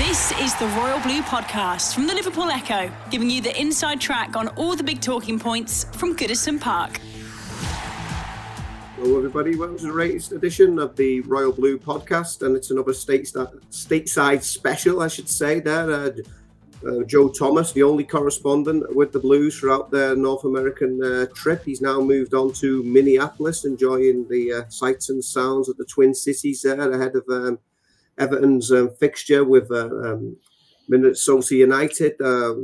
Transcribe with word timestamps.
This 0.00 0.32
is 0.40 0.54
the 0.54 0.66
Royal 0.68 0.98
Blue 1.00 1.20
Podcast 1.20 1.92
from 1.92 2.06
the 2.06 2.14
Liverpool 2.14 2.48
Echo, 2.48 2.90
giving 3.10 3.28
you 3.28 3.42
the 3.42 3.60
inside 3.60 4.00
track 4.00 4.34
on 4.34 4.48
all 4.56 4.74
the 4.74 4.82
big 4.82 5.02
talking 5.02 5.38
points 5.38 5.84
from 5.98 6.16
Goodison 6.16 6.58
Park. 6.58 6.98
Hello, 8.96 9.18
everybody. 9.18 9.56
Welcome 9.56 9.76
to 9.76 9.88
the 9.88 9.92
latest 9.92 10.32
edition 10.32 10.78
of 10.78 10.96
the 10.96 11.20
Royal 11.20 11.52
Blue 11.52 11.78
Podcast, 11.78 12.40
and 12.40 12.56
it's 12.56 12.70
another 12.70 12.92
stateside 12.92 14.42
special, 14.42 15.02
I 15.02 15.08
should 15.08 15.28
say. 15.28 15.60
There, 15.60 15.90
uh, 15.90 16.10
uh, 16.88 17.02
Joe 17.04 17.28
Thomas, 17.28 17.72
the 17.72 17.82
only 17.82 18.04
correspondent 18.04 18.96
with 18.96 19.12
the 19.12 19.20
Blues 19.20 19.58
throughout 19.58 19.90
their 19.90 20.16
North 20.16 20.44
American 20.44 20.98
uh, 21.04 21.26
trip. 21.34 21.62
He's 21.66 21.82
now 21.82 22.00
moved 22.00 22.32
on 22.32 22.54
to 22.54 22.82
Minneapolis, 22.84 23.66
enjoying 23.66 24.26
the 24.30 24.50
uh, 24.50 24.68
sights 24.70 25.10
and 25.10 25.22
sounds 25.22 25.68
of 25.68 25.76
the 25.76 25.84
Twin 25.84 26.14
Cities 26.14 26.62
there 26.62 26.90
ahead 26.90 27.16
of 27.16 27.24
um, 27.28 27.58
Everton's 28.20 28.70
um, 28.70 28.90
fixture 29.00 29.44
with 29.44 29.70
uh, 29.70 29.86
um, 29.86 30.36
Minnesota 30.88 31.56
United 31.56 32.20
uh, 32.20 32.54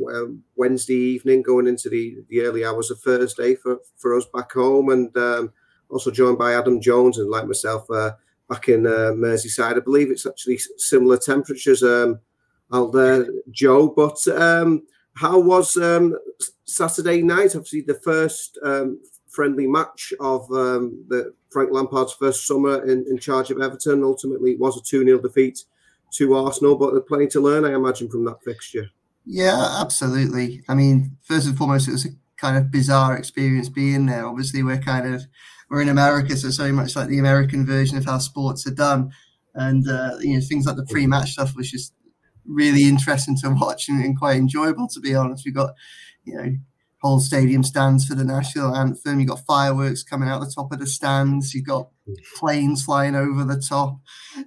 Wednesday 0.56 0.94
evening, 0.94 1.42
going 1.42 1.67
into 1.67 1.89
the, 1.89 2.19
the 2.28 2.42
early 2.42 2.64
hours 2.64 2.91
of 2.91 3.00
Thursday 3.00 3.55
for, 3.55 3.78
for 3.97 4.17
us 4.17 4.27
back 4.34 4.53
home, 4.53 4.91
and 4.91 5.17
um, 5.17 5.53
also 5.89 6.11
joined 6.11 6.39
by 6.39 6.55
Adam 6.55 6.80
Jones 6.80 7.19
and 7.19 7.30
like 7.30 7.47
myself 7.47 7.91
uh, 7.91 8.12
back 8.48 8.69
in 8.69 8.86
uh, 8.86 9.12
Merseyside. 9.14 9.77
I 9.77 9.80
believe 9.80 10.11
it's 10.11 10.27
actually 10.27 10.58
similar 10.77 11.17
temperatures 11.17 11.83
um, 11.83 12.20
out 12.73 12.92
there, 12.92 13.27
Joe. 13.50 13.89
But 13.89 14.19
um, 14.28 14.83
how 15.14 15.39
was 15.39 15.77
um, 15.77 16.17
Saturday 16.64 17.23
night? 17.23 17.55
Obviously, 17.55 17.83
the 17.83 18.00
first 18.02 18.58
um, 18.62 19.00
friendly 19.37 19.67
match 19.67 20.12
of 20.19 20.51
um, 20.51 21.05
the 21.09 21.34
Frank 21.51 21.70
Lampard's 21.70 22.15
first 22.15 22.47
summer 22.47 22.83
in, 22.91 23.05
in 23.09 23.19
charge 23.19 23.51
of 23.51 23.61
Everton. 23.61 24.03
Ultimately, 24.03 24.53
it 24.53 24.59
was 24.59 24.77
a 24.77 24.83
2 24.83 25.05
0 25.05 25.20
defeat 25.20 25.62
to 26.15 26.34
Arsenal, 26.34 26.77
but 26.77 26.92
there's 26.92 27.05
plenty 27.06 27.27
to 27.29 27.41
learn, 27.41 27.64
I 27.64 27.75
imagine, 27.75 28.09
from 28.09 28.25
that 28.25 28.42
fixture. 28.42 28.89
Yeah, 29.27 29.79
absolutely. 29.81 30.62
I 30.69 30.75
mean, 30.75 31.19
first 31.23 31.47
and 31.47 31.57
foremost, 31.57 31.89
it 31.89 31.92
was 31.92 32.07
a 32.07 32.11
kind 32.39 32.57
of 32.57 32.70
bizarre 32.70 33.17
experience 33.17 33.69
being 33.69 34.07
there. 34.07 34.27
Obviously, 34.27 34.62
we're 34.62 34.79
kind 34.79 35.14
of 35.14 35.27
we're 35.69 35.83
in 35.83 35.89
America, 35.89 36.37
so 36.37 36.51
so 36.51 36.73
much 36.73 36.97
like 36.97 37.09
the 37.09 37.19
American 37.19 37.67
version 37.67 37.98
of 37.98 38.05
how 38.05 38.19
sports 38.19 38.67
are 38.67 38.75
done, 38.75 39.11
and 39.55 39.89
uh, 39.89 40.17
you 40.20 40.34
know 40.34 40.41
things 40.41 40.67
like 40.67 40.77
the 40.77 40.87
pre-match 40.87 41.33
stuff 41.33 41.57
was 41.57 41.70
just 41.70 41.92
really 42.47 42.84
interesting 42.84 43.37
to 43.37 43.51
watch 43.51 43.89
and, 43.89 44.03
and 44.05 44.19
quite 44.19 44.37
enjoyable, 44.37 44.89
to 44.89 45.01
be 45.01 45.14
honest. 45.14 45.45
We 45.45 45.53
got 45.53 45.75
you 46.25 46.37
know 46.37 46.57
whole 47.02 47.20
stadium 47.20 47.62
stands 47.62 48.06
for 48.06 48.14
the 48.14 48.25
national 48.25 48.75
anthem. 48.75 49.20
You've 49.20 49.28
got 49.28 49.44
fireworks 49.47 50.02
coming 50.02 50.28
out 50.28 50.41
the 50.41 50.52
top 50.52 50.72
of 50.72 50.78
the 50.78 50.86
stands. 50.86 51.55
You've 51.55 51.66
got 51.66 51.91
planes 52.36 52.84
flying 52.84 53.14
over 53.14 53.44
the 53.44 53.61
top. 53.61 53.98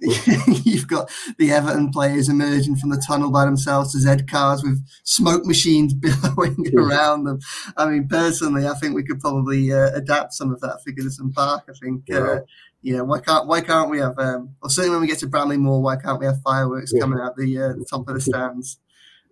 You've 0.64 0.88
got 0.88 1.10
the 1.38 1.52
Everton 1.52 1.90
players 1.90 2.28
emerging 2.28 2.76
from 2.76 2.90
the 2.90 3.02
tunnel 3.06 3.30
by 3.30 3.44
themselves 3.44 3.92
to 3.92 3.98
Z 3.98 4.24
cars 4.24 4.62
with 4.62 4.84
smoke 5.04 5.44
machines 5.44 5.94
billowing 5.94 6.66
around 6.76 7.24
them. 7.24 7.38
I 7.76 7.86
mean, 7.86 8.08
personally, 8.08 8.66
I 8.66 8.74
think 8.74 8.94
we 8.94 9.04
could 9.04 9.20
probably 9.20 9.72
uh, 9.72 9.90
adapt 9.94 10.32
some 10.32 10.52
of 10.52 10.60
that 10.60 10.80
for 10.84 10.92
Goodison 10.92 11.32
Park. 11.32 11.64
I 11.68 11.72
think. 11.80 12.04
Yeah. 12.08 12.18
Uh, 12.18 12.40
you 12.82 12.96
know, 12.96 13.04
why 13.04 13.20
can't 13.20 13.46
why 13.46 13.60
can't 13.60 13.90
we 13.90 13.98
have? 13.98 14.18
Um, 14.18 14.56
or 14.62 14.70
certainly 14.70 14.96
when 14.96 15.02
we 15.02 15.06
get 15.06 15.18
to 15.18 15.26
Bramley-Moore, 15.26 15.82
why 15.82 15.96
can't 15.96 16.18
we 16.18 16.24
have 16.24 16.40
fireworks 16.42 16.92
yeah. 16.94 17.00
coming 17.00 17.20
out 17.20 17.36
the, 17.36 17.58
uh, 17.58 17.68
the 17.74 17.84
top 17.88 18.08
of 18.08 18.14
the 18.14 18.20
stands? 18.22 18.78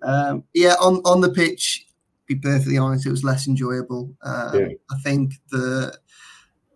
Um, 0.03 0.45
yeah, 0.53 0.75
on 0.81 0.97
on 1.07 1.23
the 1.23 1.31
pitch, 1.31 1.87
be 2.29 2.37
perfectly 2.37 2.79
honest, 2.79 3.07
it 3.07 3.11
was 3.11 3.25
less 3.25 3.49
enjoyable. 3.49 4.15
Um, 4.23 4.59
yeah. 4.59 4.69
I 4.91 4.99
think 5.03 5.33
the 5.51 5.99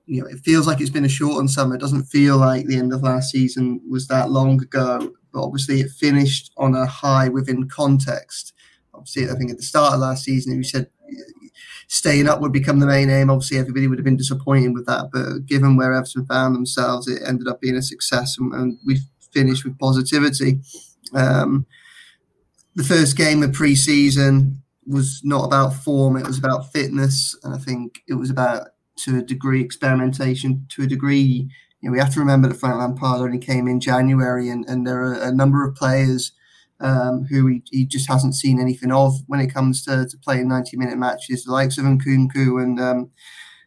you 0.06 0.20
know 0.20 0.26
it 0.26 0.40
feels 0.40 0.66
like 0.66 0.80
it's 0.80 0.90
been 0.90 1.04
a 1.04 1.10
shortened 1.10 1.50
summer. 1.50 1.76
It 1.76 1.80
doesn't 1.80 2.04
feel 2.04 2.38
like 2.38 2.66
the 2.66 2.76
end 2.76 2.92
of 2.92 3.02
last 3.02 3.30
season 3.30 3.80
was 3.88 4.08
that 4.08 4.30
long 4.30 4.60
ago. 4.60 5.12
But 5.32 5.44
obviously, 5.44 5.80
it 5.80 5.90
finished 5.90 6.52
on 6.56 6.74
a 6.74 6.86
high 6.86 7.28
within 7.28 7.68
context. 7.68 8.54
Obviously, 8.94 9.30
I 9.30 9.34
think 9.34 9.50
at 9.50 9.58
the 9.58 9.62
start 9.62 9.94
of 9.94 10.00
last 10.00 10.24
season, 10.24 10.56
we 10.56 10.64
said 10.64 10.88
staying 11.88 12.28
up 12.28 12.40
would 12.40 12.52
become 12.52 12.80
the 12.80 12.86
main 12.86 13.10
aim. 13.10 13.30
Obviously, 13.30 13.58
everybody 13.58 13.86
would 13.86 13.98
have 13.98 14.04
been 14.04 14.16
disappointed 14.16 14.74
with 14.74 14.86
that. 14.86 15.10
But 15.12 15.46
given 15.46 15.76
where 15.76 15.92
Everton 15.92 16.26
found 16.26 16.54
themselves, 16.54 17.06
it 17.06 17.22
ended 17.26 17.48
up 17.48 17.60
being 17.60 17.76
a 17.76 17.82
success, 17.82 18.36
and, 18.38 18.52
and 18.54 18.78
we 18.86 18.98
finished 19.32 19.64
with 19.64 19.78
positivity. 19.78 20.60
Um, 21.14 21.66
the 22.74 22.84
first 22.84 23.16
game 23.16 23.42
of 23.42 23.52
pre-season 23.52 24.61
was 24.86 25.20
not 25.24 25.44
about 25.44 25.74
form; 25.74 26.16
it 26.16 26.26
was 26.26 26.38
about 26.38 26.72
fitness, 26.72 27.36
and 27.42 27.54
I 27.54 27.58
think 27.58 28.02
it 28.08 28.14
was 28.14 28.30
about 28.30 28.68
to 29.04 29.18
a 29.18 29.22
degree 29.22 29.62
experimentation. 29.62 30.66
To 30.70 30.82
a 30.82 30.86
degree, 30.86 31.48
you 31.80 31.88
know, 31.88 31.92
we 31.92 31.98
have 31.98 32.12
to 32.14 32.20
remember 32.20 32.48
that 32.48 32.58
Frank 32.58 32.78
Lampard 32.78 33.20
only 33.20 33.38
came 33.38 33.68
in 33.68 33.80
January, 33.80 34.48
and, 34.48 34.64
and 34.68 34.86
there 34.86 35.02
are 35.04 35.14
a 35.14 35.32
number 35.32 35.66
of 35.66 35.74
players 35.74 36.32
um, 36.80 37.24
who 37.30 37.46
he, 37.46 37.62
he 37.70 37.86
just 37.86 38.08
hasn't 38.08 38.34
seen 38.34 38.60
anything 38.60 38.92
of 38.92 39.14
when 39.26 39.40
it 39.40 39.52
comes 39.52 39.84
to, 39.84 40.06
to 40.06 40.18
playing 40.18 40.48
90 40.48 40.76
minute 40.76 40.98
matches, 40.98 41.44
the 41.44 41.52
likes 41.52 41.78
of 41.78 41.84
Nkounkou 41.84 42.62
and 42.62 42.80
um, 42.80 43.10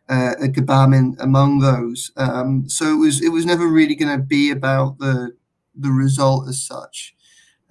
uh, 0.09 0.35
Gbamin 0.39 1.15
among 1.19 1.59
those. 1.59 2.11
Um, 2.17 2.69
so 2.69 2.93
it 2.93 2.99
was 2.99 3.23
it 3.23 3.29
was 3.29 3.45
never 3.45 3.67
really 3.67 3.95
going 3.95 4.15
to 4.15 4.23
be 4.23 4.51
about 4.51 4.99
the 4.99 5.31
the 5.73 5.91
result 5.91 6.47
as 6.47 6.61
such. 6.61 7.15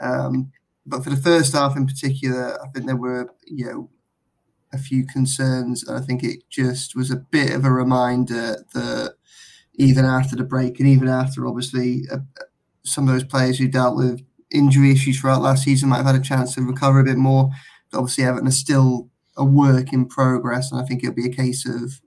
Um, 0.00 0.50
but 0.86 1.04
for 1.04 1.10
the 1.10 1.16
first 1.16 1.52
half 1.52 1.76
in 1.76 1.86
particular, 1.86 2.60
I 2.62 2.68
think 2.68 2.86
there 2.86 2.96
were 2.96 3.28
you 3.46 3.66
know 3.66 3.90
a 4.72 4.78
few 4.78 5.06
concerns. 5.06 5.86
And 5.86 5.96
I 5.96 6.00
think 6.00 6.22
it 6.22 6.48
just 6.50 6.96
was 6.96 7.10
a 7.10 7.16
bit 7.16 7.52
of 7.54 7.64
a 7.64 7.70
reminder 7.70 8.64
that 8.74 9.14
even 9.74 10.04
after 10.04 10.36
the 10.36 10.44
break 10.44 10.78
and 10.78 10.88
even 10.88 11.08
after 11.08 11.46
obviously 11.46 12.02
uh, 12.12 12.18
some 12.84 13.08
of 13.08 13.14
those 13.14 13.24
players 13.24 13.58
who 13.58 13.68
dealt 13.68 13.96
with 13.96 14.20
injury 14.52 14.92
issues 14.92 15.20
throughout 15.20 15.42
last 15.42 15.64
season 15.64 15.88
might 15.88 15.98
have 15.98 16.06
had 16.06 16.16
a 16.16 16.20
chance 16.20 16.54
to 16.54 16.62
recover 16.62 17.00
a 17.00 17.04
bit 17.04 17.16
more. 17.16 17.50
But 17.90 17.98
obviously, 17.98 18.24
Everton 18.24 18.48
is 18.48 18.58
still 18.58 19.08
a 19.36 19.44
work 19.44 19.92
in 19.92 20.06
progress, 20.06 20.70
and 20.70 20.80
I 20.80 20.84
think 20.84 21.02
it'll 21.02 21.14
be 21.14 21.26
a 21.26 21.34
case 21.34 21.66
of 21.66 22.00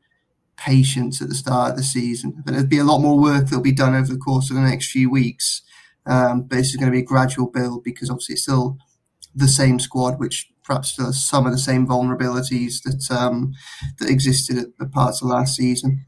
patience 0.57 1.21
at 1.21 1.29
the 1.29 1.35
start 1.35 1.71
of 1.71 1.77
the 1.77 1.83
season. 1.83 2.41
But 2.45 2.53
there'll 2.53 2.67
be 2.67 2.79
a 2.79 2.83
lot 2.83 2.99
more 3.01 3.19
work 3.19 3.45
that'll 3.45 3.61
be 3.61 3.71
done 3.71 3.95
over 3.95 4.11
the 4.11 4.19
course 4.19 4.49
of 4.49 4.55
the 4.55 4.61
next 4.61 4.91
few 4.91 5.09
weeks. 5.09 5.61
Um, 6.07 6.43
but 6.43 6.57
this 6.57 6.69
is 6.69 6.77
going 6.77 6.91
to 6.91 6.95
be 6.95 7.03
a 7.03 7.05
gradual 7.05 7.47
build 7.47 7.83
because 7.83 8.09
obviously 8.09 8.33
it's 8.33 8.43
still 8.43 8.77
the 9.35 9.47
same 9.47 9.79
squad, 9.79 10.19
which 10.19 10.49
perhaps 10.63 10.89
still 10.89 11.07
has 11.07 11.23
some 11.23 11.45
of 11.45 11.51
the 11.51 11.57
same 11.57 11.87
vulnerabilities 11.87 12.81
that 12.83 13.15
um, 13.15 13.53
that 13.99 14.09
existed 14.09 14.57
at 14.57 14.77
the 14.79 14.87
parts 14.87 15.21
of 15.21 15.29
last 15.29 15.55
season. 15.55 16.05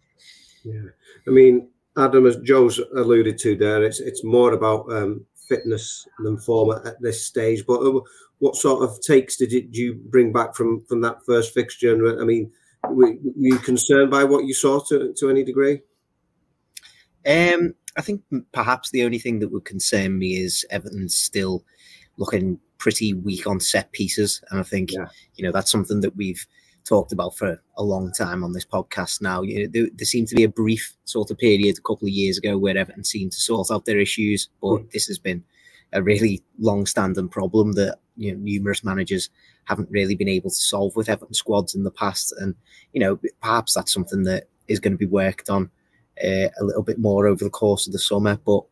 Yeah, 0.63 0.89
I 1.27 1.31
mean, 1.31 1.69
Adam, 1.97 2.25
as 2.25 2.37
Joe's 2.37 2.79
alluded 2.95 3.37
to 3.39 3.55
there, 3.55 3.83
it's 3.83 3.99
it's 3.99 4.23
more 4.23 4.53
about 4.53 4.91
um, 4.91 5.25
fitness 5.47 6.07
than 6.19 6.37
form 6.37 6.79
at, 6.85 7.01
this 7.01 7.25
stage. 7.25 7.65
But 7.65 7.81
uh, 7.81 8.01
what 8.39 8.55
sort 8.55 8.83
of 8.83 9.01
takes 9.01 9.37
did, 9.37 9.51
it, 9.53 9.71
did 9.71 9.77
you 9.77 9.95
bring 9.95 10.31
back 10.31 10.55
from 10.55 10.85
from 10.87 11.01
that 11.01 11.25
first 11.25 11.53
fixture? 11.53 12.19
I 12.19 12.23
mean, 12.25 12.51
were, 12.89 13.13
were 13.13 13.31
you 13.35 13.59
concerned 13.59 14.11
by 14.11 14.23
what 14.23 14.45
you 14.45 14.53
saw 14.53 14.79
to 14.89 15.13
to 15.17 15.29
any 15.29 15.43
degree? 15.43 15.81
Um, 17.25 17.75
I 17.99 18.01
think 18.01 18.21
perhaps 18.53 18.91
the 18.91 19.03
only 19.03 19.19
thing 19.19 19.39
that 19.39 19.49
would 19.49 19.65
concern 19.65 20.17
me 20.17 20.37
is 20.37 20.65
Everton's 20.69 21.15
still 21.15 21.65
looking 22.15 22.57
pretty 22.77 23.13
weak 23.13 23.45
on 23.45 23.59
set 23.59 23.91
pieces, 23.91 24.41
and 24.49 24.61
I 24.61 24.63
think 24.63 24.93
yeah. 24.93 25.07
you 25.35 25.43
know 25.43 25.51
that's 25.51 25.69
something 25.69 25.99
that 25.99 26.15
we've 26.15 26.47
talked 26.85 27.11
about 27.11 27.35
for 27.35 27.61
a 27.75 27.83
long 27.83 28.13
time 28.13 28.41
on 28.41 28.53
this 28.53 28.65
podcast 28.65 29.21
now. 29.21 29.41
You 29.41 29.63
know, 29.63 29.69
there, 29.73 29.89
there, 29.93 30.05
seemed 30.05 30.29
to 30.29 30.35
be 30.35 30.45
a 30.45 30.49
brief 30.49 30.95
sort 31.03 31.29
of 31.29 31.37
period 31.39 31.77
a 31.77 31.81
couple 31.81 32.07
of 32.07 32.13
years 32.13 32.37
ago 32.37 32.57
where 32.57 32.77
Everton 32.77 33.03
seemed 33.03 33.33
to 33.33 33.41
sort 33.41 33.69
out 33.69 33.83
their 33.83 33.99
issues, 33.99 34.47
but 34.61 34.77
mm. 34.77 34.91
this 34.91 35.07
has 35.07 35.19
been 35.19 35.43
a 35.91 36.01
really 36.01 36.41
long-standing 36.57 37.27
problem 37.27 37.73
that 37.73 37.97
you 38.15 38.31
know 38.31 38.39
numerous 38.39 38.81
managers 38.81 39.29
haven't 39.65 39.91
really 39.91 40.15
been 40.15 40.29
able 40.29 40.51
to 40.51 40.55
solve 40.55 40.95
with 40.95 41.09
Everton 41.09 41.33
squads 41.33 41.75
in 41.75 41.83
the 41.83 41.91
past, 41.91 42.33
and 42.39 42.55
you 42.93 43.01
know 43.01 43.19
perhaps 43.41 43.73
that's 43.73 43.93
something 43.93 44.23
that 44.23 44.45
is 44.69 44.79
going 44.79 44.93
to 44.93 44.97
be 44.97 45.05
worked 45.05 45.49
on 45.49 45.69
uh, 46.23 46.49
a 46.59 46.63
little 46.63 46.83
bit 46.83 46.99
more 46.99 47.27
over 47.27 47.43
the 47.43 47.49
course 47.49 47.87
of 47.87 47.93
the 47.93 47.99
summer. 47.99 48.37
But 48.45 48.63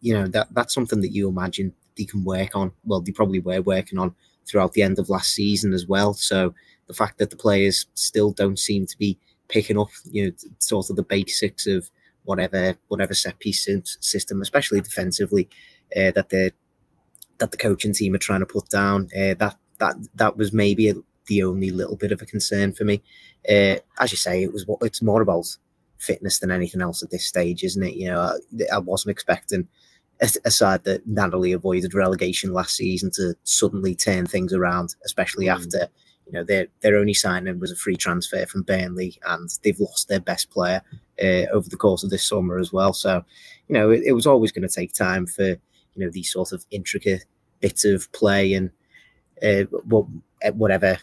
you 0.00 0.14
know 0.14 0.26
that 0.28 0.48
that's 0.52 0.74
something 0.74 1.00
that 1.00 1.12
you 1.12 1.28
imagine 1.28 1.72
they 1.96 2.04
can 2.04 2.24
work 2.24 2.56
on. 2.56 2.72
Well, 2.84 3.00
they 3.00 3.12
probably 3.12 3.40
were 3.40 3.62
working 3.62 3.98
on 3.98 4.14
throughout 4.46 4.72
the 4.72 4.82
end 4.82 4.98
of 4.98 5.08
last 5.08 5.32
season 5.32 5.72
as 5.72 5.86
well. 5.86 6.14
So 6.14 6.54
the 6.86 6.94
fact 6.94 7.18
that 7.18 7.30
the 7.30 7.36
players 7.36 7.86
still 7.94 8.32
don't 8.32 8.58
seem 8.58 8.86
to 8.86 8.98
be 8.98 9.18
picking 9.48 9.78
up, 9.78 9.88
you 10.10 10.26
know, 10.26 10.32
sort 10.58 10.90
of 10.90 10.96
the 10.96 11.02
basics 11.02 11.66
of 11.66 11.90
whatever 12.24 12.76
whatever 12.88 13.14
set 13.14 13.38
piece 13.38 13.68
system, 14.00 14.42
especially 14.42 14.80
defensively, 14.80 15.48
uh, 15.96 16.10
that 16.12 16.28
they're 16.30 16.52
that 17.38 17.50
the 17.50 17.56
coaching 17.56 17.92
team 17.92 18.14
are 18.14 18.18
trying 18.18 18.40
to 18.40 18.46
put 18.46 18.68
down. 18.68 19.08
Uh, 19.16 19.34
that 19.34 19.56
that 19.78 19.94
that 20.14 20.36
was 20.36 20.52
maybe 20.52 20.88
a, 20.88 20.94
the 21.26 21.42
only 21.42 21.70
little 21.70 21.96
bit 21.96 22.12
of 22.12 22.22
a 22.22 22.26
concern 22.26 22.72
for 22.72 22.84
me. 22.84 23.02
Uh, 23.48 23.76
as 23.98 24.10
you 24.10 24.16
say, 24.16 24.42
it 24.42 24.52
was 24.52 24.66
what 24.66 24.78
it's 24.82 25.02
more 25.02 25.22
about 25.22 25.56
fitness 25.98 26.38
than 26.38 26.50
anything 26.50 26.82
else 26.82 27.02
at 27.02 27.10
this 27.10 27.24
stage, 27.24 27.62
isn't 27.62 27.82
it? 27.82 27.94
You 27.94 28.10
know, 28.10 28.20
I, 28.20 28.74
I 28.74 28.78
wasn't 28.78 29.12
expecting 29.12 29.68
a, 30.20 30.50
side 30.50 30.84
that 30.84 31.06
narrowly 31.06 31.52
avoided 31.52 31.94
relegation 31.94 32.52
last 32.52 32.76
season 32.76 33.10
to 33.12 33.34
suddenly 33.44 33.94
turn 33.94 34.26
things 34.26 34.52
around, 34.52 34.94
especially 35.04 35.46
mm. 35.46 35.54
after 35.54 35.88
you 36.26 36.32
know 36.32 36.44
their 36.44 36.68
their 36.80 36.96
only 36.96 37.14
signing 37.14 37.60
was 37.60 37.70
a 37.70 37.76
free 37.76 37.96
transfer 37.96 38.46
from 38.46 38.62
Burnley, 38.62 39.18
and 39.26 39.50
they've 39.62 39.78
lost 39.80 40.08
their 40.08 40.20
best 40.20 40.50
player 40.50 40.82
uh, 41.22 41.46
over 41.52 41.68
the 41.68 41.76
course 41.76 42.02
of 42.02 42.10
this 42.10 42.26
summer 42.26 42.58
as 42.58 42.72
well. 42.72 42.92
So, 42.92 43.24
you 43.68 43.74
know, 43.74 43.90
it, 43.90 44.02
it 44.04 44.12
was 44.12 44.26
always 44.26 44.52
going 44.52 44.66
to 44.66 44.74
take 44.74 44.92
time 44.92 45.26
for 45.26 45.48
you 45.48 45.58
know 45.96 46.10
these 46.10 46.32
sort 46.32 46.52
of 46.52 46.64
intricate 46.70 47.24
bits 47.60 47.84
of 47.84 48.10
play 48.12 48.54
and 48.54 48.70
uh, 49.42 49.64
whatever 50.52 50.98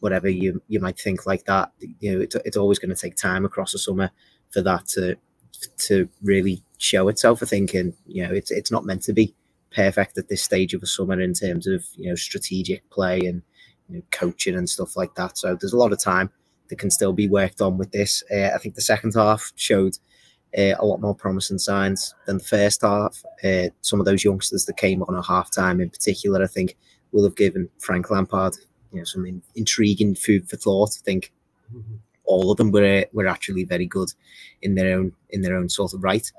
whatever 0.00 0.28
you 0.28 0.62
you 0.68 0.80
might 0.80 0.98
think 0.98 1.26
like 1.26 1.44
that. 1.44 1.72
You 2.00 2.12
know, 2.12 2.20
it's, 2.20 2.36
it's 2.44 2.56
always 2.56 2.78
going 2.78 2.94
to 2.94 3.00
take 3.00 3.16
time 3.16 3.44
across 3.44 3.72
the 3.72 3.78
summer 3.78 4.10
for 4.50 4.62
that 4.62 4.86
to 4.88 5.16
to 5.78 6.08
really 6.22 6.62
show 6.78 7.08
itself. 7.08 7.42
I 7.42 7.46
think, 7.46 7.74
and 7.74 7.94
you 8.06 8.26
know, 8.26 8.32
it's 8.32 8.50
it's 8.50 8.70
not 8.70 8.84
meant 8.84 9.02
to 9.04 9.12
be 9.12 9.34
perfect 9.70 10.16
at 10.16 10.28
this 10.28 10.42
stage 10.42 10.74
of 10.74 10.80
the 10.80 10.86
summer 10.86 11.20
in 11.20 11.34
terms 11.34 11.66
of 11.66 11.84
you 11.96 12.08
know 12.08 12.14
strategic 12.14 12.88
play 12.90 13.20
and 13.20 13.42
you 13.88 13.96
know, 13.96 14.02
coaching 14.10 14.56
and 14.56 14.68
stuff 14.68 14.96
like 14.96 15.14
that. 15.14 15.38
So 15.38 15.54
there's 15.54 15.72
a 15.72 15.78
lot 15.78 15.92
of 15.92 16.00
time 16.00 16.30
that 16.68 16.78
can 16.78 16.90
still 16.90 17.12
be 17.12 17.28
worked 17.28 17.60
on 17.60 17.78
with 17.78 17.92
this. 17.92 18.22
Uh, 18.30 18.50
I 18.54 18.58
think 18.58 18.74
the 18.74 18.82
second 18.82 19.14
half 19.14 19.52
showed 19.56 19.96
uh, 20.56 20.74
a 20.78 20.84
lot 20.84 21.00
more 21.00 21.14
promising 21.14 21.58
signs 21.58 22.14
than 22.26 22.38
the 22.38 22.44
first 22.44 22.82
half. 22.82 23.22
Uh, 23.42 23.68
some 23.82 24.00
of 24.00 24.06
those 24.06 24.24
youngsters 24.24 24.66
that 24.66 24.76
came 24.76 25.02
on 25.02 25.16
at 25.16 25.24
half 25.24 25.52
time, 25.52 25.80
in 25.80 25.90
particular, 25.90 26.42
I 26.42 26.46
think, 26.46 26.76
will 27.12 27.24
have 27.24 27.36
given 27.36 27.68
Frank 27.78 28.10
Lampard 28.10 28.56
you 28.92 28.98
know 28.98 29.04
some 29.04 29.26
in, 29.26 29.42
intriguing 29.54 30.14
food 30.14 30.48
for 30.48 30.56
thought. 30.56 30.96
I 30.98 31.02
think 31.04 31.32
mm-hmm. 31.74 31.96
all 32.24 32.50
of 32.50 32.56
them 32.56 32.70
were 32.70 33.06
were 33.12 33.26
actually 33.26 33.64
very 33.64 33.86
good 33.86 34.12
in 34.62 34.74
their 34.74 34.96
own 34.96 35.12
in 35.30 35.42
their 35.42 35.56
own 35.56 35.68
sort 35.68 35.94
of 35.94 36.02
right. 36.02 36.30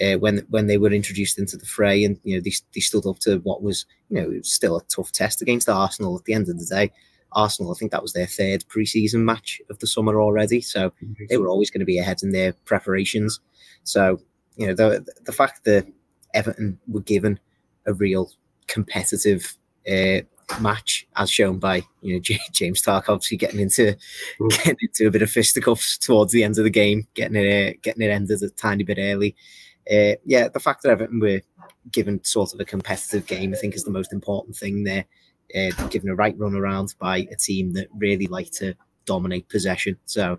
Uh, 0.00 0.14
when 0.14 0.38
when 0.48 0.68
they 0.68 0.78
were 0.78 0.92
introduced 0.92 1.38
into 1.38 1.56
the 1.56 1.66
fray, 1.66 2.02
and 2.04 2.18
you 2.24 2.34
know 2.34 2.42
they, 2.42 2.52
they 2.74 2.80
stood 2.80 3.06
up 3.06 3.18
to 3.20 3.38
what 3.38 3.62
was 3.62 3.84
you 4.08 4.20
know 4.20 4.40
still 4.42 4.76
a 4.76 4.84
tough 4.84 5.12
test 5.12 5.42
against 5.42 5.68
Arsenal. 5.68 6.16
At 6.18 6.24
the 6.24 6.32
end 6.32 6.48
of 6.48 6.58
the 6.58 6.64
day, 6.64 6.90
Arsenal, 7.32 7.72
I 7.72 7.78
think 7.78 7.92
that 7.92 8.02
was 8.02 8.14
their 8.14 8.26
third 8.26 8.64
preseason 8.74 9.20
match 9.20 9.60
of 9.68 9.78
the 9.80 9.86
summer 9.86 10.20
already, 10.20 10.62
so 10.62 10.90
mm-hmm. 10.90 11.24
they 11.28 11.36
were 11.36 11.48
always 11.48 11.70
going 11.70 11.80
to 11.80 11.86
be 11.86 11.98
ahead 11.98 12.22
in 12.22 12.32
their 12.32 12.54
preparations. 12.64 13.40
So 13.84 14.20
you 14.56 14.66
know 14.66 14.74
the 14.74 15.04
the 15.24 15.32
fact 15.32 15.64
that 15.64 15.86
Everton 16.34 16.78
were 16.88 17.00
given 17.00 17.38
a 17.86 17.92
real 17.92 18.30
competitive 18.66 19.56
uh, 19.86 20.22
match, 20.60 21.06
as 21.16 21.30
shown 21.30 21.58
by 21.58 21.82
you 22.00 22.14
know 22.14 22.20
James 22.52 22.80
Stark, 22.80 23.08
obviously 23.08 23.36
getting 23.36 23.60
into 23.60 23.96
mm. 24.40 24.50
getting 24.50 24.76
into 24.80 25.06
a 25.06 25.10
bit 25.10 25.22
of 25.22 25.30
fisticuffs 25.30 25.98
towards 25.98 26.32
the 26.32 26.44
end 26.44 26.58
of 26.58 26.64
the 26.64 26.70
game, 26.70 27.06
getting 27.14 27.36
it 27.36 27.74
uh, 27.74 27.78
getting 27.82 28.02
it 28.02 28.10
ended 28.10 28.42
a 28.42 28.50
tiny 28.50 28.84
bit 28.84 28.98
early. 29.00 29.34
Uh, 29.90 30.14
yeah, 30.24 30.48
the 30.48 30.60
fact 30.60 30.82
that 30.82 30.90
Everton 30.90 31.20
were 31.20 31.40
given 31.90 32.22
sort 32.24 32.54
of 32.54 32.60
a 32.60 32.64
competitive 32.64 33.26
game, 33.26 33.52
I 33.52 33.56
think, 33.56 33.74
is 33.74 33.84
the 33.84 33.90
most 33.90 34.12
important 34.12 34.56
thing 34.56 34.84
there. 34.84 35.04
Uh, 35.54 35.70
given 35.88 36.08
a 36.08 36.14
right 36.14 36.38
run 36.38 36.54
around 36.54 36.94
by 36.98 37.28
a 37.30 37.36
team 37.36 37.74
that 37.74 37.86
really 37.98 38.26
like 38.26 38.50
to 38.50 38.74
dominate 39.04 39.48
possession. 39.50 39.98
So, 40.06 40.38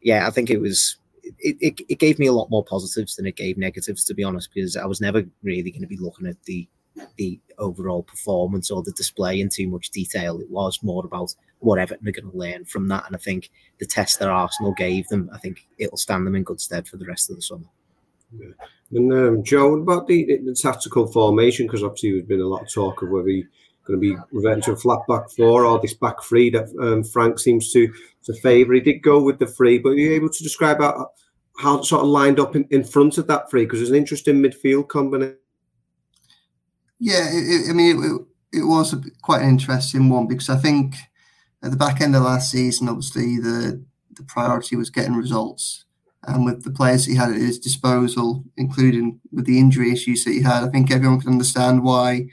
yeah, 0.00 0.26
I 0.26 0.30
think 0.30 0.50
it 0.50 0.60
was. 0.60 0.96
It, 1.40 1.56
it, 1.60 1.80
it 1.88 1.98
gave 1.98 2.20
me 2.20 2.28
a 2.28 2.32
lot 2.32 2.50
more 2.50 2.64
positives 2.64 3.16
than 3.16 3.26
it 3.26 3.34
gave 3.34 3.58
negatives, 3.58 4.04
to 4.04 4.14
be 4.14 4.22
honest, 4.22 4.48
because 4.54 4.76
I 4.76 4.86
was 4.86 5.00
never 5.00 5.24
really 5.42 5.72
going 5.72 5.82
to 5.82 5.88
be 5.88 5.96
looking 5.96 6.28
at 6.28 6.40
the 6.44 6.68
the 7.16 7.40
overall 7.58 8.02
performance 8.02 8.70
or 8.70 8.82
the 8.82 8.92
display 8.92 9.40
in 9.40 9.48
too 9.48 9.68
much 9.68 9.90
detail. 9.90 10.40
It 10.40 10.50
was 10.50 10.82
more 10.82 11.04
about 11.04 11.34
what 11.60 11.78
Everton 11.78 12.08
are 12.08 12.12
going 12.12 12.30
to 12.30 12.36
learn 12.36 12.64
from 12.64 12.88
that. 12.88 13.04
And 13.06 13.16
I 13.16 13.18
think 13.18 13.50
the 13.78 13.86
test 13.86 14.18
that 14.18 14.28
Arsenal 14.28 14.72
gave 14.72 15.06
them, 15.08 15.30
I 15.32 15.38
think 15.38 15.66
it'll 15.78 15.96
stand 15.96 16.26
them 16.26 16.34
in 16.34 16.42
good 16.42 16.60
stead 16.60 16.86
for 16.86 16.96
the 16.96 17.06
rest 17.06 17.30
of 17.30 17.36
the 17.36 17.42
summer. 17.42 17.66
Yeah. 18.36 18.52
And 18.92 19.12
um, 19.12 19.42
Joe, 19.42 19.74
about 19.74 20.06
the, 20.06 20.38
the, 20.44 20.54
tactical 20.54 21.06
formation? 21.06 21.66
Because 21.66 21.82
obviously 21.82 22.12
there's 22.12 22.24
been 22.24 22.40
a 22.40 22.46
lot 22.46 22.62
of 22.62 22.72
talk 22.72 23.02
of 23.02 23.10
whether 23.10 23.28
he's 23.28 23.46
going 23.84 24.00
to 24.00 24.14
be 24.14 24.16
reverting 24.32 24.62
to 24.62 24.72
a 24.72 24.76
flat 24.76 25.00
back 25.08 25.30
four 25.30 25.64
or 25.64 25.80
this 25.80 25.94
back 25.94 26.22
three 26.22 26.50
that 26.50 26.68
um, 26.80 27.02
Frank 27.02 27.38
seems 27.38 27.72
to 27.72 27.92
to 28.24 28.34
favour. 28.34 28.74
He 28.74 28.80
did 28.80 29.02
go 29.02 29.22
with 29.22 29.38
the 29.38 29.46
three, 29.46 29.78
but 29.78 29.90
are 29.90 29.94
you 29.94 30.12
able 30.12 30.28
to 30.28 30.42
describe 30.42 30.80
how, 30.80 31.10
how 31.58 31.82
sort 31.82 32.02
of 32.02 32.08
lined 32.08 32.40
up 32.40 32.54
in, 32.56 32.66
in 32.70 32.84
front 32.84 33.18
of 33.18 33.26
that 33.28 33.50
three? 33.50 33.64
Because 33.64 33.80
there's 33.80 33.90
an 33.90 33.96
interesting 33.96 34.42
midfield 34.42 34.88
combination 34.88 35.38
yeah, 36.98 37.28
it, 37.30 37.70
I 37.70 37.72
mean, 37.72 38.26
it, 38.52 38.58
it 38.60 38.64
was 38.64 38.94
quite 39.22 39.42
an 39.42 39.48
interesting 39.48 40.08
one 40.08 40.26
because 40.26 40.48
I 40.48 40.56
think 40.56 40.94
at 41.62 41.70
the 41.70 41.76
back 41.76 42.00
end 42.00 42.16
of 42.16 42.22
last 42.22 42.50
season, 42.50 42.88
obviously 42.88 43.38
the 43.38 43.84
the 44.14 44.22
priority 44.22 44.76
was 44.76 44.88
getting 44.90 45.14
results, 45.14 45.84
and 46.22 46.44
with 46.44 46.64
the 46.64 46.70
players 46.70 47.04
he 47.04 47.16
had 47.16 47.30
at 47.30 47.36
his 47.36 47.58
disposal, 47.58 48.44
including 48.56 49.20
with 49.32 49.44
the 49.46 49.58
injury 49.58 49.92
issues 49.92 50.24
that 50.24 50.32
he 50.32 50.42
had, 50.42 50.64
I 50.64 50.68
think 50.68 50.90
everyone 50.90 51.20
can 51.20 51.32
understand 51.32 51.82
why 51.84 52.28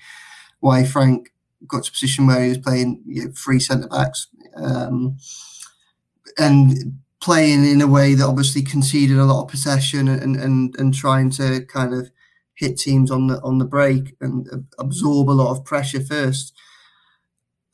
why 0.60 0.86
Frank 0.86 1.32
got 1.68 1.84
to 1.84 1.90
a 1.90 1.94
position 1.94 2.28
where 2.28 2.42
he 2.44 2.50
was 2.50 2.58
playing 2.58 3.02
you 3.06 3.26
know, 3.26 3.32
three 3.36 3.60
centre 3.60 3.88
backs 3.88 4.28
um, 4.56 5.18
and 6.38 7.00
playing 7.22 7.66
in 7.66 7.82
a 7.82 7.88
way 7.88 8.14
that 8.16 8.26
obviously 8.26 8.62
conceded 8.62 9.18
a 9.18 9.26
lot 9.26 9.44
of 9.44 9.50
possession 9.50 10.08
and 10.08 10.36
and 10.36 10.76
and 10.78 10.94
trying 10.94 11.30
to 11.30 11.66
kind 11.66 11.94
of 11.94 12.12
hit 12.56 12.78
teams 12.78 13.12
on 13.12 13.28
the 13.28 13.42
on 13.42 13.58
the 13.58 13.66
break 13.66 14.16
and 14.22 14.68
absorb 14.78 15.30
a 15.30 15.32
lot 15.32 15.52
of 15.52 15.66
pressure 15.66 16.02
first. 16.02 16.54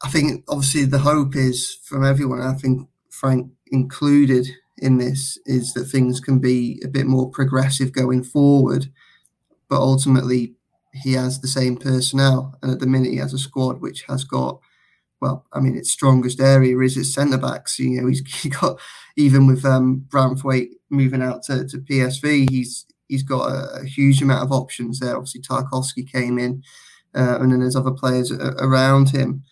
I 0.03 0.09
think 0.09 0.45
obviously 0.47 0.85
the 0.85 0.99
hope 0.99 1.35
is 1.35 1.77
from 1.83 2.05
everyone. 2.05 2.41
I 2.41 2.53
think 2.53 2.87
Frank 3.09 3.51
included 3.67 4.47
in 4.77 4.97
this 4.97 5.37
is 5.45 5.73
that 5.73 5.85
things 5.85 6.21
can 6.21 6.39
be 6.39 6.81
a 6.83 6.87
bit 6.87 7.05
more 7.05 7.29
progressive 7.29 7.91
going 7.91 8.23
forward, 8.23 8.87
but 9.69 9.81
ultimately 9.81 10.55
he 10.93 11.13
has 11.13 11.39
the 11.39 11.47
same 11.47 11.77
personnel, 11.77 12.57
and 12.61 12.71
at 12.71 12.79
the 12.79 12.87
minute 12.87 13.11
he 13.11 13.17
has 13.17 13.33
a 13.33 13.39
squad 13.39 13.81
which 13.81 14.03
has 14.03 14.23
got. 14.23 14.59
Well, 15.21 15.45
I 15.51 15.59
mean, 15.59 15.75
its 15.75 15.91
strongest 15.91 16.39
area 16.39 16.79
is 16.79 16.95
its 16.95 17.13
centre 17.13 17.37
backs. 17.37 17.77
You 17.77 18.01
know, 18.01 18.07
he's 18.07 18.25
he 18.41 18.49
got 18.61 18.79
even 19.17 19.47
with 19.47 19.65
um, 19.65 20.05
Branthwaite 20.07 20.69
moving 20.89 21.21
out 21.21 21.43
to, 21.43 21.67
to 21.67 21.77
PSV, 21.77 22.49
he's 22.49 22.85
he's 23.09 23.23
got 23.23 23.51
a, 23.51 23.81
a, 23.81 23.85
huge 23.85 24.21
amount 24.21 24.43
of 24.43 24.51
options 24.53 24.99
there. 24.99 25.17
Obviously, 25.17 25.41
Tarkowski 25.41 26.09
came 26.09 26.39
in, 26.39 26.63
uh, 27.13 27.39
and 27.41 27.51
then 27.51 27.59
there's 27.59 27.75
other 27.75 27.91
players 27.91 28.31
around 28.31 29.09
him. 29.09 29.43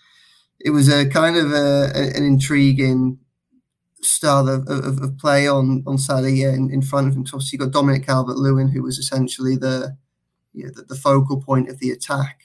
It 0.59 0.69
was 0.69 0.87
a 0.87 1.09
kind 1.09 1.35
of 1.35 1.51
a, 1.51 1.91
an 1.93 2.23
intriguing 2.23 3.19
style 4.01 4.47
of, 4.47 4.67
of, 4.67 5.01
of, 5.01 5.17
play 5.17 5.47
on 5.47 5.83
on 5.87 5.97
Saturday 5.97 6.43
in, 6.43 6.71
in 6.71 6.81
front 6.81 7.07
of 7.07 7.15
him. 7.15 7.25
So 7.25 7.35
obviously, 7.35 7.57
you 7.57 7.65
got 7.65 7.73
Dominic 7.73 8.05
Calvert 8.05 8.37
Lewin, 8.37 8.69
who 8.69 8.83
was 8.83 8.97
essentially 8.97 9.57
the, 9.57 9.97
you 10.53 10.65
know, 10.65 10.71
the, 10.73 10.83
the 10.83 10.95
focal 10.95 11.41
point 11.41 11.69
of 11.69 11.79
the 11.79 11.91
attack. 11.91 12.43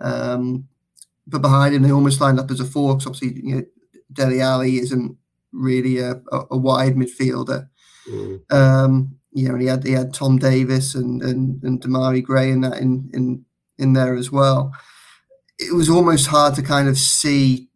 Um, 0.00 0.68
but 1.26 1.42
behind 1.42 1.74
him, 1.74 1.82
they 1.82 1.92
almost 1.92 2.20
lined 2.20 2.40
up 2.40 2.50
as 2.50 2.60
a 2.60 2.64
four. 2.64 2.94
Because 2.94 3.06
obviously, 3.06 3.40
you 3.42 3.56
know, 3.56 3.64
Dele 4.12 4.40
Alli 4.40 4.78
isn't 4.78 5.16
really 5.52 5.98
a, 5.98 6.20
a, 6.32 6.44
a 6.52 6.56
wide 6.56 6.94
midfielder. 6.94 7.68
Mm. 8.08 8.52
Um, 8.52 9.16
you 9.34 9.48
know, 9.48 9.58
he 9.58 9.66
had 9.66 9.84
he 9.84 9.92
had 9.92 10.14
Tom 10.14 10.38
Davies 10.38 10.94
and 10.94 11.20
and, 11.22 11.62
and 11.62 11.82
Demarai 11.82 12.22
Gray 12.22 12.50
in 12.50 12.60
that 12.62 12.78
in 12.78 13.10
in 13.12 13.44
in 13.78 13.92
there 13.92 14.14
as 14.14 14.30
well. 14.30 14.72
It 15.58 15.74
was 15.74 15.90
almost 15.90 16.28
hard 16.28 16.54
to 16.54 16.62
kind 16.62 16.88
of 16.88 16.96
see 16.96 17.68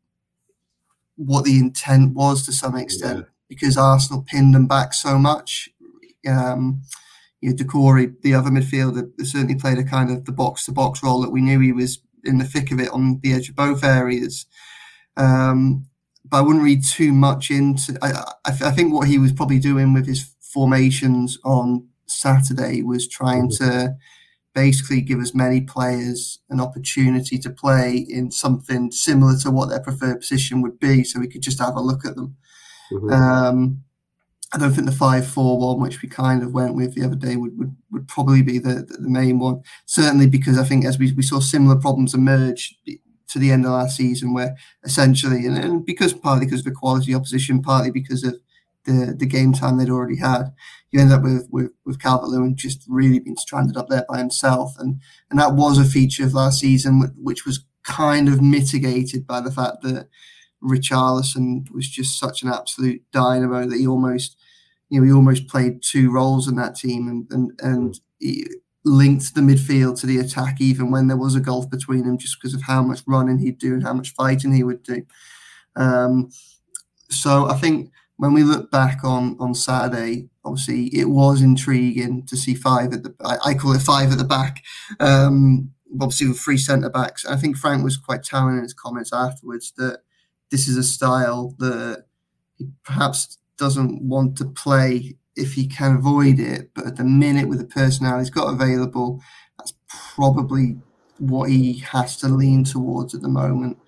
what 1.16 1.44
the 1.44 1.58
intent 1.58 2.14
was 2.14 2.46
to 2.46 2.52
some 2.52 2.76
extent 2.76 3.18
yeah. 3.18 3.24
because 3.48 3.76
Arsenal 3.76 4.24
pinned 4.26 4.54
them 4.54 4.66
back 4.66 4.94
so 4.94 5.18
much. 5.18 5.68
Um, 6.26 6.82
you 7.40 7.50
know, 7.50 7.56
Doucouré, 7.56 8.14
the 8.22 8.34
other 8.34 8.50
midfielder, 8.50 9.10
certainly 9.24 9.56
played 9.56 9.78
a 9.78 9.84
kind 9.84 10.10
of 10.10 10.24
the 10.24 10.32
box 10.32 10.64
to 10.64 10.72
box 10.72 11.02
role 11.02 11.20
that 11.22 11.30
we 11.30 11.40
knew 11.40 11.58
he 11.58 11.72
was 11.72 12.00
in 12.24 12.38
the 12.38 12.44
thick 12.44 12.70
of 12.70 12.80
it 12.80 12.90
on 12.90 13.20
the 13.22 13.32
edge 13.32 13.48
of 13.48 13.56
both 13.56 13.82
areas. 13.82 14.46
Um, 15.16 15.86
but 16.24 16.38
I 16.38 16.40
wouldn't 16.42 16.64
read 16.64 16.84
too 16.84 17.12
much 17.12 17.50
into. 17.50 17.98
I, 18.02 18.12
I, 18.44 18.50
I, 18.50 18.70
think 18.70 18.92
what 18.92 19.08
he 19.08 19.18
was 19.18 19.32
probably 19.32 19.58
doing 19.58 19.92
with 19.92 20.06
his 20.06 20.34
formations 20.52 21.38
on 21.44 21.86
Saturday 22.06 22.82
was 22.82 23.06
trying 23.08 23.48
mm-hmm. 23.48 23.70
to 23.70 23.96
basically 24.54 25.00
give 25.00 25.20
as 25.20 25.34
many 25.34 25.60
players 25.60 26.40
an 26.50 26.60
opportunity 26.60 27.38
to 27.38 27.50
play 27.50 27.96
in 27.96 28.30
something 28.30 28.90
similar 28.90 29.36
to 29.38 29.50
what 29.50 29.68
their 29.68 29.80
preferred 29.80 30.20
position 30.20 30.62
would 30.62 30.80
be, 30.80 31.04
so 31.04 31.20
we 31.20 31.28
could 31.28 31.42
just 31.42 31.60
have 31.60 31.76
a 31.76 31.80
look 31.80 32.04
at 32.04 32.16
them. 32.16 32.36
Mm-hmm. 32.90 33.12
Um, 33.12 33.84
I 34.52 34.58
don't 34.58 34.72
think 34.72 34.86
the 34.86 34.92
five 34.92 35.26
four 35.26 35.58
one, 35.58 35.80
which 35.80 36.00
we 36.00 36.08
kind 36.08 36.42
of 36.42 36.54
went 36.54 36.74
with 36.74 36.94
the 36.94 37.04
other 37.04 37.14
day, 37.14 37.36
would 37.36 37.56
would, 37.58 37.76
would 37.92 38.08
probably 38.08 38.42
be 38.42 38.58
the, 38.58 38.86
the, 38.88 38.96
the 38.98 39.10
main 39.10 39.38
one. 39.38 39.62
Certainly 39.84 40.28
because 40.28 40.58
I 40.58 40.64
think 40.64 40.86
as 40.86 40.98
we, 40.98 41.12
we 41.12 41.22
saw 41.22 41.38
similar 41.40 41.76
problems 41.76 42.14
emerge 42.14 42.74
to 43.28 43.38
the 43.38 43.52
end 43.52 43.66
of 43.66 43.72
last 43.72 43.96
season, 43.96 44.32
where 44.32 44.56
essentially, 44.84 45.44
and, 45.44 45.58
and 45.58 45.84
because 45.84 46.14
partly 46.14 46.46
because 46.46 46.60
of 46.60 46.64
the 46.64 46.70
quality 46.70 47.14
opposition, 47.14 47.60
partly 47.60 47.90
because 47.90 48.24
of 48.24 48.34
the 48.84 49.14
the 49.18 49.26
game 49.26 49.52
time 49.52 49.76
they'd 49.76 49.90
already 49.90 50.16
had. 50.16 50.52
you 50.90 51.00
end 51.00 51.12
up 51.12 51.22
with 51.22 51.48
with, 51.50 51.70
with 51.84 52.00
Calvert 52.00 52.28
Lewin 52.28 52.56
just 52.56 52.84
really 52.88 53.18
being 53.18 53.36
stranded 53.36 53.76
up 53.76 53.88
there 53.88 54.04
by 54.08 54.18
himself, 54.18 54.74
and 54.78 55.00
and 55.30 55.38
that 55.38 55.54
was 55.54 55.78
a 55.78 55.84
feature 55.84 56.24
of 56.24 56.34
last 56.34 56.60
season, 56.60 57.12
which 57.16 57.44
was 57.44 57.64
kind 57.84 58.28
of 58.28 58.42
mitigated 58.42 59.26
by 59.26 59.40
the 59.40 59.50
fact 59.50 59.82
that 59.82 60.08
Richarlison 60.62 61.70
was 61.70 61.88
just 61.88 62.18
such 62.18 62.42
an 62.42 62.48
absolute 62.48 63.02
dynamo 63.12 63.66
that 63.66 63.78
he 63.78 63.86
almost, 63.86 64.36
you 64.90 65.00
know, 65.00 65.06
he 65.06 65.12
almost 65.12 65.48
played 65.48 65.82
two 65.82 66.10
roles 66.10 66.48
in 66.48 66.56
that 66.56 66.76
team 66.76 67.08
and 67.08 67.26
and 67.30 67.52
and 67.62 68.00
he 68.18 68.46
linked 68.84 69.34
the 69.34 69.40
midfield 69.40 70.00
to 70.00 70.06
the 70.06 70.18
attack 70.18 70.60
even 70.60 70.90
when 70.90 71.08
there 71.08 71.16
was 71.16 71.34
a 71.34 71.40
gulf 71.40 71.68
between 71.70 72.04
them, 72.04 72.18
just 72.18 72.36
because 72.40 72.54
of 72.54 72.62
how 72.62 72.82
much 72.82 73.02
running 73.06 73.38
he'd 73.38 73.58
do 73.58 73.74
and 73.74 73.82
how 73.82 73.92
much 73.92 74.14
fighting 74.14 74.52
he 74.52 74.64
would 74.64 74.82
do. 74.82 75.02
Um, 75.76 76.30
so 77.10 77.46
I 77.46 77.54
think 77.54 77.90
when 78.18 78.34
we 78.34 78.42
look 78.42 78.70
back 78.70 79.02
on 79.02 79.36
on 79.40 79.54
Saturday, 79.54 80.28
obviously 80.44 80.86
it 80.88 81.08
was 81.08 81.40
intriguing 81.40 82.26
to 82.26 82.36
see 82.36 82.54
five 82.54 82.92
at 82.92 83.02
the 83.02 83.14
I, 83.24 83.50
I 83.50 83.54
call 83.54 83.72
it 83.72 83.80
five 83.80 84.12
at 84.12 84.18
the 84.18 84.24
back. 84.24 84.62
Um, 85.00 85.72
obviously 86.00 86.28
with 86.28 86.38
three 86.38 86.58
centre 86.58 86.90
backs. 86.90 87.24
I 87.24 87.36
think 87.36 87.56
Frank 87.56 87.82
was 87.82 87.96
quite 87.96 88.22
telling 88.22 88.56
in 88.56 88.62
his 88.62 88.74
comments 88.74 89.12
afterwards 89.12 89.72
that 89.78 90.02
this 90.50 90.68
is 90.68 90.76
a 90.76 90.82
style 90.82 91.54
that 91.58 92.04
he 92.56 92.68
perhaps 92.84 93.38
doesn't 93.56 94.02
want 94.02 94.36
to 94.38 94.44
play 94.44 95.16
if 95.36 95.54
he 95.54 95.66
can 95.66 95.96
avoid 95.96 96.38
it. 96.40 96.70
But 96.74 96.86
at 96.86 96.96
the 96.96 97.04
minute, 97.04 97.48
with 97.48 97.58
the 97.58 97.64
personnel 97.64 98.18
he's 98.18 98.30
got 98.30 98.52
available, 98.52 99.22
that's 99.58 99.74
probably 100.14 100.76
what 101.18 101.50
he 101.50 101.78
has 101.78 102.16
to 102.18 102.28
lean 102.28 102.64
towards 102.64 103.14
at 103.14 103.22
the 103.22 103.28
moment. 103.28 103.78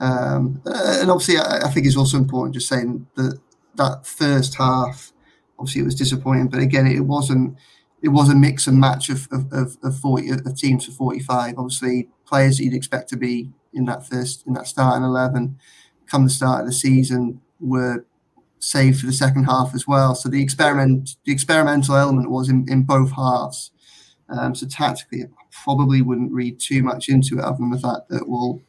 Um, 0.00 0.62
and 0.64 1.10
obviously, 1.10 1.38
I, 1.38 1.66
I, 1.66 1.70
think 1.70 1.86
it's 1.86 1.96
also 1.96 2.16
important 2.16 2.54
just 2.54 2.68
saying 2.68 3.06
that 3.16 3.38
that 3.76 4.06
first 4.06 4.54
half, 4.56 5.12
obviously, 5.58 5.82
it 5.82 5.84
was 5.84 5.94
disappointing. 5.94 6.48
But 6.48 6.60
again, 6.60 6.86
it 6.86 7.00
wasn't. 7.00 7.56
It 8.02 8.08
was 8.08 8.30
a 8.30 8.34
mix 8.34 8.66
and 8.66 8.78
match 8.78 9.10
of 9.10 9.28
of, 9.30 9.52
of, 9.52 9.76
of 9.82 9.98
forty 9.98 10.30
of 10.30 10.56
teams 10.56 10.86
for 10.86 10.92
forty 10.92 11.20
five. 11.20 11.54
Obviously, 11.58 12.08
players 12.26 12.56
that 12.56 12.64
you'd 12.64 12.74
expect 12.74 13.08
to 13.10 13.16
be 13.16 13.50
in 13.72 13.84
that 13.84 14.06
first 14.06 14.46
in 14.46 14.54
that 14.54 14.66
starting 14.66 15.04
eleven 15.04 15.58
come 16.06 16.24
the 16.24 16.30
start 16.30 16.60
of 16.60 16.66
the 16.66 16.72
season 16.72 17.40
were 17.60 18.04
saved 18.58 19.00
for 19.00 19.06
the 19.06 19.12
second 19.12 19.44
half 19.44 19.74
as 19.74 19.86
well. 19.86 20.14
So 20.14 20.28
the 20.28 20.42
experiment, 20.42 21.16
the 21.24 21.32
experimental 21.32 21.96
element 21.96 22.30
was 22.30 22.48
in, 22.48 22.66
in 22.68 22.82
both 22.82 23.12
halves. 23.12 23.70
Um, 24.28 24.54
so 24.54 24.66
tactically, 24.66 25.22
I 25.24 25.26
probably 25.64 26.02
wouldn't 26.02 26.32
read 26.32 26.60
too 26.60 26.82
much 26.82 27.08
into 27.08 27.38
it, 27.38 27.44
other 27.44 27.58
than 27.58 27.70
the 27.70 27.78
fact 27.78 28.08
that 28.10 28.28
well, 28.28 28.60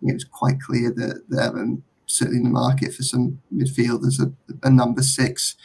know, 0.00 0.14
it's 0.14 0.24
quite 0.24 0.60
clear 0.60 0.90
that 0.92 1.24
they're 1.28 1.58
certainly 2.06 2.38
in 2.38 2.44
the 2.44 2.50
market 2.50 2.94
for 2.94 3.02
some 3.02 3.40
midfielders, 3.54 4.20
a, 4.20 4.32
a 4.66 4.70
number 4.70 5.02
six. 5.02 5.56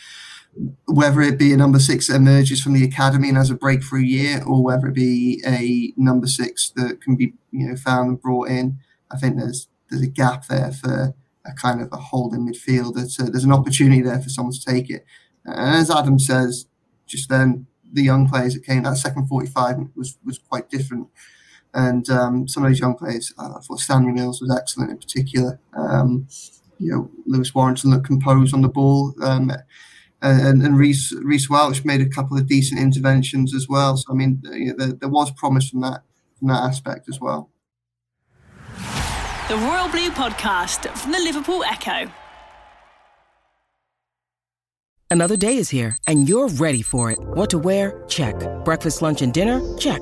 Whether 0.86 1.22
it 1.22 1.40
be 1.40 1.54
a 1.54 1.58
number 1.58 1.80
six 1.80 2.08
that 2.08 2.16
emerges 2.16 2.62
from 2.62 2.74
the 2.74 2.84
academy 2.84 3.30
and 3.30 3.38
has 3.38 3.50
a 3.50 3.56
breakthrough 3.56 4.02
year, 4.02 4.44
or 4.46 4.62
whether 4.64 4.88
it 4.88 4.96
be 4.96 5.42
a 5.46 5.94
number 5.96 6.28
six 6.28 6.72
that 6.76 7.02
can 7.02 7.16
be 7.16 7.34
you 7.52 7.70
know 7.70 7.76
found 7.76 8.10
and 8.10 8.22
brought 8.22 8.50
in, 8.50 8.78
I 9.12 9.18
think 9.18 9.38
there's 9.38 9.70
there's 9.90 10.02
a 10.02 10.08
gap 10.08 10.48
there 10.48 10.72
for 10.72 11.14
a 11.46 11.54
kind 11.54 11.82
of 11.82 11.90
a 11.92 11.98
holding 11.98 12.48
midfielder. 12.48 13.10
So 13.10 13.24
there's 13.24 13.44
an 13.44 13.54
opportunity 13.54 14.02
there 14.02 14.22
for 14.22 14.30
someone 14.30 14.54
to 14.54 14.66
take 14.66 14.90
it. 14.90 15.06
And 15.46 15.76
as 15.76 15.90
Adam 15.90 16.20
says, 16.20 16.68
just 17.08 17.30
then 17.30 17.68
the 17.92 18.04
young 18.04 18.28
players 18.30 18.54
that 18.54 18.66
came, 18.66 18.84
that 18.84 18.98
second 18.98 19.28
45 19.28 19.78
was 19.96 20.18
was 20.26 20.38
quite 20.38 20.70
different. 20.70 21.08
And 21.74 22.10
um, 22.10 22.48
some 22.48 22.64
of 22.64 22.70
those 22.70 22.80
young 22.80 22.96
players, 22.96 23.34
uh, 23.38 23.54
I 23.58 23.62
thought 23.62 23.80
Stanley 23.80 24.12
Mills 24.12 24.42
was 24.42 24.56
excellent 24.56 24.92
in 24.92 24.98
particular. 24.98 25.60
Um, 25.74 26.28
you 26.80 26.92
know, 26.92 27.12
Lewis 27.26 27.54
Warrington 27.56 27.92
looked 27.92 28.08
composed 28.08 28.54
on 28.54 28.62
the 28.62 28.68
ball. 28.68 29.14
Um, 29.22 29.52
and, 30.22 30.62
and 30.62 30.78
Reece, 30.78 31.14
Reece 31.24 31.50
Welch 31.50 31.86
made 31.86 32.02
a 32.02 32.10
couple 32.10 32.38
of 32.38 32.48
decent 32.48 32.80
interventions 32.80 33.56
as 33.56 33.68
well. 33.68 33.98
So 33.98 34.12
I 34.12 34.16
mean, 34.16 34.42
you 34.52 34.68
know, 34.68 34.74
there, 34.78 34.94
there 34.94 35.10
was 35.10 35.32
promise 35.32 35.70
from 35.70 35.82
that 35.82 36.04
from 36.38 36.50
that 36.50 36.64
aspect 36.64 37.08
as 37.08 37.20
well 37.20 37.52
the 39.52 39.58
Royal 39.58 39.90
Blue 39.90 40.10
podcast 40.12 40.88
from 40.98 41.12
the 41.12 41.20
Liverpool 41.20 41.62
Echo. 41.66 42.10
Another 45.10 45.36
day 45.36 45.58
is 45.58 45.70
here, 45.70 45.98
and 46.08 46.30
you're 46.30 46.48
ready 46.48 46.82
for 46.82 47.12
it. 47.12 47.20
What 47.20 47.50
to 47.50 47.58
wear? 47.58 48.02
Check. 48.08 48.36
Breakfast, 48.64 49.02
lunch, 49.02 49.22
and 49.22 49.34
dinner? 49.34 49.60
Check. 49.78 50.02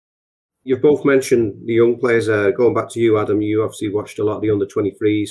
You've 0.63 0.81
both 0.81 1.03
mentioned 1.05 1.65
the 1.65 1.73
young 1.73 1.97
players. 1.99 2.29
Uh, 2.29 2.51
going 2.51 2.73
back 2.73 2.89
to 2.91 2.99
you, 2.99 3.17
Adam, 3.17 3.41
you 3.41 3.63
obviously 3.63 3.89
watched 3.89 4.19
a 4.19 4.23
lot 4.23 4.35
of 4.35 4.41
the 4.41 4.51
under 4.51 4.65
23s 4.65 5.29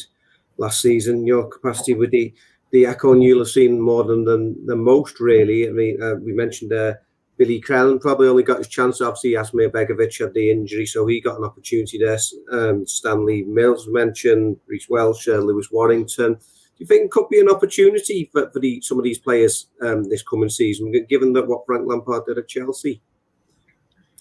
last 0.59 0.81
season. 0.81 1.27
Your 1.27 1.47
capacity 1.49 1.95
with 1.95 2.11
the 2.11 2.35
the 2.73 2.85
and 2.85 3.23
you'll 3.23 3.41
have 3.41 3.49
seen 3.49 3.81
more 3.81 4.05
than 4.05 4.25
than, 4.25 4.67
than 4.67 4.83
most, 4.83 5.21
really. 5.21 5.69
I 5.69 5.73
mean, 5.73 6.03
uh, 6.03 6.15
we 6.17 6.33
mentioned 6.33 6.73
uh, 6.73 6.95
Billy 7.37 7.61
Crellin 7.61 8.01
probably 8.01 8.29
only 8.29 8.43
got 8.43 8.59
his 8.59 8.69
chance. 8.69 9.01
Obviously, 9.01 9.31
Asmir 9.31 9.71
Begovic 9.71 10.19
had 10.21 10.35
the 10.35 10.51
injury, 10.51 10.87
so 10.87 11.07
he 11.07 11.21
got 11.21 11.39
an 11.39 11.45
opportunity 11.45 11.99
there. 11.99 12.19
Um, 12.53 12.87
Stanley 12.87 13.43
Mills 13.45 13.89
mentioned, 13.89 14.59
Reece 14.67 14.89
Welch, 14.91 15.27
uh, 15.27 15.39
Lewis 15.39 15.71
Warrington 15.73 16.35
Do 16.35 16.41
you 16.77 16.87
think 16.87 17.11
could 17.11 17.29
be 17.29 17.41
an 17.41 17.49
opportunity 17.49 18.29
for, 18.33 18.51
for 18.51 18.61
the, 18.61 18.81
some 18.83 18.99
of 18.99 19.05
these 19.05 19.19
players 19.19 19.69
um, 19.81 20.05
this 20.05 20.23
coming 20.23 20.51
season, 20.51 20.93
given 21.09 21.33
that 21.33 21.49
what 21.49 21.65
Frank 21.67 21.89
Lampard 21.89 22.27
did 22.27 22.39
at 22.39 22.47
Chelsea? 22.47 23.01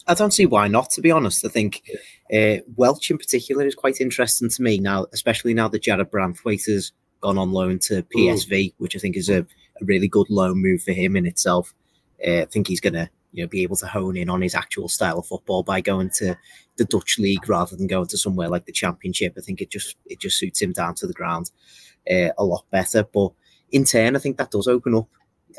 I 0.09 0.15
don't 0.15 0.33
see 0.33 0.47
why 0.47 0.67
not. 0.67 0.89
To 0.91 1.01
be 1.01 1.11
honest, 1.11 1.45
I 1.45 1.49
think 1.49 1.83
uh, 2.33 2.57
Welch 2.75 3.11
in 3.11 3.17
particular 3.19 3.65
is 3.65 3.75
quite 3.75 4.01
interesting 4.01 4.49
to 4.49 4.61
me 4.61 4.79
now, 4.79 5.05
especially 5.13 5.53
now 5.53 5.67
that 5.67 5.83
Jarrad 5.83 6.09
Branthwaite 6.09 6.65
has 6.65 6.91
gone 7.21 7.37
on 7.37 7.51
loan 7.51 7.77
to 7.79 8.01
PSV, 8.03 8.49
mm. 8.49 8.73
which 8.79 8.95
I 8.95 8.99
think 8.99 9.15
is 9.15 9.29
a, 9.29 9.41
a, 9.41 9.85
really 9.85 10.07
good 10.07 10.27
loan 10.29 10.57
move 10.57 10.81
for 10.81 10.93
him 10.93 11.15
in 11.15 11.27
itself. 11.27 11.75
Uh, 12.25 12.41
I 12.41 12.45
think 12.45 12.67
he's 12.67 12.81
going 12.81 12.93
to 12.93 13.07
you 13.33 13.43
know 13.43 13.47
be 13.47 13.61
able 13.61 13.75
to 13.75 13.85
hone 13.85 14.17
in 14.17 14.29
on 14.29 14.41
his 14.41 14.55
actual 14.55 14.89
style 14.89 15.19
of 15.19 15.27
football 15.27 15.61
by 15.61 15.79
going 15.79 16.09
to 16.15 16.35
the 16.77 16.85
Dutch 16.85 17.19
league 17.19 17.47
rather 17.47 17.75
than 17.75 17.85
going 17.85 18.07
to 18.07 18.17
somewhere 18.17 18.49
like 18.49 18.65
the 18.65 18.71
Championship. 18.71 19.35
I 19.37 19.41
think 19.41 19.61
it 19.61 19.69
just 19.69 19.95
it 20.07 20.19
just 20.19 20.39
suits 20.39 20.59
him 20.59 20.73
down 20.73 20.95
to 20.95 21.07
the 21.07 21.13
ground 21.13 21.51
uh, 22.09 22.29
a 22.35 22.43
lot 22.43 22.65
better. 22.71 23.03
But 23.03 23.31
in 23.71 23.85
turn, 23.85 24.15
I 24.15 24.19
think 24.19 24.37
that 24.37 24.49
does 24.49 24.67
open 24.67 24.95
up 24.95 25.07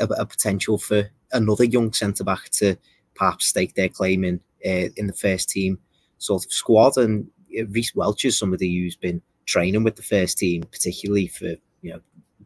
a, 0.01 0.07
a 0.07 0.27
potential 0.27 0.77
for 0.77 1.09
another 1.31 1.65
young 1.65 1.93
centre 1.93 2.25
back 2.25 2.51
to 2.51 2.77
perhaps 3.21 3.47
stake 3.47 3.75
their 3.75 3.89
claim 3.89 4.25
in 4.25 4.41
uh, 4.65 4.89
in 4.97 5.07
the 5.07 5.13
first 5.13 5.51
team 5.51 5.79
sort 6.19 6.45
of 6.45 6.53
squad. 6.53 6.97
And 6.97 7.29
Reece 7.69 7.95
Welch 7.95 8.25
is 8.25 8.39
somebody 8.39 8.75
who's 8.75 8.97
been 8.97 9.23
training 9.47 9.85
with 9.85 9.97
the 9.97 10.03
first 10.03 10.39
team, 10.39 10.63
particularly 10.63 11.27
for 11.27 11.55
you 11.83 11.93
know 11.93 12.01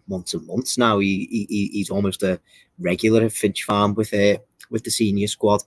months 0.08 0.34
and 0.34 0.46
months 0.46 0.76
now. 0.76 0.98
He, 0.98 1.46
he 1.48 1.70
he's 1.72 1.90
almost 1.90 2.22
a 2.22 2.40
regular 2.78 3.22
at 3.22 3.32
Finch 3.32 3.62
Farm 3.62 3.94
with 3.94 4.12
uh, 4.12 4.38
with 4.70 4.84
the 4.84 4.90
senior 4.90 5.28
squad. 5.28 5.62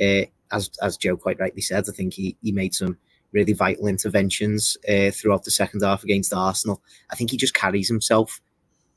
Uh, 0.00 0.22
as 0.50 0.70
as 0.82 0.96
Joe 0.96 1.16
quite 1.16 1.38
rightly 1.38 1.62
said, 1.62 1.84
I 1.88 1.92
think 1.92 2.14
he 2.14 2.36
he 2.42 2.52
made 2.52 2.74
some 2.74 2.98
really 3.32 3.52
vital 3.52 3.86
interventions 3.86 4.76
uh, 4.88 5.10
throughout 5.10 5.44
the 5.44 5.50
second 5.50 5.82
half 5.82 6.02
against 6.02 6.32
Arsenal. 6.32 6.82
I 7.10 7.14
think 7.14 7.30
he 7.30 7.36
just 7.36 7.54
carries 7.54 7.88
himself 7.88 8.40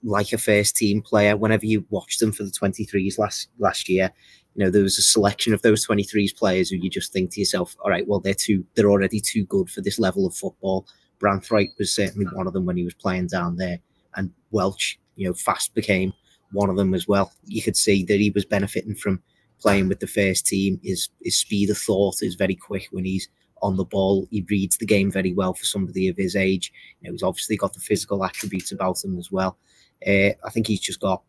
like 0.04 0.34
a 0.34 0.38
first 0.38 0.76
team 0.76 1.02
player. 1.02 1.38
Whenever 1.38 1.66
you 1.66 1.86
watched 1.90 2.22
him 2.22 2.32
for 2.32 2.44
the 2.44 2.52
23s 2.52 3.20
last 3.20 3.50
last 3.60 3.90
year, 3.90 4.12
you 4.56 4.64
know 4.64 4.70
there 4.70 4.84
was 4.84 4.98
a 4.98 5.04
selection 5.04 5.54
of 5.54 5.62
those 5.62 5.86
23s 5.86 6.36
players 6.36 6.70
who 6.70 6.78
you 6.78 6.90
just 6.90 7.14
think 7.14 7.32
to 7.32 7.40
yourself, 7.40 7.76
all 7.84 7.90
right, 7.90 8.08
well 8.08 8.20
they're 8.20 8.34
too 8.34 8.66
they're 8.76 8.92
already 8.92 9.20
too 9.20 9.46
good 9.46 9.70
for 9.70 9.82
this 9.82 10.00
level 10.00 10.26
of 10.26 10.36
football. 10.36 10.86
Branthwaite 11.20 11.78
was 11.78 11.94
certainly 11.94 12.26
one 12.34 12.48
of 12.48 12.54
them 12.54 12.66
when 12.66 12.78
he 12.78 12.84
was 12.84 12.94
playing 12.94 13.28
down 13.28 13.58
there, 13.58 13.80
and 14.16 14.32
Welch, 14.52 15.00
you 15.16 15.28
know, 15.28 15.34
fast 15.34 15.74
became 15.74 16.14
one 16.52 16.70
of 16.70 16.76
them 16.76 16.94
as 16.94 17.08
well. 17.08 17.32
You 17.46 17.62
could 17.62 17.78
see 17.78 18.04
that 18.06 18.20
he 18.20 18.32
was 18.32 18.46
benefiting 18.46 18.96
from 18.96 19.22
playing 19.62 19.88
with 19.88 20.00
the 20.00 20.08
first 20.08 20.46
team. 20.46 20.80
His 20.84 21.10
his 21.22 21.38
speed 21.38 21.70
of 21.70 21.78
thought 21.78 22.22
is 22.22 22.36
very 22.36 22.56
quick 22.56 22.88
when 22.92 23.06
he's 23.06 23.30
on 23.62 23.78
the 23.78 23.86
ball. 23.86 24.28
He 24.32 24.46
reads 24.50 24.78
the 24.78 24.86
game 24.86 25.12
very 25.12 25.34
well 25.34 25.54
for 25.54 25.66
somebody 25.66 26.08
of 26.08 26.18
his 26.18 26.36
age. 26.36 26.74
You 27.00 27.10
know, 27.10 27.14
he's 27.14 27.24
obviously 27.24 27.58
got 27.58 27.74
the 27.74 27.80
physical 27.80 28.26
attributes 28.26 28.72
about 28.72 29.04
him 29.04 29.18
as 29.18 29.32
well. 29.32 29.58
Uh, 30.06 30.34
I 30.44 30.50
think 30.52 30.68
he's 30.68 30.80
just 30.80 31.00
got 31.00 31.22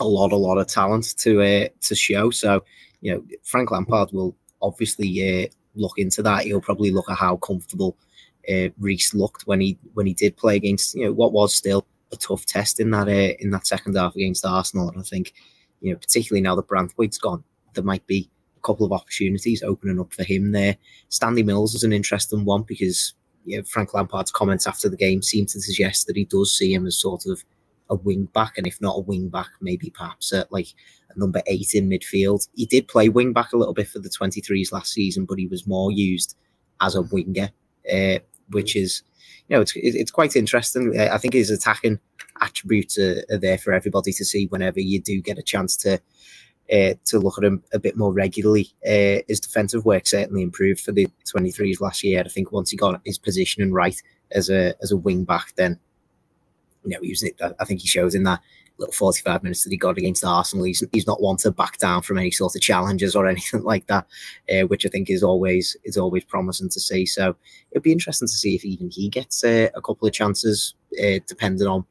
a 0.00 0.04
lot, 0.06 0.32
a 0.32 0.36
lot 0.36 0.58
of 0.58 0.66
talent 0.66 1.16
to 1.18 1.42
uh, 1.42 1.68
to 1.82 1.94
show. 1.94 2.30
So, 2.30 2.64
you 3.00 3.12
know, 3.12 3.24
Frank 3.42 3.70
Lampard 3.70 4.10
will 4.12 4.36
obviously 4.60 5.44
uh, 5.44 5.48
look 5.74 5.98
into 5.98 6.22
that. 6.22 6.44
He'll 6.44 6.60
probably 6.60 6.90
look 6.90 7.10
at 7.10 7.18
how 7.18 7.36
comfortable 7.36 7.96
uh, 8.48 8.68
Reece 8.78 9.14
looked 9.14 9.46
when 9.46 9.60
he 9.60 9.78
when 9.94 10.06
he 10.06 10.14
did 10.14 10.36
play 10.36 10.56
against 10.56 10.94
you 10.94 11.04
know 11.04 11.12
what 11.12 11.32
was 11.32 11.54
still 11.54 11.86
a 12.12 12.16
tough 12.16 12.44
test 12.46 12.80
in 12.80 12.90
that 12.90 13.08
uh, 13.08 13.34
in 13.40 13.50
that 13.50 13.66
second 13.66 13.96
half 13.96 14.14
against 14.14 14.44
Arsenal. 14.44 14.88
And 14.88 14.98
I 14.98 15.02
think 15.02 15.32
you 15.80 15.92
know, 15.92 15.98
particularly 15.98 16.42
now 16.42 16.54
that 16.56 16.68
Branthwaite's 16.68 17.18
gone, 17.18 17.42
there 17.74 17.84
might 17.84 18.06
be 18.06 18.30
a 18.56 18.60
couple 18.60 18.86
of 18.86 18.92
opportunities 18.92 19.62
opening 19.62 20.00
up 20.00 20.12
for 20.12 20.24
him 20.24 20.52
there. 20.52 20.76
Stanley 21.08 21.42
Mills 21.42 21.74
is 21.74 21.82
an 21.82 21.92
interesting 21.92 22.44
one 22.44 22.62
because 22.62 23.14
Frank 23.66 23.92
Lampard's 23.92 24.30
comments 24.30 24.66
after 24.66 24.88
the 24.88 24.96
game 24.96 25.22
seem 25.22 25.46
to 25.46 25.60
suggest 25.60 26.06
that 26.06 26.16
he 26.16 26.24
does 26.24 26.56
see 26.56 26.72
him 26.72 26.86
as 26.86 26.96
sort 26.96 27.26
of 27.26 27.44
a 27.90 27.94
wing 27.94 28.28
back, 28.32 28.56
and 28.56 28.66
if 28.66 28.80
not 28.80 28.96
a 28.96 29.00
wing 29.00 29.28
back, 29.28 29.48
maybe 29.60 29.90
perhaps 29.90 30.32
at 30.32 30.50
like 30.52 30.68
a 31.14 31.18
number 31.18 31.42
eight 31.46 31.74
in 31.74 31.88
midfield. 31.88 32.48
He 32.54 32.66
did 32.66 32.88
play 32.88 33.08
wing 33.08 33.32
back 33.32 33.52
a 33.52 33.56
little 33.56 33.74
bit 33.74 33.88
for 33.88 33.98
the 33.98 34.08
23s 34.08 34.72
last 34.72 34.92
season, 34.92 35.24
but 35.24 35.38
he 35.38 35.46
was 35.46 35.66
more 35.66 35.90
used 35.90 36.36
as 36.80 36.94
a 36.94 37.02
winger, 37.02 37.50
uh, 37.92 38.18
which 38.50 38.76
is, 38.76 39.02
you 39.48 39.56
know, 39.56 39.62
it's 39.62 39.72
it's 39.76 40.10
quite 40.10 40.36
interesting. 40.36 40.98
I 40.98 41.18
think 41.18 41.34
his 41.34 41.50
attacking 41.50 41.98
attributes 42.40 42.98
are, 42.98 43.22
are 43.30 43.38
there 43.38 43.58
for 43.58 43.72
everybody 43.72 44.12
to 44.12 44.24
see 44.24 44.46
whenever 44.46 44.80
you 44.80 45.00
do 45.00 45.20
get 45.20 45.38
a 45.38 45.42
chance 45.42 45.76
to 45.78 46.00
uh, 46.72 46.94
to 47.04 47.18
look 47.18 47.38
at 47.38 47.44
him 47.44 47.62
a 47.72 47.78
bit 47.78 47.96
more 47.96 48.12
regularly. 48.12 48.68
Uh, 48.86 49.22
his 49.28 49.40
defensive 49.40 49.84
work 49.84 50.06
certainly 50.06 50.42
improved 50.42 50.80
for 50.80 50.92
the 50.92 51.06
23s 51.26 51.80
last 51.80 52.02
year. 52.02 52.22
I 52.24 52.28
think 52.28 52.52
once 52.52 52.70
he 52.70 52.76
got 52.76 53.00
his 53.04 53.18
positioning 53.18 53.72
right 53.72 54.00
as 54.30 54.48
a 54.48 54.74
as 54.82 54.90
a 54.90 54.96
wing 54.96 55.24
back, 55.24 55.52
then 55.56 55.78
you 56.84 56.90
know 56.90 56.98
he 57.02 57.10
was. 57.10 57.24
I 57.60 57.64
think 57.64 57.80
he 57.80 57.88
shows 57.88 58.14
in 58.14 58.24
that 58.24 58.40
little 58.78 58.92
45 58.92 59.42
minutes 59.42 59.64
that 59.64 59.70
he 59.70 59.76
got 59.76 59.98
against 59.98 60.24
Arsenal. 60.24 60.64
He's 60.64 60.84
he's 60.92 61.06
not 61.06 61.22
one 61.22 61.36
to 61.38 61.50
back 61.50 61.78
down 61.78 62.02
from 62.02 62.18
any 62.18 62.30
sort 62.30 62.54
of 62.54 62.62
challenges 62.62 63.14
or 63.14 63.26
anything 63.28 63.62
like 63.62 63.86
that, 63.86 64.06
uh, 64.52 64.66
which 64.66 64.86
I 64.86 64.88
think 64.88 65.10
is 65.10 65.22
always 65.22 65.76
is 65.84 65.96
always 65.96 66.24
promising 66.24 66.68
to 66.70 66.80
see. 66.80 67.06
So 67.06 67.36
it'd 67.70 67.82
be 67.82 67.92
interesting 67.92 68.28
to 68.28 68.34
see 68.34 68.54
if 68.54 68.64
even 68.64 68.90
he 68.90 69.08
gets 69.08 69.42
uh, 69.44 69.68
a 69.74 69.80
couple 69.80 70.06
of 70.06 70.14
chances, 70.14 70.74
uh, 71.02 71.20
depending 71.26 71.66
on. 71.66 71.86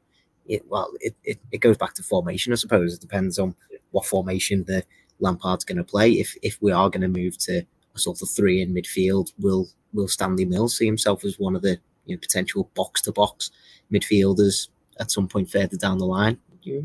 It, 0.46 0.64
well, 0.68 0.90
it, 1.00 1.14
it, 1.22 1.38
it 1.52 1.58
goes 1.58 1.76
back 1.78 1.94
to 1.94 2.02
formation, 2.02 2.52
I 2.52 2.56
suppose. 2.56 2.94
It 2.94 3.00
depends 3.00 3.38
on 3.38 3.54
what 3.92 4.04
formation 4.04 4.64
the 4.64 4.82
Lampard's 5.20 5.64
going 5.64 5.78
to 5.78 5.84
play. 5.84 6.12
If 6.12 6.36
if 6.42 6.58
we 6.60 6.72
are 6.72 6.90
going 6.90 7.02
to 7.02 7.20
move 7.20 7.38
to 7.38 7.64
a 7.94 7.98
sort 7.98 8.20
of 8.22 8.28
three 8.28 8.60
in 8.60 8.74
midfield, 8.74 9.32
will 9.38 9.68
will 9.92 10.08
Stanley 10.08 10.44
Mills 10.44 10.76
see 10.76 10.86
himself 10.86 11.24
as 11.24 11.38
one 11.38 11.54
of 11.54 11.62
the 11.62 11.78
you 12.06 12.16
know, 12.16 12.20
potential 12.20 12.68
box 12.74 13.00
to 13.02 13.12
box 13.12 13.50
midfielders 13.92 14.68
at 15.02 15.10
some 15.10 15.28
point 15.28 15.50
further 15.50 15.76
down 15.76 15.98
the 15.98 16.06
line? 16.06 16.38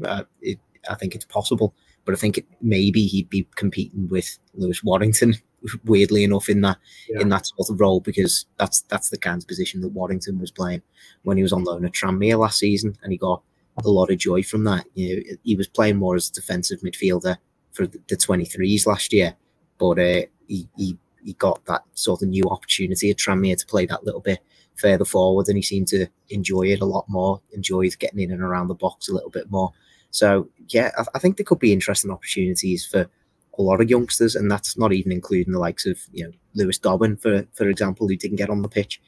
Uh, 0.04 0.24
it, 0.42 0.60
I 0.90 0.96
think 0.96 1.16
it's 1.16 1.26
possible, 1.26 1.74
but 2.04 2.14
I 2.14 2.18
think 2.18 2.40
it, 2.40 2.46
maybe 2.62 3.06
he'd 3.06 3.30
be 3.30 3.48
competing 3.56 4.10
with 4.10 4.38
Lewis 4.56 4.84
Warrington. 4.84 5.36
Weirdly 5.86 6.24
enough, 6.24 6.50
in 6.50 6.62
that 6.62 6.78
yeah. 7.10 7.22
in 7.22 7.30
that 7.30 7.48
sort 7.48 7.70
of 7.70 7.80
role, 7.80 8.00
because 8.00 8.46
that's 8.58 8.82
that's 8.82 9.10
the 9.10 9.18
kind 9.18 9.42
of 9.42 9.48
position 9.48 9.82
that 9.82 9.90
Warrington 9.90 10.40
was 10.40 10.52
playing 10.52 10.82
when 11.24 11.36
he 11.36 11.44
was 11.44 11.52
on 11.52 11.64
loan 11.64 11.84
at 11.84 11.94
Tranmere 11.94 12.40
last 12.40 12.60
season, 12.60 12.96
and 13.02 13.12
he 13.12 13.18
got 13.18 13.42
a 13.84 13.90
lot 13.90 14.12
of 14.12 14.18
joy 14.20 14.44
from 14.44 14.64
that. 14.66 14.86
You 14.94 15.16
know, 15.16 15.38
he 15.44 15.56
was 15.56 15.68
playing 15.68 15.98
more 15.98 16.16
as 16.16 16.30
a 16.30 16.34
defensive 16.34 16.82
midfielder 16.82 17.38
for 17.72 17.88
the 17.88 18.00
23s 18.10 18.86
last 18.86 19.12
year, 19.12 19.36
but 19.78 20.00
uh, 20.00 20.22
he, 20.48 20.70
he 20.78 20.98
he 21.24 21.34
got 21.34 21.66
that 21.66 21.84
sort 21.94 22.22
of 22.22 22.30
new 22.30 22.46
opportunity 22.50 23.10
at 23.10 23.18
Tranmere 23.18 23.58
to 23.58 23.66
play 23.66 23.86
that 23.88 24.06
little 24.06 24.22
bit 24.22 24.40
further 24.78 25.06
forward, 25.06 25.48
and 25.48 25.58
he 25.58 25.62
seemed 25.62 25.88
to 25.90 26.08
enjoy 26.30 26.64
it 26.64 26.82
a 26.82 26.86
lot 26.86 27.06
more. 27.08 27.42
Enjoyed 27.52 27.98
getting 28.00 28.20
in 28.20 28.32
and 28.32 28.42
around 28.42 28.68
the 28.68 28.76
box 28.76 29.10
a 29.10 29.14
little 29.14 29.30
bit 29.30 29.50
more. 29.52 29.72
So 30.12 30.50
yeah, 30.70 30.92
I, 30.98 31.04
I 31.16 31.20
think 31.20 31.38
there 31.38 31.46
could 31.46 31.60
be 31.60 31.74
interesting 31.74 32.12
opportunities 32.12 32.86
for 32.86 33.10
a 33.58 33.62
lot 33.62 33.82
of 33.82 33.90
youngsters, 33.90 34.36
and 34.36 34.50
that's 34.50 34.78
not 34.78 34.94
even 34.94 35.12
including 35.12 35.54
the 35.54 35.60
likes 35.60 35.86
of 35.86 36.00
you 36.12 36.26
know 36.26 36.32
Lewis 36.54 36.78
Dobbin, 36.78 37.18
for 37.18 37.46
for 37.54 37.70
example, 37.70 38.08
who 38.08 38.16
didn't 38.16 38.38
get 38.38 38.50
on 38.50 38.62
the 38.62 38.70
pitch 38.70 39.02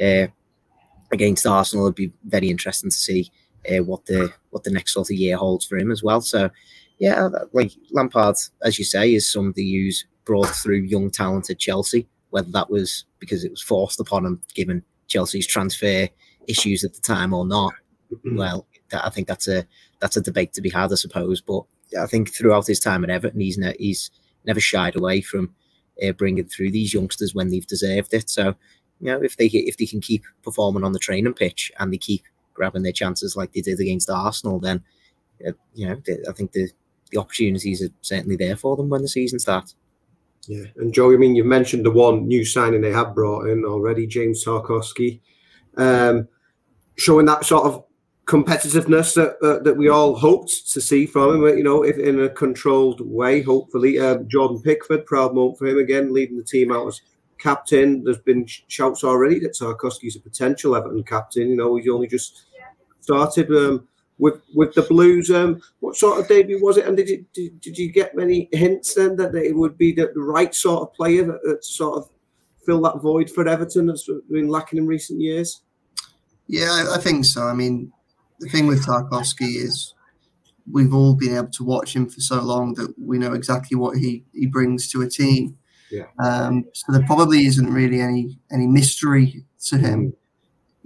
uh, 0.00 0.26
against 1.12 1.46
Arsenal. 1.46 1.86
It'd 1.86 1.96
be 1.96 2.12
very 2.24 2.50
interesting 2.50 2.90
to 2.90 2.96
see 2.96 3.30
uh, 3.70 3.82
what 3.82 4.06
the 4.06 4.32
what 4.50 4.64
the 4.64 4.70
next 4.70 4.92
sort 4.92 5.10
of 5.10 5.16
year 5.16 5.36
holds 5.36 5.64
for 5.64 5.76
him 5.76 5.90
as 5.90 6.02
well. 6.02 6.20
So, 6.20 6.50
yeah, 6.98 7.28
like 7.52 7.72
Lampard, 7.90 8.36
as 8.62 8.78
you 8.78 8.84
say, 8.84 9.14
is 9.14 9.30
somebody 9.30 9.72
who's 9.72 10.06
brought 10.24 10.48
through 10.48 10.82
young, 10.82 11.10
talented 11.10 11.58
Chelsea. 11.58 12.06
Whether 12.30 12.50
that 12.50 12.70
was 12.70 13.04
because 13.20 13.44
it 13.44 13.50
was 13.50 13.62
forced 13.62 14.00
upon 14.00 14.26
him, 14.26 14.42
given 14.54 14.82
Chelsea's 15.08 15.46
transfer 15.46 16.08
issues 16.46 16.84
at 16.84 16.94
the 16.94 17.00
time, 17.00 17.32
or 17.32 17.46
not, 17.46 17.72
mm-hmm. 18.12 18.36
well, 18.36 18.66
I 18.92 19.10
think 19.10 19.28
that's 19.28 19.48
a 19.48 19.66
that's 20.00 20.16
a 20.16 20.20
debate 20.20 20.52
to 20.54 20.60
be 20.60 20.70
had, 20.70 20.92
I 20.92 20.96
suppose. 20.96 21.40
But 21.40 21.64
I 22.00 22.06
think 22.06 22.34
throughout 22.34 22.66
his 22.66 22.80
time 22.80 23.04
at 23.04 23.10
Everton, 23.10 23.40
he's 23.40 23.58
ne- 23.58 23.76
he's 23.78 24.10
never 24.44 24.60
shied 24.60 24.96
away 24.96 25.20
from 25.20 25.54
uh, 26.02 26.12
bringing 26.12 26.46
through 26.46 26.70
these 26.70 26.94
youngsters 26.94 27.34
when 27.34 27.50
they've 27.50 27.66
deserved 27.66 28.12
it. 28.14 28.28
So, 28.28 28.54
you 29.00 29.12
know, 29.12 29.22
if 29.22 29.36
they 29.36 29.46
if 29.46 29.76
they 29.76 29.86
can 29.86 30.00
keep 30.00 30.24
performing 30.42 30.84
on 30.84 30.92
the 30.92 30.98
training 30.98 31.34
pitch 31.34 31.72
and 31.78 31.92
they 31.92 31.98
keep 31.98 32.22
grabbing 32.52 32.82
their 32.82 32.92
chances 32.92 33.36
like 33.36 33.52
they 33.52 33.60
did 33.60 33.80
against 33.80 34.10
Arsenal, 34.10 34.60
then 34.60 34.82
uh, 35.46 35.52
you 35.74 35.88
know 35.88 36.00
I 36.28 36.32
think 36.32 36.52
the 36.52 36.70
the 37.10 37.20
opportunities 37.20 37.82
are 37.82 37.90
certainly 38.00 38.36
there 38.36 38.56
for 38.56 38.76
them 38.76 38.88
when 38.88 39.02
the 39.02 39.08
season 39.08 39.38
starts. 39.38 39.74
Yeah, 40.48 40.64
and 40.76 40.92
Joe, 40.92 41.12
I 41.12 41.16
mean, 41.16 41.36
you've 41.36 41.46
mentioned 41.46 41.84
the 41.84 41.90
one 41.90 42.26
new 42.26 42.44
signing 42.44 42.80
they 42.80 42.92
have 42.92 43.14
brought 43.14 43.48
in 43.48 43.64
already, 43.64 44.06
James 44.06 44.44
Tarkowski, 44.44 45.20
um, 45.76 46.28
showing 46.96 47.26
that 47.26 47.44
sort 47.44 47.64
of 47.66 47.84
competitiveness 48.26 49.14
that 49.14 49.36
uh, 49.46 49.62
that 49.62 49.76
we 49.76 49.88
all 49.88 50.16
hoped 50.16 50.72
to 50.72 50.80
see 50.80 51.06
from 51.06 51.36
him. 51.36 51.58
You 51.58 51.64
know, 51.64 51.82
if 51.82 51.98
in 51.98 52.20
a 52.20 52.28
controlled 52.28 53.00
way, 53.00 53.42
hopefully. 53.42 53.98
Uh, 53.98 54.18
Jordan 54.26 54.60
Pickford, 54.62 55.06
proud 55.06 55.34
moment 55.34 55.58
for 55.58 55.66
him 55.66 55.78
again, 55.78 56.12
leading 56.12 56.36
the 56.36 56.44
team 56.44 56.72
out 56.72 56.88
as 56.88 57.00
captain. 57.38 58.04
There's 58.04 58.18
been 58.18 58.46
shouts 58.46 59.04
already 59.04 59.40
that 59.40 59.52
Tarkowski's 59.52 60.16
a 60.16 60.20
potential 60.20 60.76
Everton 60.76 61.02
captain. 61.02 61.48
You 61.48 61.56
know, 61.56 61.76
he's 61.76 61.88
only 61.88 62.06
just 62.06 62.46
started 63.00 63.50
um, 63.50 63.86
with 64.18 64.40
with 64.54 64.74
the 64.74 64.82
Blues. 64.82 65.30
Um, 65.30 65.60
what 65.80 65.96
sort 65.96 66.20
of 66.20 66.28
debut 66.28 66.62
was 66.62 66.76
it? 66.76 66.86
And 66.86 66.96
did 66.96 67.08
you 67.08 67.24
did, 67.32 67.60
did 67.60 67.78
you 67.78 67.92
get 67.92 68.16
many 68.16 68.48
hints 68.52 68.94
then 68.94 69.16
that 69.16 69.34
it 69.34 69.54
would 69.54 69.76
be 69.76 69.92
the, 69.92 70.10
the 70.14 70.22
right 70.22 70.54
sort 70.54 70.82
of 70.82 70.94
player 70.94 71.24
that, 71.24 71.42
that 71.44 71.64
sort 71.64 71.98
of 71.98 72.08
fill 72.64 72.80
that 72.82 73.02
void 73.02 73.30
for 73.30 73.46
Everton 73.46 73.86
that's 73.86 74.08
been 74.30 74.48
lacking 74.48 74.78
in 74.78 74.86
recent 74.86 75.20
years? 75.20 75.62
Yeah, 76.46 76.86
I 76.92 76.98
think 76.98 77.24
so. 77.24 77.46
I 77.46 77.54
mean, 77.54 77.92
the 78.40 78.48
thing 78.48 78.66
with 78.66 78.86
Tarkowski 78.86 79.56
is 79.56 79.94
we've 80.70 80.94
all 80.94 81.14
been 81.14 81.36
able 81.36 81.50
to 81.50 81.64
watch 81.64 81.94
him 81.94 82.08
for 82.08 82.20
so 82.20 82.40
long 82.40 82.74
that 82.74 82.94
we 82.98 83.18
know 83.18 83.32
exactly 83.32 83.76
what 83.76 83.96
he, 83.96 84.24
he 84.32 84.46
brings 84.46 84.90
to 84.90 85.02
a 85.02 85.08
team. 85.08 85.58
Yeah. 85.90 86.06
Um, 86.22 86.64
so 86.72 86.92
there 86.92 87.04
probably 87.06 87.46
isn't 87.46 87.72
really 87.72 88.00
any 88.00 88.38
any 88.50 88.66
mystery 88.66 89.44
to 89.66 89.78
him. 89.78 90.14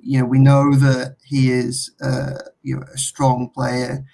You 0.01 0.21
know, 0.21 0.27
we 0.27 0.39
know 0.39 0.75
that 0.75 1.17
he 1.25 1.51
is 1.51 1.91
uh, 2.01 2.35
you 2.63 2.77
know 2.77 2.83
a 2.93 2.99
strong 2.99 3.51
player. 3.51 4.05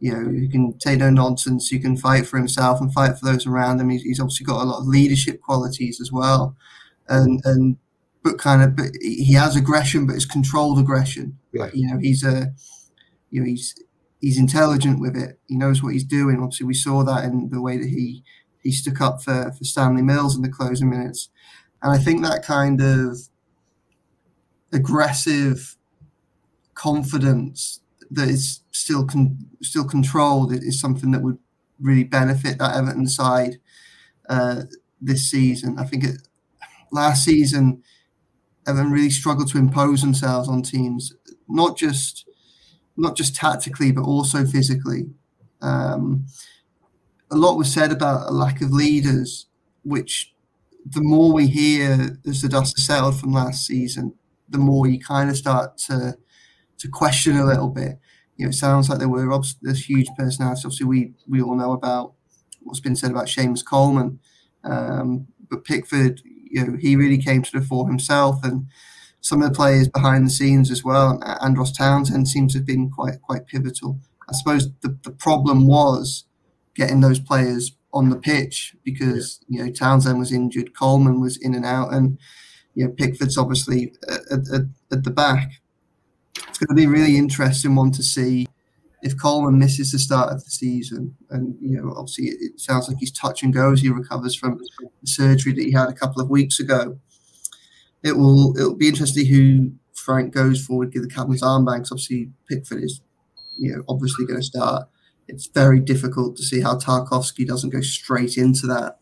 You 0.00 0.12
know, 0.12 0.30
who 0.30 0.48
can 0.48 0.78
take 0.78 0.98
no 0.98 1.10
nonsense. 1.10 1.68
Who 1.68 1.78
can 1.78 1.96
fight 1.96 2.26
for 2.26 2.36
himself 2.36 2.80
and 2.80 2.92
fight 2.92 3.18
for 3.18 3.26
those 3.26 3.46
around 3.46 3.80
him. 3.80 3.90
He's, 3.90 4.02
he's 4.02 4.20
obviously 4.20 4.46
got 4.46 4.62
a 4.62 4.64
lot 4.64 4.80
of 4.80 4.86
leadership 4.86 5.40
qualities 5.40 6.00
as 6.00 6.10
well, 6.10 6.56
and 7.08 7.40
and 7.44 7.76
but 8.22 8.38
kind 8.38 8.62
of 8.62 8.76
but 8.76 8.90
he 9.00 9.34
has 9.34 9.56
aggression, 9.56 10.06
but 10.06 10.16
it's 10.16 10.24
controlled 10.24 10.78
aggression. 10.78 11.38
Yeah. 11.52 11.70
you 11.72 11.88
know, 11.88 11.98
he's 11.98 12.24
a 12.24 12.52
you 13.30 13.40
know 13.40 13.46
he's 13.46 13.74
he's 14.20 14.38
intelligent 14.38 15.00
with 15.00 15.16
it. 15.16 15.38
He 15.46 15.56
knows 15.56 15.82
what 15.82 15.92
he's 15.92 16.04
doing. 16.04 16.40
Obviously, 16.40 16.66
we 16.66 16.74
saw 16.74 17.04
that 17.04 17.24
in 17.24 17.50
the 17.50 17.60
way 17.60 17.76
that 17.76 17.88
he 17.88 18.24
he 18.62 18.72
stuck 18.72 19.00
up 19.00 19.22
for, 19.22 19.52
for 19.52 19.64
Stanley 19.64 20.02
Mills 20.02 20.36
in 20.36 20.42
the 20.42 20.48
closing 20.48 20.88
minutes. 20.88 21.28
And 21.82 21.92
I 21.92 21.98
think 21.98 22.22
that 22.22 22.44
kind 22.44 22.80
of 22.80 23.18
aggressive 24.72 25.76
confidence 26.74 27.80
that 28.10 28.28
is 28.28 28.60
still 28.72 29.04
con- 29.06 29.38
still 29.62 29.84
controlled 29.84 30.52
is 30.52 30.80
something 30.80 31.10
that 31.12 31.22
would 31.22 31.38
really 31.80 32.04
benefit 32.04 32.58
that 32.58 32.76
Everton 32.76 33.06
side 33.08 33.58
uh, 34.28 34.62
this 35.00 35.30
season. 35.30 35.78
I 35.78 35.84
think 35.84 36.04
it, 36.04 36.16
last 36.92 37.24
season 37.24 37.82
Everton 38.66 38.92
really 38.92 39.10
struggled 39.10 39.50
to 39.50 39.58
impose 39.58 40.02
themselves 40.02 40.48
on 40.48 40.62
teams, 40.62 41.14
not 41.48 41.76
just 41.76 42.26
not 42.96 43.16
just 43.16 43.34
tactically 43.36 43.92
but 43.92 44.04
also 44.04 44.44
physically. 44.44 45.10
Um, 45.62 46.26
a 47.30 47.36
lot 47.36 47.56
was 47.56 47.72
said 47.72 47.92
about 47.92 48.28
a 48.28 48.32
lack 48.32 48.60
of 48.60 48.72
leaders, 48.72 49.46
which 49.84 50.34
the 50.84 51.00
more 51.00 51.32
we 51.32 51.46
hear 51.46 52.18
as 52.26 52.42
the 52.42 52.48
dust 52.48 52.76
has 52.76 52.86
settled 52.86 53.18
from 53.18 53.32
last 53.32 53.66
season, 53.66 54.14
the 54.48 54.58
more 54.58 54.86
you 54.86 54.98
kind 54.98 55.30
of 55.30 55.36
start 55.36 55.78
to 55.78 56.16
to 56.78 56.88
question 56.88 57.36
a 57.36 57.46
little 57.46 57.68
bit. 57.68 57.98
You 58.36 58.46
know, 58.46 58.50
it 58.50 58.54
sounds 58.54 58.88
like 58.88 58.98
there 58.98 59.08
were 59.08 59.40
this 59.62 59.88
huge 59.88 60.08
personality. 60.16 60.62
Obviously, 60.64 60.86
we 60.86 61.12
we 61.28 61.40
all 61.40 61.56
know 61.56 61.72
about 61.72 62.14
what's 62.62 62.80
been 62.80 62.96
said 62.96 63.10
about 63.10 63.26
Seamus 63.26 63.64
Coleman, 63.64 64.18
um, 64.64 65.26
but 65.50 65.64
Pickford, 65.64 66.22
you 66.24 66.64
know, 66.64 66.76
he 66.76 66.96
really 66.96 67.18
came 67.18 67.42
to 67.42 67.58
the 67.58 67.64
fore 67.64 67.86
himself, 67.86 68.42
and 68.42 68.66
some 69.20 69.42
of 69.42 69.48
the 69.48 69.54
players 69.54 69.88
behind 69.88 70.26
the 70.26 70.30
scenes 70.30 70.70
as 70.70 70.82
well. 70.84 71.22
Andros 71.40 71.72
Townsend 71.72 72.28
seems 72.28 72.52
to 72.52 72.58
have 72.58 72.66
been 72.66 72.90
quite 72.90 73.22
quite 73.22 73.46
pivotal. 73.46 74.00
I 74.28 74.32
suppose 74.32 74.68
the, 74.80 74.98
the 75.02 75.10
problem 75.10 75.66
was 75.66 76.24
getting 76.74 77.00
those 77.00 77.20
players 77.20 77.76
on 77.92 78.08
the 78.08 78.16
pitch 78.16 78.74
because 78.82 79.40
yeah. 79.48 79.60
you 79.60 79.66
know 79.66 79.72
Townsend 79.72 80.18
was 80.18 80.32
injured, 80.32 80.76
Coleman 80.76 81.20
was 81.20 81.36
in 81.36 81.54
and 81.54 81.64
out, 81.64 81.92
and 81.92 82.18
you 82.74 82.86
know 82.86 82.92
Pickford's 82.92 83.38
obviously 83.38 83.92
uh, 84.08 84.18
at, 84.30 84.40
at, 84.52 84.62
at 84.90 85.04
the 85.04 85.10
back. 85.10 85.60
It's 86.48 86.58
going 86.58 86.68
to 86.68 86.74
be 86.74 86.84
a 86.84 86.88
really 86.88 87.16
interesting 87.16 87.74
one 87.74 87.92
to 87.92 88.02
see 88.02 88.46
if 89.02 89.20
Coleman 89.20 89.58
misses 89.58 89.90
the 89.92 89.98
start 89.98 90.32
of 90.32 90.44
the 90.44 90.50
season, 90.50 91.16
and 91.30 91.56
you 91.60 91.76
know, 91.76 91.92
obviously 91.96 92.26
it, 92.26 92.60
sounds 92.60 92.88
like 92.88 92.98
he's 92.98 93.10
touch 93.10 93.42
and 93.42 93.52
go 93.52 93.72
as 93.72 93.80
he 93.80 93.88
recovers 93.88 94.34
from 94.34 94.58
the 94.58 94.88
surgery 95.04 95.52
that 95.52 95.62
he 95.62 95.72
had 95.72 95.88
a 95.88 95.94
couple 95.94 96.22
of 96.22 96.30
weeks 96.30 96.60
ago, 96.60 96.98
it 98.02 98.16
will 98.16 98.56
it'll 98.56 98.76
be 98.76 98.88
interesting 98.88 99.26
who 99.26 99.72
Frank 99.94 100.32
goes 100.32 100.64
forward, 100.64 100.92
give 100.92 101.02
the 101.02 101.08
captain's 101.08 101.42
armband. 101.42 101.88
Obviously, 101.90 102.30
Pickford 102.48 102.82
is, 102.82 103.00
you 103.58 103.74
know, 103.74 103.82
obviously 103.88 104.24
going 104.24 104.40
to 104.40 104.46
start. 104.46 104.88
It's 105.28 105.46
very 105.46 105.80
difficult 105.80 106.36
to 106.36 106.42
see 106.42 106.60
how 106.60 106.76
Tarkowski 106.76 107.46
doesn't 107.46 107.70
go 107.70 107.80
straight 107.80 108.36
into 108.36 108.66
that 108.68 108.98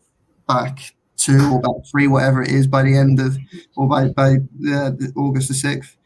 back 0.47 0.93
two 1.23 1.53
or 1.53 1.61
back 1.61 1.85
three, 1.89 2.07
whatever 2.07 2.41
it 2.41 2.49
is, 2.49 2.67
by 2.67 2.83
the 2.83 2.95
end 2.95 3.19
of 3.19 3.37
or 3.75 3.87
by 3.87 4.09
by 4.09 4.37
uh, 4.69 4.91
August 5.15 5.47
the 5.47 5.53
sixth. 5.53 5.97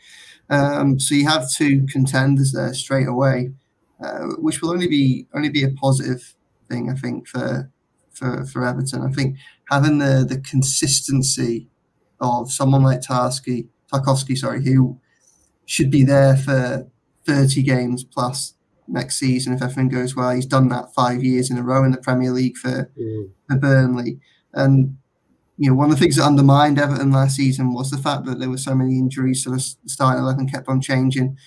Um, 0.50 1.00
so 1.00 1.16
you 1.16 1.28
have 1.28 1.52
two 1.52 1.86
contenders 1.92 2.52
there 2.52 2.74
straight 2.74 3.08
away, 3.08 3.52
uh, 4.04 4.28
which 4.38 4.62
will 4.62 4.72
only 4.72 4.88
be 4.88 5.28
only 5.34 5.50
be 5.50 5.64
a 5.64 5.72
positive 5.72 6.36
thing, 6.70 6.90
I 6.90 6.96
think, 6.96 7.28
for 7.28 7.72
for 8.12 8.46
for 8.46 8.66
Everton. 8.66 9.02
I 9.02 9.12
think 9.12 9.38
having 9.70 10.00
the 10.00 10.26
the 10.28 10.40
consistency 10.40 11.68
of 12.20 12.52
someone 12.52 12.84
like 12.84 13.02
Tarski, 13.02 13.68
Tarkowski, 13.92 14.38
sorry, 14.38 14.64
who 14.64 15.00
should 15.66 15.90
be 15.90 16.04
there 16.04 16.38
for 16.38 16.88
30 17.26 17.64
games 17.64 18.04
plus 18.04 18.54
next 18.88 19.18
season 19.18 19.54
if 19.54 19.62
everything 19.62 19.90
goes 19.90 20.16
well. 20.16 20.32
He's 20.32 20.46
done 20.46 20.70
that 20.70 20.94
five 20.94 21.24
years 21.24 21.50
in 21.50 21.58
a 21.58 21.64
row 21.64 21.84
in 21.84 21.92
the 21.92 21.98
Premier 21.98 22.32
League 22.32 22.58
for, 22.58 22.92
mm. 23.00 23.30
for 23.50 23.58
Burnley. 23.58 24.20
And 24.54 24.98
you 25.58 25.70
know, 25.70 25.76
one 25.76 25.90
of 25.90 25.96
the 25.96 26.02
things 26.02 26.18
that 26.18 26.26
undermined 26.26 26.80
Everton 26.80 27.12
last 27.12 27.36
season 27.36 27.74
was 27.74 27.90
the 27.90 27.98
fact 27.98 28.26
that 28.26 28.40
there 28.40 28.50
were 28.50 28.58
so 28.58 28.76
many 28.76 28.98
injuries, 28.98 29.44
so 29.44 29.52
the 29.52 29.60
starting 29.86 30.22
eleven 30.22 30.50
kept 30.50 30.68
on 30.68 30.82
changing. 30.82 31.38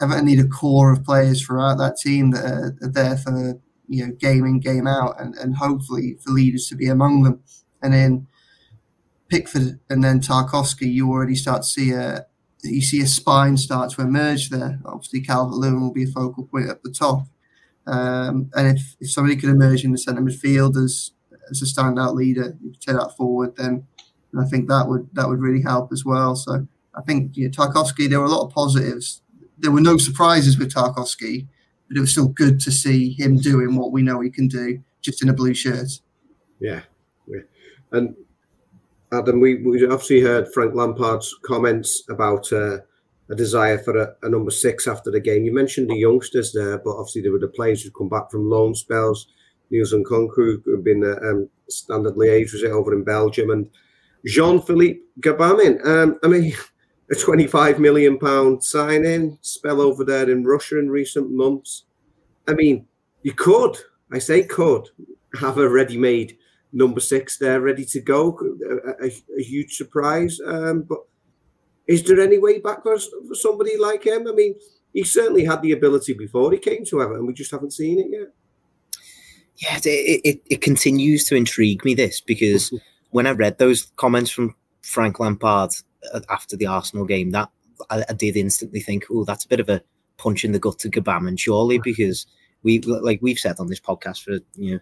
Everton 0.00 0.26
need 0.26 0.40
a 0.40 0.48
core 0.48 0.92
of 0.92 1.04
players 1.04 1.42
throughout 1.42 1.78
that 1.78 1.96
team 1.96 2.32
that 2.32 2.44
are, 2.44 2.76
there 2.80 3.16
for 3.16 3.60
you 3.88 4.06
know 4.06 4.12
game 4.12 4.44
in 4.44 4.60
game 4.60 4.86
out, 4.86 5.18
and, 5.20 5.34
and 5.36 5.56
hopefully 5.56 6.18
for 6.22 6.32
leaders 6.32 6.68
to 6.68 6.76
be 6.76 6.88
among 6.88 7.22
them. 7.22 7.42
And 7.82 7.94
then 7.94 8.26
Pickford 9.28 9.80
and 9.88 10.04
then 10.04 10.20
Tarkowski, 10.20 10.92
you 10.92 11.10
already 11.10 11.34
start 11.34 11.62
to 11.62 11.68
see 11.68 11.92
a 11.92 12.26
you 12.62 12.82
see 12.82 13.00
a 13.00 13.06
spine 13.06 13.56
start 13.56 13.90
to 13.92 14.02
emerge 14.02 14.50
there. 14.50 14.80
Obviously, 14.84 15.20
Calvert 15.20 15.56
Lewin 15.56 15.80
will 15.80 15.92
be 15.92 16.04
a 16.04 16.08
focal 16.08 16.44
point 16.44 16.68
at 16.68 16.82
the 16.82 16.90
top. 16.90 17.26
Um, 17.86 18.50
and 18.54 18.78
if, 18.78 18.96
if 19.00 19.10
somebody 19.10 19.36
could 19.36 19.50
emerge 19.50 19.84
in 19.84 19.92
the 19.92 19.98
centre 19.98 20.22
midfield 20.22 20.82
as 20.82 21.10
as 21.50 21.62
a 21.62 21.64
standout 21.64 22.14
leader, 22.14 22.56
you 22.62 22.72
take 22.72 22.96
that 22.96 23.16
forward, 23.16 23.56
then 23.56 23.86
and 24.32 24.44
I 24.44 24.48
think 24.48 24.68
that 24.68 24.88
would 24.88 25.08
that 25.12 25.28
would 25.28 25.40
really 25.40 25.62
help 25.62 25.92
as 25.92 26.04
well. 26.04 26.34
So 26.36 26.66
I 26.94 27.02
think 27.02 27.36
you 27.36 27.44
know, 27.44 27.50
Tarkowski, 27.50 28.08
there 28.08 28.20
were 28.20 28.26
a 28.26 28.30
lot 28.30 28.46
of 28.46 28.52
positives. 28.52 29.22
There 29.58 29.70
were 29.70 29.80
no 29.80 29.96
surprises 29.96 30.58
with 30.58 30.72
Tarkowski, 30.72 31.46
but 31.88 31.96
it 31.96 32.00
was 32.00 32.10
still 32.10 32.28
good 32.28 32.60
to 32.60 32.72
see 32.72 33.12
him 33.12 33.36
doing 33.36 33.76
what 33.76 33.92
we 33.92 34.02
know 34.02 34.20
he 34.20 34.30
can 34.30 34.48
do, 34.48 34.82
just 35.00 35.22
in 35.22 35.28
a 35.28 35.32
blue 35.32 35.54
shirt. 35.54 36.00
Yeah, 36.60 36.82
yeah. 37.28 37.40
and 37.92 38.16
Adam, 39.12 39.40
we, 39.40 39.62
we 39.62 39.84
obviously 39.84 40.20
heard 40.20 40.52
Frank 40.52 40.74
Lampard's 40.74 41.34
comments 41.44 42.02
about 42.08 42.52
uh, 42.52 42.78
a 43.30 43.34
desire 43.36 43.78
for 43.78 43.96
a, 43.96 44.14
a, 44.22 44.28
number 44.28 44.50
six 44.50 44.88
after 44.88 45.10
the 45.10 45.20
game. 45.20 45.44
You 45.44 45.54
mentioned 45.54 45.88
the 45.88 45.96
youngsters 45.96 46.52
there, 46.52 46.78
but 46.78 46.96
obviously 46.96 47.22
there 47.22 47.32
were 47.32 47.38
the 47.38 47.48
players 47.48 47.82
who 47.82 47.90
come 47.90 48.08
back 48.08 48.30
from 48.30 48.50
loan 48.50 48.74
spells. 48.74 49.28
Niels 49.70 49.92
Nkounkou, 49.92 50.62
who've 50.64 50.84
been 50.84 51.04
uh, 51.04 51.18
um, 51.28 51.48
Standard 51.68 52.14
Liège 52.14 52.64
over 52.64 52.94
in 52.94 53.04
Belgium, 53.04 53.50
and 53.50 53.70
Jean-Philippe 54.26 55.00
Gbamin. 55.20 55.84
Um, 55.86 56.18
I 56.22 56.28
mean, 56.28 56.54
a 57.10 57.14
25 57.14 57.78
million 57.78 58.18
pound 58.18 58.62
signing 58.62 59.38
spell 59.42 59.80
over 59.80 60.04
there 60.04 60.30
in 60.30 60.44
Russia 60.44 60.78
in 60.78 60.88
recent 60.88 61.30
months. 61.30 61.84
I 62.48 62.54
mean, 62.54 62.86
you 63.22 63.32
could, 63.32 63.76
I 64.12 64.18
say 64.18 64.44
could, 64.44 64.88
have 65.40 65.58
a 65.58 65.68
ready-made 65.68 66.38
number 66.72 67.00
six 67.00 67.38
there 67.38 67.60
ready 67.60 67.84
to 67.84 68.00
go. 68.00 68.38
A, 69.00 69.06
a, 69.06 69.10
a 69.38 69.42
huge 69.42 69.76
surprise. 69.76 70.40
Um, 70.44 70.82
but 70.82 70.98
is 71.86 72.02
there 72.04 72.20
any 72.20 72.38
way 72.38 72.58
back 72.58 72.82
for 72.82 72.98
somebody 73.34 73.76
like 73.76 74.04
him? 74.04 74.26
I 74.28 74.32
mean, 74.32 74.54
he 74.92 75.04
certainly 75.04 75.44
had 75.44 75.62
the 75.62 75.72
ability 75.72 76.14
before 76.14 76.52
he 76.52 76.58
came 76.58 76.84
to 76.86 77.02
Everton. 77.02 77.20
And 77.20 77.26
we 77.26 77.34
just 77.34 77.50
haven't 77.50 77.72
seen 77.72 77.98
it 77.98 78.06
yet. 78.10 78.28
Yeah, 79.56 79.78
it, 79.84 80.20
it, 80.24 80.42
it 80.46 80.60
continues 80.60 81.24
to 81.26 81.36
intrigue 81.36 81.84
me 81.84 81.94
this 81.94 82.20
because 82.20 82.72
when 83.10 83.26
I 83.26 83.30
read 83.30 83.58
those 83.58 83.92
comments 83.96 84.30
from 84.30 84.54
Frank 84.82 85.20
Lampard 85.20 85.70
uh, 86.12 86.20
after 86.28 86.56
the 86.56 86.66
Arsenal 86.66 87.04
game, 87.04 87.30
that 87.30 87.50
I, 87.90 88.04
I 88.08 88.12
did 88.12 88.36
instantly 88.36 88.80
think, 88.80 89.04
oh, 89.10 89.24
that's 89.24 89.44
a 89.44 89.48
bit 89.48 89.60
of 89.60 89.68
a 89.68 89.82
punch 90.16 90.44
in 90.44 90.52
the 90.52 90.58
gut 90.58 90.78
to 90.80 90.90
Gbamin, 90.90 91.38
surely, 91.38 91.78
because 91.78 92.26
we 92.62 92.80
like 92.80 93.20
we've 93.22 93.38
said 93.38 93.60
on 93.60 93.68
this 93.68 93.80
podcast 93.80 94.24
for 94.24 94.38
you 94.56 94.74
know 94.74 94.80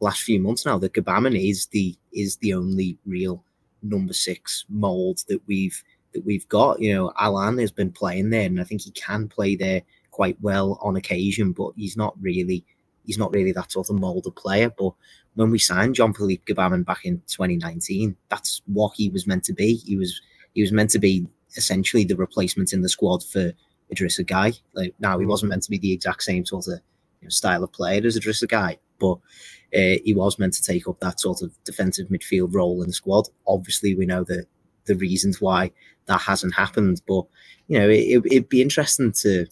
last 0.00 0.22
few 0.22 0.40
months 0.40 0.64
now 0.64 0.78
that 0.78 0.92
Gbamin 0.94 1.38
is 1.38 1.66
the 1.66 1.96
is 2.12 2.36
the 2.36 2.54
only 2.54 2.98
real 3.04 3.44
number 3.82 4.12
six 4.12 4.64
mold 4.68 5.22
that 5.28 5.40
we've 5.46 5.82
that 6.14 6.24
we've 6.24 6.48
got. 6.48 6.80
You 6.80 6.94
know, 6.94 7.12
Allan 7.18 7.58
has 7.58 7.72
been 7.72 7.90
playing 7.90 8.30
there, 8.30 8.46
and 8.46 8.60
I 8.60 8.64
think 8.64 8.82
he 8.82 8.90
can 8.92 9.28
play 9.28 9.56
there 9.56 9.82
quite 10.10 10.40
well 10.40 10.78
on 10.80 10.96
occasion, 10.96 11.52
but 11.52 11.72
he's 11.76 11.96
not 11.96 12.14
really 12.20 12.64
he's 13.04 13.18
not 13.18 13.32
really 13.32 13.52
that 13.52 13.72
sort 13.72 13.90
of 13.90 14.00
mold 14.00 14.26
of 14.26 14.34
player. 14.34 14.70
But 14.76 14.92
when 15.34 15.50
we 15.50 15.58
signed 15.58 15.94
Jean-Philippe 15.94 16.52
Gbamin 16.52 16.84
back 16.84 17.04
in 17.04 17.22
2019, 17.26 18.16
that's 18.28 18.62
what 18.66 18.94
he 18.96 19.08
was 19.08 19.26
meant 19.26 19.44
to 19.44 19.52
be. 19.52 19.76
He 19.76 19.96
was 19.96 20.20
he 20.54 20.62
was 20.62 20.72
meant 20.72 20.90
to 20.90 20.98
be 20.98 21.26
essentially 21.56 22.04
the 22.04 22.16
replacement 22.16 22.72
in 22.72 22.82
the 22.82 22.88
squad 22.88 23.22
for 23.24 23.52
Idrissa 23.92 24.24
Gueye. 24.24 24.60
Like 24.72 24.94
now 24.98 25.18
he 25.18 25.26
wasn't 25.26 25.50
meant 25.50 25.62
to 25.64 25.70
be 25.70 25.78
the 25.78 25.92
exact 25.92 26.22
same 26.22 26.44
sort 26.44 26.68
of 26.68 26.80
you 27.20 27.26
know, 27.26 27.28
style 27.28 27.64
of 27.64 27.72
player 27.72 28.04
as 28.04 28.18
Idrissa 28.18 28.46
Gueye, 28.48 28.78
but 28.98 29.18
uh, 29.76 29.98
he 30.04 30.14
was 30.14 30.38
meant 30.38 30.54
to 30.54 30.62
take 30.62 30.86
up 30.88 31.00
that 31.00 31.20
sort 31.20 31.42
of 31.42 31.52
defensive 31.64 32.08
midfield 32.08 32.54
role 32.54 32.80
in 32.82 32.88
the 32.88 32.94
squad. 32.94 33.28
Obviously, 33.46 33.94
we 33.94 34.06
know 34.06 34.24
the 34.24 34.46
the 34.86 34.96
reasons 34.96 35.40
why 35.40 35.72
that 36.06 36.20
hasn't 36.20 36.54
happened, 36.54 37.02
but 37.06 37.24
you 37.68 37.78
know 37.78 37.88
it, 37.88 38.22
would 38.22 38.48
be 38.48 38.62
interesting 38.62 39.12
to 39.12 39.46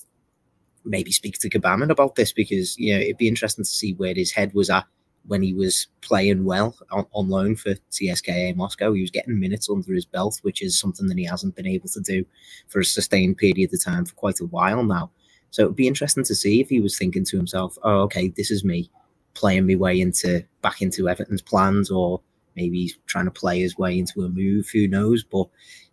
maybe 0.84 1.12
speak 1.12 1.38
to 1.38 1.50
Gbamin 1.50 1.90
about 1.90 2.14
this 2.14 2.32
because 2.32 2.78
you 2.78 2.92
know 2.92 3.00
it'd 3.00 3.18
be 3.18 3.28
interesting 3.28 3.64
to 3.64 3.70
see 3.70 3.94
where 3.94 4.14
his 4.14 4.32
head 4.32 4.52
was 4.54 4.70
at 4.70 4.86
when 5.26 5.42
he 5.42 5.54
was 5.54 5.86
playing 6.00 6.44
well 6.44 6.76
on, 6.90 7.06
on 7.12 7.28
loan 7.28 7.54
for 7.54 7.74
CSKA 7.92 8.56
Moscow. 8.56 8.92
He 8.92 9.02
was 9.02 9.10
getting 9.10 9.38
minutes 9.38 9.70
under 9.70 9.92
his 9.94 10.04
belt, 10.04 10.40
which 10.42 10.62
is 10.62 10.78
something 10.78 11.06
that 11.06 11.18
he 11.18 11.24
hasn't 11.24 11.54
been 11.54 11.66
able 11.66 11.88
to 11.90 12.00
do 12.00 12.24
for 12.66 12.80
a 12.80 12.84
sustained 12.84 13.38
period 13.38 13.72
of 13.72 13.84
time 13.84 14.04
for 14.04 14.14
quite 14.14 14.40
a 14.40 14.46
while 14.46 14.82
now. 14.82 15.10
So 15.50 15.62
it'd 15.62 15.76
be 15.76 15.86
interesting 15.86 16.24
to 16.24 16.34
see 16.34 16.60
if 16.60 16.68
he 16.68 16.80
was 16.80 16.98
thinking 16.98 17.24
to 17.26 17.36
himself, 17.36 17.78
"Oh, 17.82 18.00
okay, 18.02 18.28
this 18.28 18.50
is 18.50 18.64
me 18.64 18.90
playing 19.34 19.66
my 19.66 19.76
way 19.76 20.00
into 20.00 20.44
back 20.60 20.82
into 20.82 21.08
Everton's 21.08 21.42
plans, 21.42 21.90
or 21.90 22.20
maybe 22.56 22.78
he's 22.78 22.98
trying 23.06 23.26
to 23.26 23.30
play 23.30 23.60
his 23.60 23.78
way 23.78 23.98
into 23.98 24.22
a 24.22 24.28
move. 24.28 24.68
Who 24.72 24.88
knows? 24.88 25.24
But 25.24 25.46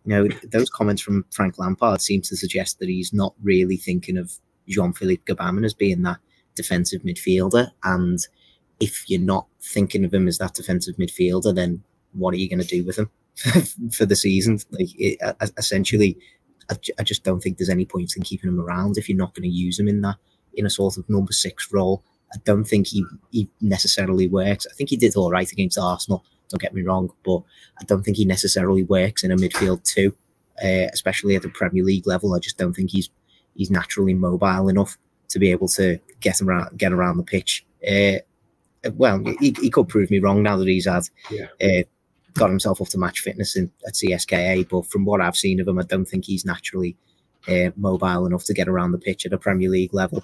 you 0.05 0.15
know, 0.15 0.27
those 0.43 0.69
comments 0.69 1.01
from 1.01 1.25
Frank 1.31 1.57
Lampard 1.57 2.01
seem 2.01 2.21
to 2.23 2.37
suggest 2.37 2.79
that 2.79 2.89
he's 2.89 3.13
not 3.13 3.33
really 3.41 3.77
thinking 3.77 4.17
of 4.17 4.39
Jean-Philippe 4.69 5.23
Gbamin 5.33 5.65
as 5.65 5.73
being 5.73 6.01
that 6.03 6.19
defensive 6.55 7.01
midfielder. 7.03 7.71
And 7.83 8.19
if 8.79 9.09
you're 9.09 9.19
not 9.19 9.47
thinking 9.61 10.05
of 10.05 10.13
him 10.13 10.27
as 10.27 10.37
that 10.37 10.53
defensive 10.53 10.95
midfielder, 10.95 11.53
then 11.53 11.83
what 12.13 12.33
are 12.33 12.37
you 12.37 12.49
going 12.49 12.61
to 12.61 12.67
do 12.67 12.85
with 12.85 12.97
him 12.97 13.09
for 13.91 14.05
the 14.05 14.15
season? 14.15 14.59
Like, 14.71 14.89
it, 14.97 15.19
essentially, 15.57 16.17
I, 16.69 16.75
I 16.99 17.03
just 17.03 17.23
don't 17.23 17.41
think 17.41 17.57
there's 17.57 17.69
any 17.69 17.85
point 17.85 18.15
in 18.15 18.23
keeping 18.23 18.49
him 18.49 18.59
around 18.59 18.97
if 18.97 19.09
you're 19.09 19.17
not 19.17 19.33
going 19.33 19.49
to 19.49 19.55
use 19.55 19.79
him 19.79 19.87
in 19.87 20.01
that 20.01 20.17
in 20.53 20.65
a 20.65 20.69
sort 20.69 20.97
of 20.97 21.09
number 21.09 21.31
six 21.31 21.71
role. 21.71 22.03
I 22.33 22.37
don't 22.43 22.65
think 22.65 22.87
he, 22.87 23.05
he 23.31 23.49
necessarily 23.61 24.27
works. 24.27 24.67
I 24.69 24.73
think 24.73 24.89
he 24.89 24.97
did 24.97 25.15
all 25.15 25.31
right 25.31 25.51
against 25.51 25.79
Arsenal. 25.79 26.23
Don't 26.49 26.61
get 26.61 26.73
me 26.73 26.81
wrong, 26.81 27.11
but 27.23 27.41
I 27.79 27.83
don't 27.85 28.03
think 28.03 28.17
he 28.17 28.25
necessarily 28.25 28.83
works 28.83 29.23
in 29.23 29.31
a 29.31 29.35
midfield 29.35 29.83
too, 29.83 30.15
uh, 30.63 30.89
especially 30.93 31.35
at 31.35 31.43
the 31.43 31.49
Premier 31.49 31.83
League 31.83 32.07
level. 32.07 32.33
I 32.33 32.39
just 32.39 32.57
don't 32.57 32.73
think 32.73 32.91
he's 32.91 33.09
he's 33.55 33.71
naturally 33.71 34.13
mobile 34.13 34.69
enough 34.69 34.97
to 35.29 35.39
be 35.39 35.51
able 35.51 35.67
to 35.67 35.99
get 36.19 36.41
around 36.41 36.77
get 36.77 36.91
around 36.91 37.17
the 37.17 37.23
pitch. 37.23 37.65
Uh, 37.87 38.19
well, 38.95 39.21
he, 39.39 39.55
he 39.61 39.69
could 39.69 39.87
prove 39.87 40.09
me 40.09 40.19
wrong 40.19 40.41
now 40.41 40.57
that 40.57 40.67
he's 40.67 40.87
had 40.87 41.03
yeah. 41.29 41.47
uh, 41.61 41.83
got 42.33 42.49
himself 42.49 42.81
up 42.81 42.87
to 42.87 42.97
match 42.97 43.19
fitness 43.19 43.55
in, 43.55 43.71
at 43.85 43.93
CSKA. 43.93 44.67
But 44.69 44.87
from 44.87 45.05
what 45.05 45.21
I've 45.21 45.35
seen 45.35 45.59
of 45.59 45.67
him, 45.67 45.79
I 45.79 45.83
don't 45.83 46.05
think 46.05 46.25
he's 46.25 46.45
naturally 46.45 46.95
uh, 47.47 47.71
mobile 47.75 48.25
enough 48.25 48.45
to 48.45 48.53
get 48.53 48.67
around 48.67 48.91
the 48.91 48.97
pitch 48.97 49.25
at 49.25 49.33
a 49.33 49.37
Premier 49.37 49.69
League 49.69 49.93
level 49.93 50.23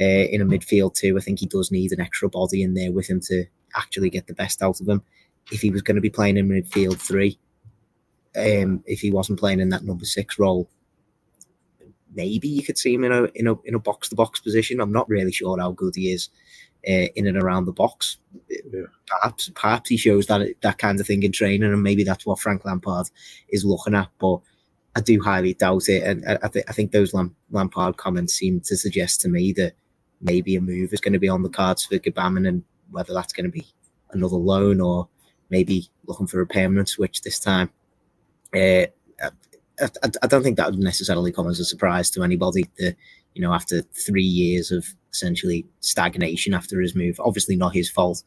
uh, 0.00 0.04
in 0.04 0.40
a 0.40 0.46
midfield 0.46 0.94
too. 0.94 1.16
I 1.16 1.20
think 1.20 1.40
he 1.40 1.46
does 1.46 1.70
need 1.70 1.92
an 1.92 2.00
extra 2.00 2.28
body 2.28 2.62
in 2.62 2.74
there 2.74 2.92
with 2.92 3.08
him 3.08 3.20
to 3.22 3.44
actually 3.74 4.10
get 4.10 4.26
the 4.26 4.34
best 4.34 4.62
out 4.62 4.80
of 4.80 4.88
him. 4.88 5.02
If 5.52 5.60
he 5.60 5.70
was 5.70 5.82
going 5.82 5.96
to 5.96 6.00
be 6.00 6.10
playing 6.10 6.36
in 6.36 6.48
midfield 6.48 6.98
three, 6.98 7.38
um, 8.36 8.84
if 8.86 9.00
he 9.00 9.10
wasn't 9.10 9.40
playing 9.40 9.60
in 9.60 9.70
that 9.70 9.84
number 9.84 10.04
six 10.04 10.38
role, 10.38 10.68
maybe 12.14 12.48
you 12.48 12.62
could 12.62 12.78
see 12.78 12.94
him 12.94 13.04
in 13.04 13.12
a 13.12 13.24
in 13.34 13.46
a 13.46 13.54
in 13.64 13.74
a 13.74 13.78
box 13.78 14.08
to 14.08 14.16
box 14.16 14.40
position. 14.40 14.80
I'm 14.80 14.92
not 14.92 15.08
really 15.08 15.32
sure 15.32 15.58
how 15.58 15.72
good 15.72 15.94
he 15.96 16.12
is 16.12 16.30
uh, 16.88 17.08
in 17.14 17.26
and 17.26 17.36
around 17.36 17.64
the 17.64 17.72
box. 17.72 18.18
Yeah. 18.48 18.82
Perhaps 19.06 19.50
perhaps 19.54 19.90
he 19.90 19.96
shows 19.96 20.26
that 20.26 20.54
that 20.62 20.78
kind 20.78 21.00
of 21.00 21.06
thing 21.06 21.22
in 21.22 21.32
training, 21.32 21.72
and 21.72 21.82
maybe 21.82 22.04
that's 22.04 22.26
what 22.26 22.40
Frank 22.40 22.64
Lampard 22.64 23.08
is 23.50 23.64
looking 23.64 23.94
at. 23.94 24.08
But 24.18 24.40
I 24.96 25.00
do 25.00 25.20
highly 25.22 25.54
doubt 25.54 25.88
it, 25.88 26.02
and 26.02 26.38
I, 26.42 26.48
th- 26.48 26.64
I 26.68 26.72
think 26.72 26.92
those 26.92 27.14
Lam- 27.14 27.36
Lampard 27.50 27.96
comments 27.96 28.34
seem 28.34 28.60
to 28.60 28.76
suggest 28.76 29.20
to 29.22 29.28
me 29.28 29.52
that 29.54 29.74
maybe 30.20 30.56
a 30.56 30.60
move 30.60 30.92
is 30.92 31.00
going 31.00 31.12
to 31.12 31.18
be 31.18 31.28
on 31.28 31.42
the 31.42 31.48
cards 31.48 31.84
for 31.84 31.96
Gbamin 31.96 32.46
and 32.46 32.62
whether 32.90 33.14
that's 33.14 33.32
going 33.32 33.44
to 33.44 33.50
be 33.50 33.66
another 34.10 34.36
loan 34.36 34.80
or 34.80 35.08
maybe 35.48 35.88
looking 36.06 36.26
for 36.26 36.40
a 36.40 36.46
permanent 36.46 36.88
switch 36.88 37.22
this 37.22 37.38
time. 37.38 37.70
Uh, 38.54 38.86
I, 39.80 40.10
I, 40.22 40.26
don't 40.26 40.42
think 40.42 40.56
that 40.56 40.70
would 40.70 40.78
necessarily 40.78 41.32
come 41.32 41.48
as 41.48 41.60
a 41.60 41.64
surprise 41.64 42.10
to 42.10 42.22
anybody. 42.22 42.64
The 42.76 42.94
you 43.34 43.42
know 43.42 43.52
after 43.52 43.82
three 43.82 44.24
years 44.24 44.70
of 44.70 44.86
essentially 45.12 45.66
stagnation 45.80 46.54
after 46.54 46.80
his 46.80 46.94
move, 46.94 47.20
obviously 47.20 47.56
not 47.56 47.74
his 47.74 47.90
fault 47.90 48.22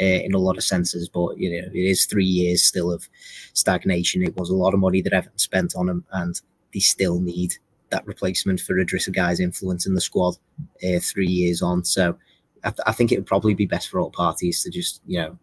uh, 0.00 0.04
in 0.04 0.34
a 0.34 0.38
lot 0.38 0.56
of 0.56 0.64
senses, 0.64 1.08
but 1.08 1.38
you 1.38 1.50
know 1.50 1.68
it 1.72 1.78
is 1.78 2.06
three 2.06 2.24
years 2.24 2.62
still 2.62 2.92
of 2.92 3.08
stagnation. 3.54 4.22
It 4.22 4.36
was 4.36 4.50
a 4.50 4.56
lot 4.56 4.74
of 4.74 4.80
money 4.80 5.02
that 5.02 5.12
Everton 5.12 5.38
spent 5.38 5.74
on 5.76 5.88
him, 5.88 6.04
and 6.12 6.40
they 6.72 6.80
still 6.80 7.20
need 7.20 7.54
that 7.90 8.06
replacement 8.06 8.60
for 8.60 8.74
Idrissa 8.74 9.14
Gueye's 9.14 9.40
influence 9.40 9.86
in 9.86 9.94
the 9.94 10.00
squad 10.00 10.36
uh, 10.82 10.98
three 11.00 11.28
years 11.28 11.62
on. 11.62 11.84
So 11.84 12.18
I, 12.64 12.70
th- 12.70 12.80
I, 12.86 12.92
think 12.92 13.12
it 13.12 13.16
would 13.18 13.26
probably 13.26 13.54
be 13.54 13.66
best 13.66 13.88
for 13.88 14.00
all 14.00 14.10
parties 14.10 14.62
to 14.62 14.70
just 14.70 15.00
you 15.06 15.18
know 15.18 15.38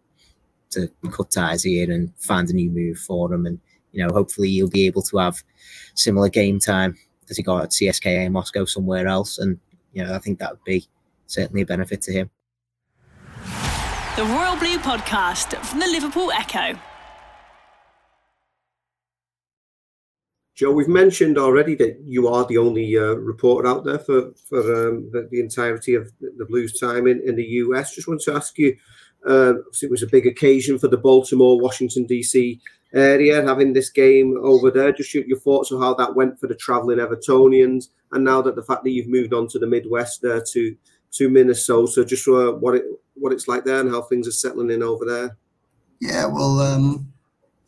to 0.70 0.90
cut 1.10 1.30
ties 1.30 1.62
here 1.62 1.90
and 1.90 2.12
find 2.18 2.50
a 2.50 2.52
new 2.52 2.70
move 2.70 2.98
for 2.98 3.32
him, 3.32 3.46
and 3.46 3.60
you 3.94 4.04
know 4.04 4.12
hopefully 4.12 4.50
he'll 4.50 4.68
be 4.68 4.86
able 4.86 5.02
to 5.02 5.18
have 5.18 5.42
similar 5.94 6.28
game 6.28 6.58
time 6.58 6.96
as 7.30 7.36
he 7.36 7.42
got 7.42 7.62
at 7.62 7.70
CSKA 7.70 8.30
Moscow 8.30 8.64
somewhere 8.64 9.06
else, 9.06 9.38
and 9.38 9.58
you 9.92 10.04
know 10.04 10.14
I 10.14 10.18
think 10.18 10.38
that 10.40 10.50
would 10.50 10.64
be 10.64 10.86
certainly 11.26 11.62
a 11.62 11.66
benefit 11.66 12.02
to 12.02 12.12
him. 12.12 12.30
The 14.16 14.24
Royal 14.24 14.56
Blue 14.56 14.78
Podcast 14.78 15.56
from 15.64 15.80
the 15.80 15.86
Liverpool 15.86 16.30
Echo. 16.32 16.78
Joe, 20.54 20.70
we've 20.70 20.86
mentioned 20.86 21.36
already 21.36 21.74
that 21.76 21.98
you 22.04 22.28
are 22.28 22.46
the 22.46 22.58
only 22.58 22.96
uh, 22.96 23.14
reporter 23.14 23.66
out 23.66 23.84
there 23.84 23.98
for 23.98 24.32
for 24.48 24.60
um, 24.60 25.10
the, 25.10 25.26
the, 25.32 25.40
entirety 25.40 25.94
of 25.94 26.12
the 26.20 26.46
Blues 26.48 26.78
time 26.78 27.08
in, 27.08 27.20
in 27.26 27.34
the 27.34 27.44
US. 27.44 27.92
Just 27.92 28.06
want 28.06 28.20
to 28.20 28.34
ask 28.34 28.56
you, 28.56 28.76
uh, 29.28 29.54
it 29.82 29.90
was 29.90 30.02
a 30.02 30.08
big 30.08 30.26
occasion 30.26 30.78
for 30.78 30.88
the 30.88 30.96
Baltimore, 30.96 31.60
Washington 31.60 32.06
DC 32.06 32.60
area 32.94 33.42
having 33.42 33.72
this 33.72 33.90
game 33.90 34.38
over 34.40 34.70
there. 34.70 34.92
Just 34.92 35.14
your, 35.14 35.24
your 35.24 35.38
thoughts 35.38 35.72
on 35.72 35.80
how 35.80 35.94
that 35.94 36.14
went 36.14 36.38
for 36.38 36.46
the 36.46 36.54
travelling 36.54 36.98
Evertonians, 36.98 37.88
and 38.12 38.24
now 38.24 38.42
that 38.42 38.56
the 38.56 38.62
fact 38.62 38.84
that 38.84 38.90
you've 38.90 39.08
moved 39.08 39.32
on 39.32 39.48
to 39.48 39.58
the 39.58 39.66
Midwest 39.66 40.22
there 40.22 40.42
to 40.52 40.76
to 41.12 41.28
Minnesota, 41.28 42.04
just 42.04 42.26
uh, 42.28 42.52
what 42.52 42.74
it 42.74 42.84
what 43.14 43.32
it's 43.32 43.48
like 43.48 43.64
there 43.64 43.80
and 43.80 43.90
how 43.90 44.02
things 44.02 44.28
are 44.28 44.32
settling 44.32 44.70
in 44.70 44.82
over 44.82 45.04
there. 45.04 45.36
Yeah, 46.00 46.26
well, 46.26 46.60
um, 46.60 47.12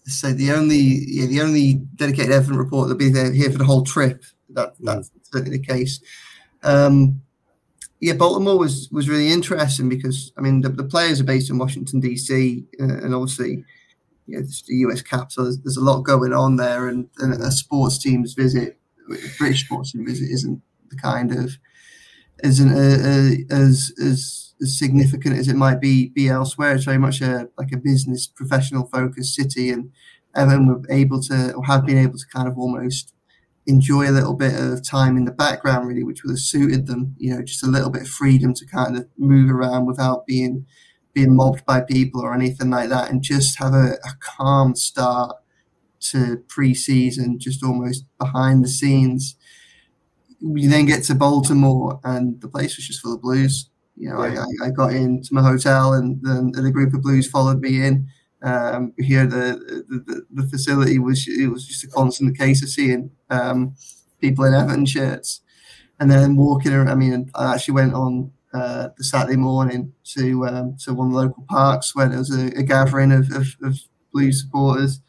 so 0.04 0.32
the 0.32 0.52
only 0.52 0.76
yeah, 0.76 1.26
the 1.26 1.40
only 1.40 1.74
dedicated 1.96 2.32
Everton 2.32 2.56
report 2.56 2.88
that'll 2.88 2.98
be 2.98 3.10
there 3.10 3.32
here 3.32 3.50
for 3.50 3.58
the 3.58 3.64
whole 3.64 3.84
trip. 3.84 4.24
That 4.50 4.74
that's 4.80 5.10
mm. 5.10 5.12
certainly 5.22 5.58
the 5.58 5.66
case. 5.66 6.00
Um, 6.62 7.22
yeah, 8.00 8.12
Baltimore 8.12 8.58
was 8.58 8.88
was 8.92 9.08
really 9.08 9.32
interesting 9.32 9.88
because 9.88 10.32
I 10.36 10.40
mean 10.40 10.60
the, 10.60 10.68
the 10.68 10.84
players 10.84 11.20
are 11.20 11.24
based 11.24 11.50
in 11.50 11.58
Washington 11.58 12.00
DC, 12.00 12.64
uh, 12.80 13.04
and 13.04 13.14
obviously, 13.14 13.64
you 14.26 14.38
know, 14.38 14.46
the 14.66 14.74
US 14.88 15.02
capital. 15.02 15.44
There's, 15.44 15.58
there's, 15.60 15.76
a 15.76 15.84
lot 15.84 16.02
going 16.02 16.32
on 16.32 16.56
there, 16.56 16.88
and, 16.88 17.08
and 17.18 17.32
a 17.34 17.50
sports 17.50 17.98
team's 17.98 18.34
visit, 18.34 18.78
British 19.38 19.64
sports 19.64 19.92
team 19.92 20.06
visit, 20.06 20.28
isn't 20.30 20.60
the 20.90 20.96
kind 20.96 21.32
of 21.32 21.56
isn't 22.44 22.70
a, 22.70 22.74
a, 22.76 23.54
as 23.54 23.92
as 24.02 24.54
as 24.60 24.78
significant 24.78 25.38
as 25.38 25.48
it 25.48 25.56
might 25.56 25.80
be 25.80 26.10
be 26.10 26.28
elsewhere. 26.28 26.74
It's 26.74 26.84
very 26.84 26.98
much 26.98 27.22
a 27.22 27.48
like 27.56 27.72
a 27.72 27.78
business 27.78 28.26
professional 28.26 28.86
focused 28.88 29.34
city, 29.34 29.70
and 29.70 29.90
Everton 30.34 30.66
were 30.66 30.82
able 30.90 31.22
to 31.22 31.54
or 31.54 31.64
have 31.64 31.86
been 31.86 31.98
able 31.98 32.18
to 32.18 32.26
kind 32.30 32.46
of 32.46 32.58
almost 32.58 33.14
enjoy 33.66 34.08
a 34.08 34.12
little 34.12 34.34
bit 34.34 34.54
of 34.54 34.86
time 34.86 35.16
in 35.16 35.24
the 35.24 35.32
background, 35.32 35.88
really, 35.88 36.04
which 36.04 36.22
would 36.22 36.30
have 36.30 36.38
suited 36.38 36.86
them. 36.86 37.14
You 37.18 37.34
know, 37.34 37.42
just 37.42 37.64
a 37.64 37.68
little 37.68 37.90
bit 37.90 38.02
of 38.02 38.08
freedom 38.08 38.54
to 38.54 38.66
kind 38.66 38.96
of 38.96 39.08
move 39.18 39.50
around 39.50 39.86
without 39.86 40.26
being 40.26 40.66
being 41.12 41.34
mobbed 41.34 41.64
by 41.64 41.80
people 41.80 42.20
or 42.20 42.34
anything 42.34 42.70
like 42.70 42.90
that, 42.90 43.10
and 43.10 43.22
just 43.22 43.58
have 43.58 43.74
a, 43.74 43.94
a 44.04 44.14
calm 44.20 44.74
start 44.74 45.36
to 45.98 46.42
pre-season, 46.48 47.38
just 47.38 47.64
almost 47.64 48.04
behind 48.18 48.62
the 48.62 48.68
scenes. 48.68 49.36
We 50.42 50.66
then 50.66 50.86
get 50.86 51.04
to 51.04 51.14
Baltimore, 51.14 52.00
and 52.04 52.40
the 52.40 52.48
place 52.48 52.76
was 52.76 52.86
just 52.86 53.00
full 53.00 53.14
of 53.14 53.22
blues. 53.22 53.70
You 53.96 54.10
know, 54.10 54.24
yeah. 54.24 54.44
I, 54.62 54.66
I 54.66 54.70
got 54.70 54.92
into 54.92 55.32
my 55.32 55.42
hotel 55.42 55.94
and 55.94 56.20
then 56.22 56.52
the 56.52 56.70
group 56.70 56.92
of 56.92 57.00
blues 57.00 57.28
followed 57.28 57.60
me 57.60 57.82
in. 57.82 58.08
Um, 58.42 58.92
here, 58.98 59.26
the, 59.26 59.84
the, 59.88 60.26
the 60.30 60.48
facility 60.48 60.98
was 60.98 61.26
it 61.26 61.48
was 61.48 61.66
just 61.66 61.84
a 61.84 61.88
constant 61.88 62.36
case 62.38 62.62
of 62.62 62.68
seeing 62.68 63.10
um, 63.30 63.74
people 64.20 64.44
in 64.44 64.54
Everton 64.54 64.86
shirts, 64.86 65.40
and 66.00 66.10
then 66.10 66.36
walking 66.36 66.72
around. 66.72 66.88
I 66.88 66.94
mean, 66.94 67.30
I 67.34 67.54
actually 67.54 67.74
went 67.74 67.94
on 67.94 68.30
uh, 68.52 68.88
the 68.96 69.04
Saturday 69.04 69.36
morning 69.36 69.92
to 70.14 70.46
um, 70.46 70.76
to 70.84 70.94
one 70.94 71.08
of 71.08 71.12
the 71.14 71.20
local 71.20 71.44
parks 71.48 71.94
where 71.94 72.08
there 72.08 72.18
was 72.18 72.34
a, 72.34 72.46
a 72.58 72.62
gathering 72.62 73.12
of, 73.12 73.30
of, 73.32 73.46
of 73.62 73.78
Blues 74.12 74.42
supporters, 74.42 75.00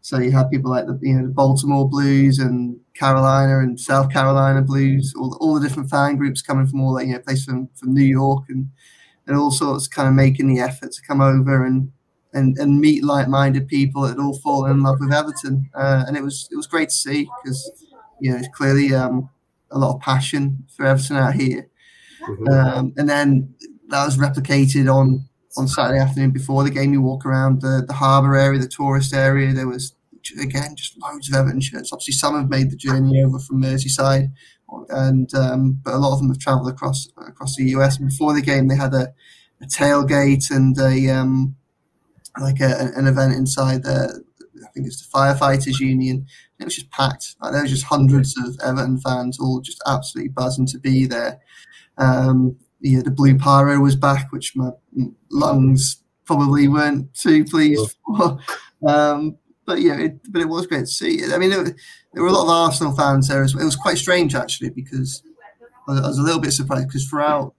so 0.00 0.18
you 0.18 0.30
had 0.30 0.50
people 0.50 0.70
like 0.70 0.86
the 0.86 0.98
you 1.02 1.14
know 1.14 1.26
the 1.26 1.32
Baltimore 1.32 1.88
Blues 1.88 2.38
and 2.38 2.78
Carolina 2.94 3.58
and 3.58 3.78
South 3.78 4.12
Carolina 4.12 4.62
Blues, 4.62 5.12
all, 5.18 5.36
all 5.40 5.54
the 5.58 5.68
different 5.68 5.90
fan 5.90 6.16
groups 6.16 6.42
coming 6.42 6.66
from 6.66 6.80
all 6.80 6.94
that 6.94 7.06
you 7.06 7.12
know 7.12 7.18
places 7.18 7.44
from, 7.46 7.68
from 7.74 7.94
New 7.94 8.04
York 8.04 8.44
and 8.48 8.70
and 9.26 9.36
all 9.36 9.50
sorts, 9.50 9.88
kind 9.88 10.08
of 10.08 10.14
making 10.14 10.46
the 10.46 10.60
effort 10.60 10.92
to 10.92 11.02
come 11.02 11.20
over 11.20 11.64
and 11.64 11.90
and, 12.36 12.56
and 12.58 12.80
meet 12.80 13.02
like-minded 13.02 13.66
people 13.66 14.02
that 14.02 14.10
had 14.10 14.18
all 14.18 14.38
fallen 14.38 14.70
in 14.70 14.82
love 14.82 14.98
with 15.00 15.12
Everton, 15.12 15.70
uh, 15.74 16.04
and 16.06 16.16
it 16.16 16.22
was 16.22 16.48
it 16.52 16.56
was 16.56 16.66
great 16.66 16.90
to 16.90 16.94
see 16.94 17.28
because 17.42 17.86
you 18.20 18.30
know 18.30 18.38
it's 18.38 18.48
clearly 18.48 18.94
um, 18.94 19.30
a 19.70 19.78
lot 19.78 19.94
of 19.94 20.00
passion 20.00 20.64
for 20.76 20.86
Everton 20.86 21.16
out 21.16 21.34
here, 21.34 21.68
mm-hmm. 22.22 22.48
um, 22.48 22.92
and 22.96 23.08
then 23.08 23.54
that 23.88 24.04
was 24.04 24.18
replicated 24.18 24.92
on 24.92 25.24
on 25.56 25.66
Saturday 25.66 25.98
afternoon 25.98 26.30
before 26.30 26.62
the 26.62 26.70
game. 26.70 26.92
You 26.92 27.02
walk 27.02 27.24
around 27.24 27.62
the 27.62 27.84
the 27.86 27.94
harbour 27.94 28.36
area, 28.36 28.60
the 28.60 28.68
tourist 28.68 29.14
area. 29.14 29.52
There 29.52 29.68
was 29.68 29.94
again, 30.40 30.76
just 30.76 31.00
loads 31.00 31.28
of 31.28 31.34
Everton 31.34 31.60
shirts. 31.60 31.92
Obviously, 31.92 32.14
some 32.14 32.36
have 32.36 32.50
made 32.50 32.70
the 32.70 32.76
journey 32.76 33.22
over 33.22 33.38
from 33.38 33.62
Merseyside, 33.62 34.30
and 34.90 35.32
um, 35.34 35.80
but 35.84 35.94
a 35.94 35.98
lot 35.98 36.12
of 36.12 36.18
them 36.18 36.28
have 36.28 36.38
travelled 36.38 36.68
across 36.68 37.08
across 37.16 37.56
the 37.56 37.64
US. 37.76 37.98
And 37.98 38.08
before 38.08 38.34
the 38.34 38.42
game, 38.42 38.68
they 38.68 38.76
had 38.76 38.94
a, 38.94 39.12
a 39.60 39.66
tailgate 39.66 40.50
and 40.50 40.78
a 40.78 41.10
um, 41.10 41.55
like 42.40 42.60
a, 42.60 42.92
an 42.96 43.06
event 43.06 43.34
inside 43.34 43.82
the 43.82 44.24
I 44.64 44.68
think 44.70 44.86
it's 44.86 45.06
the 45.06 45.18
firefighters 45.18 45.80
union. 45.80 46.26
It 46.58 46.64
was 46.64 46.76
just 46.76 46.90
packed. 46.90 47.36
Like, 47.40 47.52
there 47.52 47.62
was 47.62 47.70
just 47.70 47.84
hundreds 47.84 48.36
of 48.38 48.58
Everton 48.64 48.98
fans, 48.98 49.38
all 49.38 49.60
just 49.60 49.82
absolutely 49.86 50.30
buzzing 50.30 50.66
to 50.68 50.78
be 50.78 51.06
there. 51.06 51.40
Um, 51.98 52.56
yeah, 52.80 53.00
the 53.02 53.10
blue 53.10 53.36
pyro 53.38 53.78
was 53.80 53.96
back, 53.96 54.32
which 54.32 54.56
my 54.56 54.70
lungs 55.30 56.02
probably 56.24 56.68
weren't 56.68 57.12
too 57.14 57.44
pleased 57.44 57.96
for. 58.04 58.38
Um, 58.86 59.38
but 59.64 59.80
yeah, 59.80 59.98
it, 59.98 60.20
but 60.30 60.42
it 60.42 60.48
was 60.48 60.66
great 60.66 60.80
to 60.80 60.86
see. 60.86 61.24
I 61.32 61.38
mean, 61.38 61.50
it, 61.50 61.74
there 62.12 62.22
were 62.22 62.28
a 62.28 62.32
lot 62.32 62.44
of 62.44 62.50
Arsenal 62.50 62.94
fans 62.94 63.26
there. 63.26 63.42
As 63.42 63.54
well. 63.54 63.62
It 63.62 63.64
was 63.64 63.74
quite 63.74 63.96
strange 63.96 64.34
actually 64.34 64.68
because 64.68 65.22
I 65.88 65.92
was 65.92 66.18
a 66.18 66.22
little 66.22 66.40
bit 66.40 66.52
surprised 66.52 66.88
because 66.88 67.08
throughout 67.08 67.54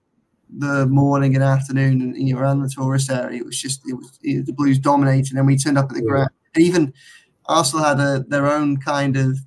the 0.56 0.86
morning 0.86 1.34
and 1.34 1.44
afternoon 1.44 2.00
and 2.00 2.16
you 2.16 2.34
know 2.34 2.40
around 2.40 2.62
the 2.62 2.68
tourist 2.68 3.10
area, 3.10 3.40
it 3.40 3.44
was 3.44 3.60
just 3.60 3.82
it 3.86 3.94
was, 3.94 4.18
it 4.22 4.46
the 4.46 4.52
Blues 4.52 4.78
dominating, 4.78 5.36
and 5.36 5.46
we 5.46 5.56
turned 5.56 5.78
up 5.78 5.90
at 5.90 5.96
the 5.96 6.02
yeah. 6.02 6.10
ground. 6.10 6.30
And 6.54 6.64
even 6.64 6.92
Arsenal 7.46 7.84
had 7.84 8.00
a, 8.00 8.24
their 8.28 8.46
own 8.46 8.78
kind 8.78 9.16
of 9.16 9.38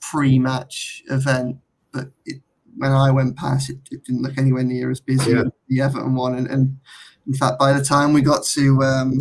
pre-match 0.00 1.02
event, 1.10 1.58
but 1.92 2.08
it, 2.26 2.42
when 2.76 2.92
I 2.92 3.10
went 3.10 3.36
past, 3.36 3.70
it, 3.70 3.78
it, 3.90 4.04
didn't 4.04 4.22
look 4.22 4.38
anywhere 4.38 4.64
near 4.64 4.90
as 4.90 5.00
busy 5.00 5.32
yeah. 5.32 5.42
as 5.42 5.52
the 5.68 5.80
Everton 5.80 6.14
one. 6.14 6.34
And, 6.34 6.46
and, 6.46 6.78
in 7.26 7.34
fact, 7.34 7.58
by 7.58 7.72
the 7.72 7.84
time 7.84 8.12
we 8.12 8.20
got 8.20 8.44
to 8.46 8.82
um, 8.82 9.20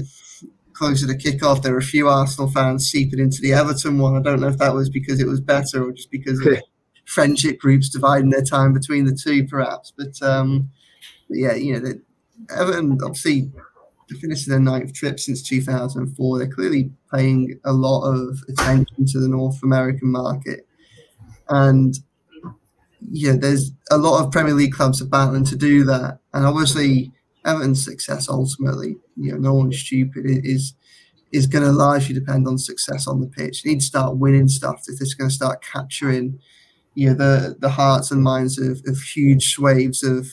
closer 0.74 1.06
to 1.06 1.14
kickoff, 1.14 1.62
there 1.62 1.74
were 1.74 1.80
a 1.80 1.84
few 1.84 2.08
Arsenal 2.08 2.50
fans 2.50 2.90
seeping 2.90 3.20
into 3.20 3.42
the 3.42 3.54
Everton 3.54 4.00
one. 4.00 4.16
I 4.16 4.22
don't 4.22 4.40
know 4.40 4.48
if 4.48 4.58
that 4.58 4.74
was 4.74 4.90
because 4.90 5.20
it 5.20 5.28
was 5.28 5.40
better 5.40 5.84
or 5.88 5.92
just 5.92 6.10
because 6.10 6.44
of 6.46 6.58
friendship 7.06 7.60
groups 7.60 7.90
dividing 7.90 8.32
their 8.32 8.44
time 8.44 8.74
between 8.74 9.06
the 9.06 9.16
two, 9.16 9.46
perhaps. 9.48 9.94
But, 9.96 10.20
um, 10.28 10.72
but 11.32 11.38
yeah, 11.38 11.54
you 11.54 11.74
know, 11.74 11.80
the, 11.80 12.02
Everton 12.54 12.98
obviously 13.02 13.50
finished 14.20 14.50
their 14.50 14.60
ninth 14.60 14.94
trip 14.94 15.18
since 15.18 15.42
2004. 15.42 16.38
They're 16.38 16.48
clearly 16.50 16.92
paying 17.14 17.58
a 17.64 17.72
lot 17.72 18.02
of 18.02 18.38
attention 18.50 19.06
to 19.06 19.20
the 19.20 19.30
North 19.30 19.64
American 19.64 20.12
market, 20.12 20.68
and 21.48 21.96
yeah, 23.10 23.34
there's 23.40 23.72
a 23.90 23.98
lot 23.98 24.22
of 24.22 24.32
Premier 24.32 24.54
League 24.54 24.74
clubs 24.74 25.02
are 25.02 25.06
battling 25.06 25.46
to 25.46 25.56
do 25.56 25.86
that, 25.86 26.20
and 26.34 26.46
obviously 26.46 27.14
Everton's 27.46 27.86
success 27.86 28.28
ultimately, 28.28 28.98
you 29.16 29.32
know, 29.32 29.38
no 29.38 29.54
one's 29.54 29.80
stupid, 29.80 30.26
is 30.26 30.74
is 31.32 31.48
going 31.48 31.64
to 31.64 31.72
largely 31.72 32.14
depend 32.14 32.46
on 32.46 32.58
success 32.58 33.08
on 33.08 33.22
the 33.22 33.28
pitch. 33.28 33.64
They 33.64 33.70
need 33.70 33.80
to 33.80 33.86
start 33.86 34.18
winning 34.18 34.50
stuff 34.50 34.84
if 34.88 35.00
it's 35.00 35.14
going 35.14 35.30
to 35.30 35.36
start 35.36 35.64
capturing, 35.64 36.40
you 36.94 37.08
know, 37.08 37.16
the 37.16 37.56
the 37.58 37.70
hearts 37.70 38.12
and 38.12 38.22
minds 38.22 38.60
of, 38.60 38.82
of 38.86 39.00
huge 39.00 39.54
swathes 39.54 40.04
of 40.04 40.28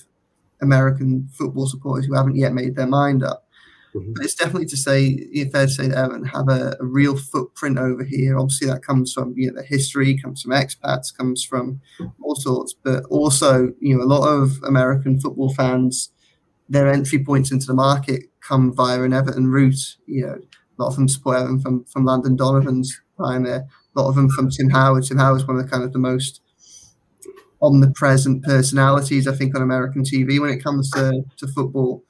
American 0.60 1.28
football 1.32 1.66
supporters 1.66 2.06
who 2.06 2.14
haven't 2.14 2.36
yet 2.36 2.52
made 2.52 2.76
their 2.76 2.86
mind 2.86 3.22
up. 3.22 3.48
Mm-hmm. 3.94 4.12
But 4.14 4.24
it's 4.24 4.34
definitely 4.34 4.66
to 4.66 4.76
say, 4.76 5.16
fair 5.50 5.66
to 5.66 5.72
say 5.72 5.88
that 5.88 5.96
Everton 5.96 6.24
have 6.26 6.48
a, 6.48 6.76
a, 6.80 6.84
real 6.84 7.16
footprint 7.16 7.78
over 7.78 8.04
here. 8.04 8.38
Obviously, 8.38 8.68
that 8.68 8.84
comes 8.84 9.12
from 9.12 9.34
you 9.36 9.50
know 9.50 9.60
the 9.60 9.66
history, 9.66 10.18
comes 10.18 10.42
from 10.42 10.52
expats, 10.52 11.16
comes 11.16 11.42
from 11.42 11.80
all 12.22 12.34
sorts. 12.34 12.74
But 12.74 13.04
also, 13.06 13.72
you 13.80 13.96
know, 13.96 14.02
a 14.02 14.04
lot 14.04 14.28
of 14.28 14.62
American 14.62 15.18
football 15.18 15.52
fans, 15.54 16.10
their 16.68 16.88
entry 16.88 17.24
points 17.24 17.50
into 17.50 17.66
the 17.66 17.74
market 17.74 18.24
come 18.46 18.74
via 18.74 19.02
an 19.02 19.14
Everton 19.14 19.48
route. 19.48 19.96
You 20.06 20.26
know, 20.26 20.34
a 20.34 20.82
lot 20.82 20.88
of 20.88 20.96
them 20.96 21.08
support 21.08 21.38
Everton 21.38 21.60
from 21.60 21.84
from 21.84 22.04
Landon 22.04 22.36
Donovan's 22.36 23.00
time 23.18 23.44
there. 23.44 23.66
A 23.96 24.00
lot 24.00 24.08
of 24.08 24.16
them 24.16 24.28
from 24.28 24.50
Tim 24.50 24.68
Howard. 24.68 25.04
Tim 25.04 25.18
Howard's 25.18 25.46
one 25.46 25.56
of 25.56 25.64
the 25.64 25.70
kind 25.70 25.82
of 25.82 25.92
the 25.92 25.98
most 25.98 26.42
omnipresent 27.62 28.44
personalities, 28.44 29.26
I 29.26 29.34
think, 29.34 29.54
on 29.56 29.62
American 29.62 30.02
TV 30.02 30.40
when 30.40 30.50
it 30.50 30.62
comes 30.62 30.90
to, 30.92 31.22
to 31.38 31.46
football. 31.48 32.04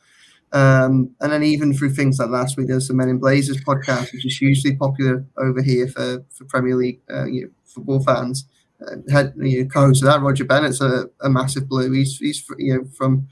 Um, 0.53 1.15
and 1.21 1.33
then 1.33 1.43
even 1.43 1.75
through 1.75 1.91
things 1.91 2.19
like 2.19 2.31
last 2.31 2.57
week, 2.57 2.69
there's 2.69 2.89
the 2.89 2.95
Men 2.95 3.09
in 3.09 3.19
Blazers 3.19 3.63
podcast, 3.63 4.13
which 4.13 4.25
is 4.25 4.37
hugely 4.37 4.77
popular 4.77 5.25
over 5.37 5.63
here 5.63 5.89
for, 5.89 6.25
for 6.31 6.45
Premier 6.47 6.75
League 6.75 7.01
uh, 7.11 7.27
you 7.27 7.43
know, 7.43 7.49
football 7.65 8.03
fans. 8.03 8.47
Uh, 8.81 8.97
had 9.11 9.35
you 9.37 9.63
know, 9.63 9.69
co-host 9.69 10.03
of 10.03 10.07
that, 10.07 10.23
Roger 10.23 10.45
Bennett's 10.45 10.81
a, 10.81 11.07
a 11.21 11.29
massive 11.29 11.69
blue. 11.69 11.91
He's 11.91 12.17
he's 12.19 12.45
you 12.59 12.75
know 12.75 12.85
from 12.97 13.29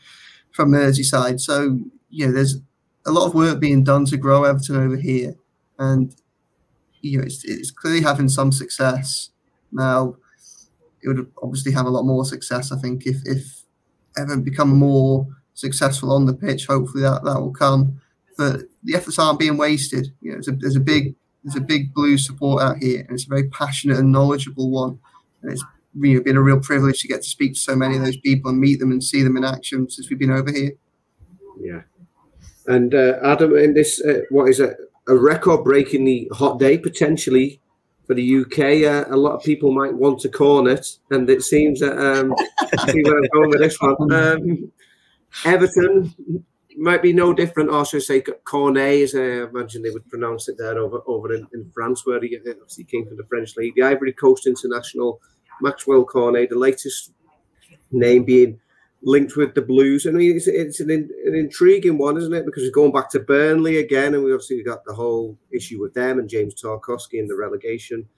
from 0.50 0.72
Merseyside, 0.72 1.38
so 1.40 1.78
you 2.10 2.26
know 2.26 2.32
there's 2.32 2.56
a 3.06 3.12
lot 3.12 3.26
of 3.26 3.34
work 3.34 3.60
being 3.60 3.84
done 3.84 4.06
to 4.06 4.16
grow 4.16 4.42
Everton 4.42 4.74
over 4.76 4.96
here, 4.96 5.36
and 5.78 6.16
you 7.00 7.18
know 7.18 7.24
it's, 7.24 7.44
it's 7.44 7.70
clearly 7.70 8.02
having 8.02 8.28
some 8.28 8.50
success 8.50 9.30
now 9.70 10.16
it 11.02 11.08
would 11.08 11.30
obviously 11.42 11.72
have 11.72 11.86
a 11.86 11.90
lot 11.90 12.04
more 12.04 12.24
success. 12.24 12.72
I 12.72 12.78
think 12.78 13.06
if 13.06 13.16
if 13.24 13.62
ever 14.18 14.36
become 14.36 14.76
more 14.76 15.26
successful 15.54 16.12
on 16.12 16.26
the 16.26 16.34
pitch, 16.34 16.66
hopefully 16.66 17.02
that 17.02 17.24
that 17.24 17.40
will 17.40 17.52
come. 17.52 18.00
But 18.36 18.62
the 18.84 18.94
efforts 18.94 19.18
aren't 19.18 19.38
being 19.38 19.56
wasted. 19.56 20.12
You 20.20 20.32
know, 20.32 20.36
there's 20.36 20.48
a, 20.48 20.52
there's 20.52 20.76
a 20.76 20.80
big 20.80 21.14
there's 21.44 21.56
a 21.56 21.60
big 21.60 21.94
blue 21.94 22.18
support 22.18 22.62
out 22.62 22.78
here, 22.78 23.00
and 23.00 23.12
it's 23.12 23.26
a 23.26 23.28
very 23.28 23.48
passionate 23.48 23.98
and 23.98 24.12
knowledgeable 24.12 24.70
one. 24.70 24.98
And 25.42 25.52
it's 25.52 25.64
you 25.94 26.14
know, 26.14 26.22
been 26.22 26.36
a 26.36 26.42
real 26.42 26.60
privilege 26.60 27.00
to 27.00 27.08
get 27.08 27.22
to 27.22 27.28
speak 27.28 27.54
to 27.54 27.60
so 27.60 27.76
many 27.76 27.96
of 27.96 28.04
those 28.04 28.18
people 28.18 28.50
and 28.50 28.60
meet 28.60 28.80
them 28.80 28.90
and 28.90 29.02
see 29.02 29.22
them 29.22 29.36
in 29.36 29.44
action 29.44 29.88
since 29.88 30.10
we've 30.10 30.18
been 30.18 30.30
over 30.30 30.52
here. 30.52 30.72
Yeah, 31.60 31.82
and 32.66 32.94
uh, 32.94 33.18
Adam, 33.22 33.56
in 33.56 33.74
this, 33.74 34.00
uh, 34.02 34.20
what 34.30 34.48
is 34.48 34.60
it? 34.60 34.76
A 35.08 35.16
record-breakingly 35.16 36.28
hot 36.32 36.58
day 36.58 36.76
potentially 36.76 37.60
for 38.06 38.14
the 38.14 38.40
UK. 38.40 38.84
Uh, 38.84 39.12
a 39.12 39.16
lot 39.16 39.34
of 39.34 39.42
people 39.42 39.72
might 39.72 39.94
want 39.94 40.20
to 40.20 40.28
cornet, 40.28 40.86
and 41.10 41.28
it 41.28 41.42
seems 41.42 41.80
that 41.80 41.98
um, 41.98 42.34
see 42.88 43.02
where 43.02 43.18
I'm 43.18 43.28
going 43.32 43.50
with 43.50 43.60
this 43.60 43.80
one. 43.80 44.12
Um, 44.12 44.72
Everton 45.44 46.14
might 46.76 47.02
be 47.02 47.12
no 47.12 47.32
different, 47.32 47.70
or 47.70 47.84
should 47.84 48.02
I 48.02 48.04
say 48.04 48.20
Cornet, 48.20 49.02
as 49.02 49.14
I 49.14 49.48
imagine 49.48 49.82
they 49.82 49.90
would 49.90 50.08
pronounce 50.08 50.48
it 50.48 50.56
there 50.58 50.78
over 50.78 51.00
over 51.06 51.34
in, 51.34 51.46
in 51.52 51.70
France, 51.74 52.06
where 52.06 52.20
he 52.20 52.38
obviously 52.38 52.84
came 52.84 53.06
from 53.06 53.16
the 53.16 53.24
French 53.24 53.56
league. 53.56 53.74
The 53.74 53.82
Ivory 53.82 54.12
Coast 54.12 54.46
International, 54.46 55.20
Maxwell 55.60 56.04
Cornet, 56.04 56.50
the 56.50 56.58
latest 56.58 57.12
name 57.90 58.24
being 58.24 58.60
linked 59.02 59.36
with 59.36 59.54
the 59.54 59.62
Blues. 59.62 60.06
I 60.06 60.10
mean, 60.10 60.36
it's, 60.36 60.48
it's 60.48 60.80
an, 60.80 60.90
an 60.90 61.34
intriguing 61.34 61.98
one, 61.98 62.16
isn't 62.16 62.32
it? 62.32 62.46
Because 62.46 62.64
we're 62.64 62.70
going 62.70 62.92
back 62.92 63.10
to 63.10 63.20
Burnley 63.20 63.78
again, 63.78 64.14
and 64.14 64.24
we 64.24 64.32
obviously 64.32 64.62
got 64.62 64.84
the 64.84 64.94
whole 64.94 65.38
issue 65.52 65.80
with 65.80 65.94
them 65.94 66.18
and 66.18 66.28
James 66.28 66.60
Tarkowski 66.60 67.14
in 67.14 67.26
the 67.26 67.36
relegation 67.36 68.08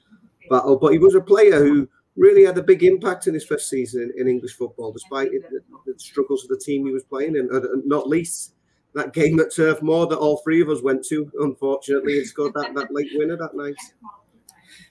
battle. 0.48 0.76
But 0.76 0.92
he 0.92 0.98
was 0.98 1.14
a 1.14 1.20
player 1.20 1.62
who 1.62 1.88
really 2.16 2.44
had 2.44 2.58
a 2.58 2.62
big 2.62 2.82
impact 2.82 3.26
in 3.26 3.34
his 3.34 3.44
first 3.44 3.68
season 3.68 4.12
in, 4.16 4.22
in 4.22 4.28
English 4.28 4.56
football, 4.56 4.92
despite 4.92 5.32
it, 5.32 5.42
the, 5.50 5.60
the, 5.86 5.98
struggles 5.98 6.42
of 6.42 6.50
the 6.50 6.58
team 6.58 6.84
he 6.84 6.92
was 6.92 7.04
playing 7.04 7.36
in, 7.36 7.48
and 7.52 7.86
not 7.86 8.08
least 8.08 8.54
that 8.94 9.12
game 9.12 9.38
at 9.38 9.54
Turf 9.54 9.82
Moor 9.82 10.06
that 10.06 10.18
all 10.18 10.38
three 10.38 10.60
of 10.60 10.68
us 10.68 10.82
went 10.82 11.04
to, 11.06 11.30
unfortunately, 11.40 12.18
and 12.18 12.26
scored 12.26 12.54
that, 12.54 12.74
that 12.74 12.92
late 12.92 13.10
winner 13.14 13.36
that 13.36 13.54
night. 13.54 13.76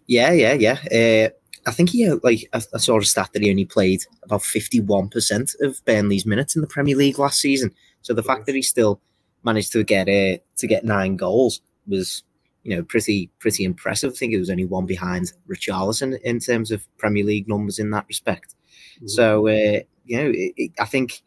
Yeah, 0.05 0.31
yeah, 0.31 0.53
yeah. 0.53 1.27
Uh, 1.27 1.29
I 1.67 1.71
think 1.71 1.89
he 1.89 2.09
like 2.09 2.49
I, 2.53 2.61
I, 2.73 2.77
saw 2.77 2.97
a 2.97 3.03
stat 3.03 3.31
that 3.33 3.43
he 3.43 3.49
only 3.49 3.65
played 3.65 4.03
about 4.23 4.41
fifty 4.41 4.79
one 4.79 5.09
percent 5.09 5.53
of 5.61 5.83
Burnley's 5.85 6.25
minutes 6.25 6.55
in 6.55 6.61
the 6.61 6.67
Premier 6.67 6.95
League 6.95 7.19
last 7.19 7.39
season. 7.39 7.71
So 8.01 8.13
the 8.13 8.23
fact 8.23 8.45
that 8.45 8.55
he 8.55 8.61
still 8.61 9.01
managed 9.43 9.73
to 9.73 9.83
get 9.83 10.07
uh, 10.07 10.41
to 10.57 10.67
get 10.67 10.85
nine 10.85 11.17
goals 11.17 11.61
was 11.85 12.23
you 12.63 12.75
know 12.75 12.83
pretty 12.83 13.29
pretty 13.39 13.65
impressive. 13.65 14.13
I 14.13 14.15
think 14.15 14.33
it 14.33 14.39
was 14.39 14.49
only 14.49 14.65
one 14.65 14.85
behind 14.85 15.33
Richarlison 15.49 16.19
in 16.21 16.39
terms 16.39 16.71
of 16.71 16.87
Premier 16.97 17.25
League 17.25 17.49
numbers 17.49 17.79
in 17.79 17.91
that 17.91 18.05
respect. 18.07 18.55
Mm-hmm. 18.97 19.07
So 19.07 19.47
uh, 19.47 19.81
you 20.05 20.17
know 20.17 20.29
it, 20.29 20.53
it, 20.55 20.71
I 20.79 20.85
think 20.85 21.21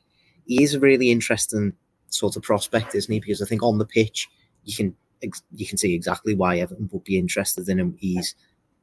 he 0.46 0.62
is 0.62 0.74
a 0.74 0.80
really 0.80 1.10
interesting 1.10 1.74
sort 2.08 2.36
of 2.36 2.42
prospect, 2.42 2.94
isn't 2.94 3.12
he? 3.12 3.20
Because 3.20 3.42
I 3.42 3.46
think 3.46 3.62
on 3.62 3.78
the 3.78 3.86
pitch 3.86 4.28
you 4.64 4.74
can 4.74 4.96
you 5.54 5.66
can 5.66 5.76
see 5.76 5.94
exactly 5.94 6.34
why 6.34 6.58
Everton 6.58 6.88
would 6.92 7.04
be 7.04 7.18
interested 7.18 7.68
in 7.68 7.78
him. 7.78 7.94
He's 7.98 8.34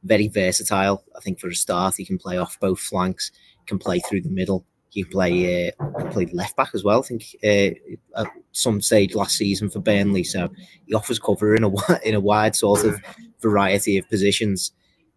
very 0.04 0.28
versatile. 0.28 1.04
I 1.16 1.20
think 1.20 1.40
for 1.40 1.48
a 1.48 1.54
start, 1.54 1.96
he 1.96 2.04
can 2.04 2.18
play 2.18 2.38
off 2.38 2.58
both 2.60 2.80
flanks, 2.80 3.32
can 3.66 3.78
play 3.78 4.00
through 4.00 4.22
the 4.22 4.30
middle. 4.30 4.64
He 4.90 5.02
can 5.02 5.12
play 5.12 5.68
uh, 5.68 6.10
play 6.10 6.26
left 6.32 6.56
back 6.56 6.70
as 6.74 6.82
well. 6.82 7.00
I 7.00 7.06
think 7.06 7.36
uh, 7.44 8.20
at 8.20 8.32
some 8.52 8.80
stage 8.80 9.14
last 9.14 9.36
season 9.36 9.68
for 9.68 9.80
Burnley, 9.80 10.24
so 10.24 10.48
he 10.86 10.94
offers 10.94 11.18
cover 11.18 11.54
in 11.54 11.64
a 11.64 11.70
in 12.04 12.14
a 12.14 12.20
wide 12.20 12.56
sort 12.56 12.84
of 12.84 13.00
variety 13.40 13.98
of 13.98 14.08
positions. 14.08 14.72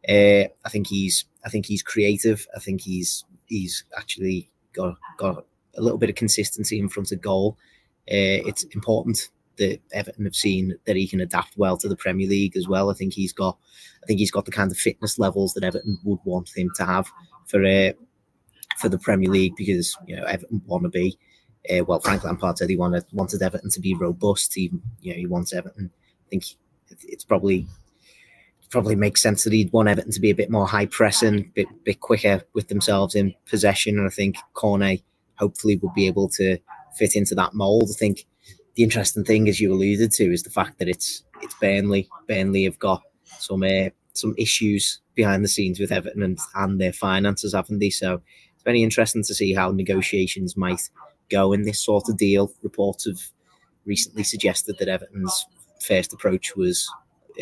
Uh, 0.07 0.45
I 0.65 0.69
think 0.69 0.87
he's 0.87 1.25
I 1.45 1.49
think 1.49 1.65
he's 1.65 1.83
creative. 1.83 2.45
I 2.55 2.59
think 2.59 2.81
he's 2.81 3.23
he's 3.45 3.85
actually 3.97 4.49
got 4.73 4.95
got 5.17 5.45
a 5.77 5.81
little 5.81 5.97
bit 5.97 6.09
of 6.09 6.15
consistency 6.15 6.77
in 6.79 6.89
front 6.89 7.11
of 7.11 7.21
goal. 7.21 7.57
Uh, 8.11 8.43
it's 8.47 8.63
important 8.75 9.29
that 9.61 9.79
Everton 9.93 10.25
have 10.25 10.35
seen 10.35 10.75
that 10.85 10.95
he 10.95 11.07
can 11.07 11.21
adapt 11.21 11.55
well 11.55 11.77
to 11.77 11.87
the 11.87 11.95
Premier 11.95 12.27
League 12.27 12.57
as 12.57 12.67
well. 12.67 12.89
I 12.89 12.93
think 12.93 13.13
he's 13.13 13.31
got, 13.31 13.57
I 14.03 14.05
think 14.07 14.19
he's 14.19 14.31
got 14.31 14.45
the 14.45 14.51
kind 14.51 14.71
of 14.71 14.77
fitness 14.77 15.19
levels 15.19 15.53
that 15.53 15.63
Everton 15.63 15.99
would 16.03 16.19
want 16.25 16.49
him 16.55 16.71
to 16.75 16.85
have 16.85 17.07
for 17.47 17.63
uh, 17.63 17.91
for 18.77 18.89
the 18.89 18.97
Premier 18.97 19.29
League 19.29 19.55
because 19.55 19.95
you 20.07 20.15
know 20.15 20.23
Everton 20.23 20.61
want 20.65 20.83
to 20.83 20.89
be. 20.89 21.17
Uh, 21.71 21.83
well, 21.85 21.99
Frank 21.99 22.23
Lampard 22.23 22.57
said 22.57 22.69
he 22.69 22.75
wanted 22.75 23.05
wanted 23.13 23.41
Everton 23.41 23.69
to 23.69 23.79
be 23.79 23.93
robust. 23.93 24.53
He 24.53 24.71
you 25.01 25.13
know 25.13 25.17
he 25.17 25.27
wants 25.27 25.53
Everton. 25.53 25.91
I 26.25 26.29
think 26.29 26.43
it's 26.89 27.23
probably 27.23 27.67
probably 28.71 28.95
makes 28.95 29.21
sense 29.21 29.43
that 29.43 29.53
he'd 29.53 29.71
want 29.73 29.89
Everton 29.89 30.11
to 30.13 30.19
be 30.19 30.31
a 30.31 30.35
bit 30.35 30.49
more 30.49 30.65
high 30.65 30.87
pressing, 30.87 31.51
bit 31.53 31.67
bit 31.83 31.99
quicker 31.99 32.41
with 32.53 32.67
themselves 32.67 33.15
in 33.15 33.35
possession. 33.45 33.99
And 33.99 34.07
I 34.07 34.09
think 34.09 34.37
Cornet 34.53 35.01
hopefully 35.35 35.77
will 35.77 35.93
be 35.93 36.07
able 36.07 36.29
to 36.29 36.57
fit 36.97 37.15
into 37.15 37.35
that 37.35 37.53
mold. 37.53 37.89
I 37.89 37.97
think 37.97 38.25
the 38.75 38.83
interesting 38.83 39.23
thing, 39.23 39.49
as 39.49 39.59
you 39.59 39.73
alluded 39.73 40.11
to, 40.11 40.31
is 40.31 40.43
the 40.43 40.49
fact 40.49 40.79
that 40.79 40.87
it's 40.87 41.23
it's 41.41 41.55
Burnley. 41.55 42.07
Burnley 42.27 42.63
have 42.63 42.79
got 42.79 43.01
some 43.39 43.63
uh, 43.63 43.89
some 44.13 44.35
issues 44.37 44.99
behind 45.15 45.43
the 45.43 45.49
scenes 45.49 45.79
with 45.79 45.91
Everton 45.91 46.23
and, 46.23 46.39
and 46.55 46.79
their 46.79 46.93
finances, 46.93 47.53
haven't 47.53 47.79
they? 47.79 47.89
So 47.89 48.21
it's 48.53 48.63
very 48.63 48.83
interesting 48.83 49.23
to 49.23 49.33
see 49.33 49.53
how 49.53 49.71
negotiations 49.71 50.55
might 50.55 50.81
go 51.29 51.53
in 51.53 51.63
this 51.63 51.83
sort 51.83 52.09
of 52.09 52.17
deal. 52.17 52.51
Reports 52.61 53.05
have 53.05 53.19
recently 53.85 54.23
suggested 54.23 54.77
that 54.77 54.87
Everton's 54.87 55.45
first 55.81 56.13
approach 56.13 56.55
was 56.55 56.89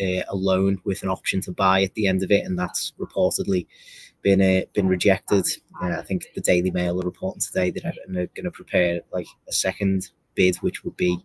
uh, 0.00 0.22
a 0.28 0.34
loan 0.34 0.78
with 0.84 1.02
an 1.02 1.08
option 1.08 1.40
to 1.42 1.52
buy 1.52 1.82
at 1.82 1.94
the 1.94 2.06
end 2.06 2.22
of 2.22 2.30
it, 2.30 2.44
and 2.44 2.58
that's 2.58 2.92
reportedly 2.98 3.66
been 4.22 4.40
uh, 4.40 4.62
been 4.72 4.88
rejected. 4.88 5.46
Uh, 5.82 5.98
I 5.98 6.02
think 6.02 6.26
the 6.34 6.40
Daily 6.40 6.70
Mail 6.70 7.00
are 7.00 7.04
reporting 7.04 7.40
today 7.40 7.70
that 7.70 7.84
Everton 7.84 8.16
are 8.16 8.26
going 8.28 8.44
to 8.44 8.50
prepare 8.50 9.00
like 9.12 9.26
a 9.48 9.52
second 9.52 10.10
bid, 10.40 10.56
which 10.62 10.84
would 10.84 10.96
be 10.96 11.18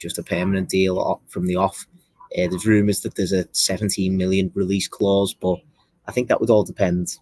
just 0.00 0.18
a 0.18 0.22
permanent 0.24 0.68
deal 0.68 1.22
from 1.28 1.46
the 1.46 1.54
off. 1.54 1.86
Uh, 2.36 2.48
there's 2.48 2.66
rumours 2.66 3.02
that 3.02 3.14
there's 3.14 3.32
a 3.32 3.46
17 3.52 4.16
million 4.16 4.50
release 4.52 4.88
clause, 4.88 5.32
but 5.32 5.58
I 6.08 6.12
think 6.12 6.26
that 6.26 6.40
would 6.40 6.50
all 6.50 6.64
depend. 6.64 7.18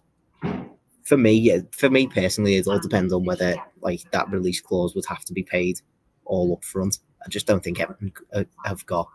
For 1.03 1.15
me, 1.15 1.61
for 1.71 1.91
me 1.91 2.07
personally, 2.07 2.55
it 2.55 2.65
all 2.65 2.79
depends 2.79 3.13
on 3.13 3.23
whether 3.23 3.55
like 3.81 4.01
that 4.11 4.31
release 4.31 4.59
clause 4.59 4.95
would 4.95 5.05
have 5.05 5.23
to 5.25 5.33
be 5.33 5.43
paid 5.43 5.79
all 6.25 6.53
up 6.53 6.63
front. 6.63 6.97
I 7.23 7.29
just 7.29 7.45
don't 7.45 7.63
think 7.63 7.79
Everton 7.79 8.11
uh, 8.33 8.45
have 8.65 8.83
got 8.87 9.07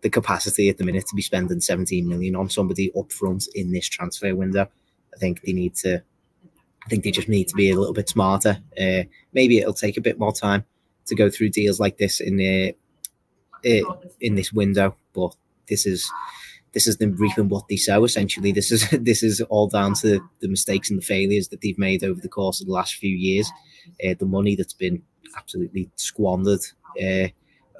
the 0.00 0.08
capacity 0.08 0.70
at 0.70 0.78
the 0.78 0.84
minute 0.84 1.06
to 1.08 1.14
be 1.14 1.22
spending 1.22 1.60
17 1.60 2.08
million 2.08 2.34
on 2.36 2.48
somebody 2.48 2.90
up 2.98 3.12
front 3.12 3.48
in 3.54 3.70
this 3.70 3.86
transfer 3.86 4.34
window. 4.34 4.66
I 5.14 5.18
think 5.18 5.42
they 5.42 5.52
need 5.52 5.74
to. 5.76 6.02
I 6.84 6.88
think 6.88 7.04
they 7.04 7.10
just 7.10 7.28
need 7.28 7.48
to 7.48 7.54
be 7.54 7.70
a 7.70 7.78
little 7.78 7.94
bit 7.94 8.08
smarter. 8.08 8.58
Uh, 8.80 9.02
maybe 9.34 9.58
it'll 9.58 9.74
take 9.74 9.98
a 9.98 10.08
bit 10.08 10.18
more 10.18 10.32
time 10.32 10.64
to 11.06 11.14
go 11.14 11.30
through 11.30 11.50
deals 11.50 11.80
like 11.80 11.98
this 11.98 12.20
in 12.20 12.36
the 12.36 12.76
uh, 13.64 13.94
in 14.20 14.34
this 14.34 14.52
window. 14.52 14.96
But 15.14 15.34
this 15.68 15.86
is 15.86 16.10
this 16.72 16.86
is 16.86 16.98
them 16.98 17.16
reaping 17.16 17.48
what 17.48 17.68
they 17.68 17.76
sow. 17.76 18.04
Essentially, 18.04 18.52
this 18.52 18.70
is 18.70 18.88
this 18.92 19.22
is 19.22 19.40
all 19.42 19.68
down 19.68 19.94
to 19.94 20.20
the 20.40 20.48
mistakes 20.48 20.90
and 20.90 20.98
the 20.98 21.06
failures 21.06 21.48
that 21.48 21.60
they've 21.62 21.78
made 21.78 22.04
over 22.04 22.20
the 22.20 22.28
course 22.28 22.60
of 22.60 22.66
the 22.66 22.72
last 22.72 22.94
few 22.94 23.14
years. 23.14 23.50
Uh, 24.06 24.14
the 24.18 24.26
money 24.26 24.56
that's 24.56 24.74
been 24.74 25.02
absolutely 25.36 25.90
squandered 25.96 26.60
uh, 27.02 27.28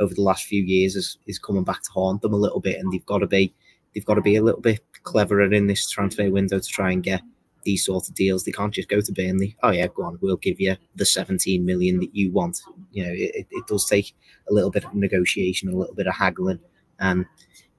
over 0.01 0.15
the 0.15 0.23
last 0.23 0.45
few 0.45 0.63
years 0.63 0.97
is, 0.97 1.19
is 1.27 1.39
coming 1.39 1.65
back 1.65 1.83
to 1.83 1.91
haunt 1.91 2.23
them 2.23 2.33
a 2.33 2.39
little 2.39 2.61
bit, 2.61 2.79
and 2.79 2.93
they've 2.93 3.07
got 3.07 3.19
to 3.19 3.27
be 3.27 3.53
they've 3.95 4.05
got 4.05 4.15
to 4.15 4.23
be 4.23 4.37
a 4.37 4.43
little 4.43 4.61
bit 4.61 4.81
cleverer 5.03 5.53
in 5.53 5.67
this 5.67 5.89
transfer 5.89 6.31
window 6.31 6.59
to 6.59 6.69
try 6.69 6.91
and 6.91 7.03
get 7.03 7.23
these 7.67 7.85
sort 7.85 8.09
of 8.09 8.15
deals, 8.15 8.45
they 8.45 8.53
can't 8.53 8.73
just 8.73 8.89
go 8.89 9.03
to 9.03 9.13
Burnley. 9.13 9.57
Oh 9.63 9.71
yeah, 9.71 9.89
go 9.89 10.05
on, 10.05 10.19
we'll 10.23 10.37
give 10.37 10.59
you 10.59 10.77
the 10.95 11.05
17 11.05 11.65
million 11.65 12.01
that 12.01 12.15
you 12.17 12.33
want. 12.33 12.63
You 12.93 13.05
know, 13.05 13.13
it, 13.13 13.47
it 13.51 13.67
does 13.67 13.87
take 13.87 14.15
a 14.49 14.55
little 14.55 14.71
bit 14.71 14.85
of 14.85 14.95
negotiation, 14.95 15.69
a 15.69 15.77
little 15.77 15.95
bit 15.95 16.07
of 16.07 16.15
haggling, 16.15 16.61
and 16.99 17.27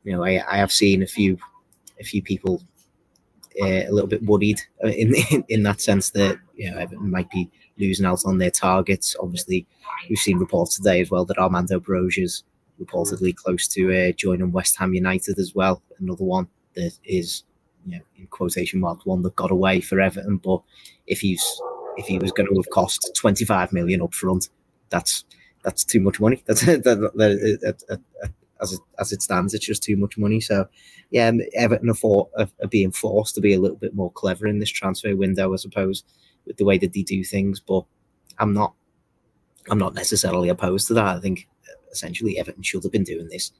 you 0.04 0.14
know, 0.14 0.24
I, 0.24 0.44
I 0.48 0.58
have 0.58 0.72
seen 0.72 1.02
a 1.02 1.08
few 1.08 1.38
a 2.00 2.04
few 2.04 2.22
people 2.22 2.62
uh, 3.62 3.66
a 3.66 3.90
little 3.90 4.08
bit 4.08 4.24
worried 4.24 4.62
uh, 4.84 4.90
in, 4.90 5.16
in, 5.32 5.44
in 5.50 5.64
that 5.64 5.82
sense 5.82 6.12
that 6.12 6.38
you 6.56 6.70
know 6.70 6.78
Everton 6.78 7.10
might 7.10 7.30
be 7.32 7.50
losing 7.80 8.06
out 8.06 8.24
on 8.26 8.38
their 8.38 8.52
targets. 8.52 9.16
Obviously, 9.20 9.66
we've 10.10 10.20
seen 10.20 10.38
reports 10.38 10.76
today 10.76 11.02
as 11.02 11.10
well 11.10 11.26
that 11.26 11.38
Armando 11.40 11.80
Broja's 11.80 12.44
reportedly 12.80 13.36
close 13.36 13.68
to 13.70 14.10
uh, 14.10 14.12
joining 14.12 14.52
West 14.52 14.78
Ham 14.78 14.94
United 14.94 15.40
as 15.40 15.56
well. 15.56 15.82
Another 16.00 16.24
one 16.24 16.48
that 16.76 16.98
is, 17.04 17.44
you 17.88 17.98
know, 17.98 18.04
in 18.18 18.28
quotation 18.28 18.80
marks, 18.82 19.06
one 19.06 19.22
that 19.22 19.36
got 19.36 19.50
away 19.50 19.80
for 19.80 20.00
Everton. 20.00 20.38
But 20.38 20.62
if 21.08 21.22
he's 21.22 21.44
if 21.98 22.06
he 22.06 22.20
was 22.20 22.32
going 22.32 22.48
to 22.48 22.56
have 22.56 22.70
cost 22.70 23.10
25 23.16 23.74
million 23.74 24.02
up 24.02 24.14
front, 24.14 24.50
that's 24.90 25.24
that's 25.64 25.84
too 25.84 26.02
much 26.02 26.20
money. 26.20 26.44
That's 26.46 26.62
that, 26.66 26.84
that, 26.84 27.12
that, 27.16 28.02
as 28.62 28.74
it 28.74 28.80
as 29.00 29.12
it 29.12 29.22
stands, 29.22 29.54
it's 29.54 29.66
just 29.66 29.84
too 29.84 29.96
much 29.96 30.18
money. 30.18 30.42
So, 30.42 30.68
yeah, 31.12 31.32
Everton 31.56 31.90
are, 31.90 31.94
for, 31.94 32.30
are, 32.38 32.50
are, 32.62 32.68
being 32.68 32.92
forced 32.92 33.36
to 33.36 33.42
be 33.42 33.54
a 33.54 33.60
little 33.60 33.78
bit 33.78 33.96
more 33.96 34.12
clever 34.12 34.48
in 34.48 34.60
this 34.60 34.70
transfer 34.70 35.16
window, 35.16 35.54
I 35.54 35.58
suppose, 35.58 36.04
with 36.46 36.58
the 36.58 36.66
way 36.66 36.78
that 36.78 36.94
they 36.94 37.04
do 37.04 37.24
things. 37.24 37.60
But 37.60 37.86
I'm 38.40 38.54
not, 38.54 38.74
I'm 39.70 39.80
not 39.80 39.94
necessarily 39.94 40.50
opposed 40.50 40.88
to 40.88 40.94
that. 40.96 41.18
I 41.18 41.20
think 41.20 41.48
uh, 41.70 41.76
essentially 41.92 42.38
Everton 42.38 42.64
should 42.64 42.84
have 42.84 42.92
been 42.92 43.04
doing 43.04 43.30
this 43.30 43.52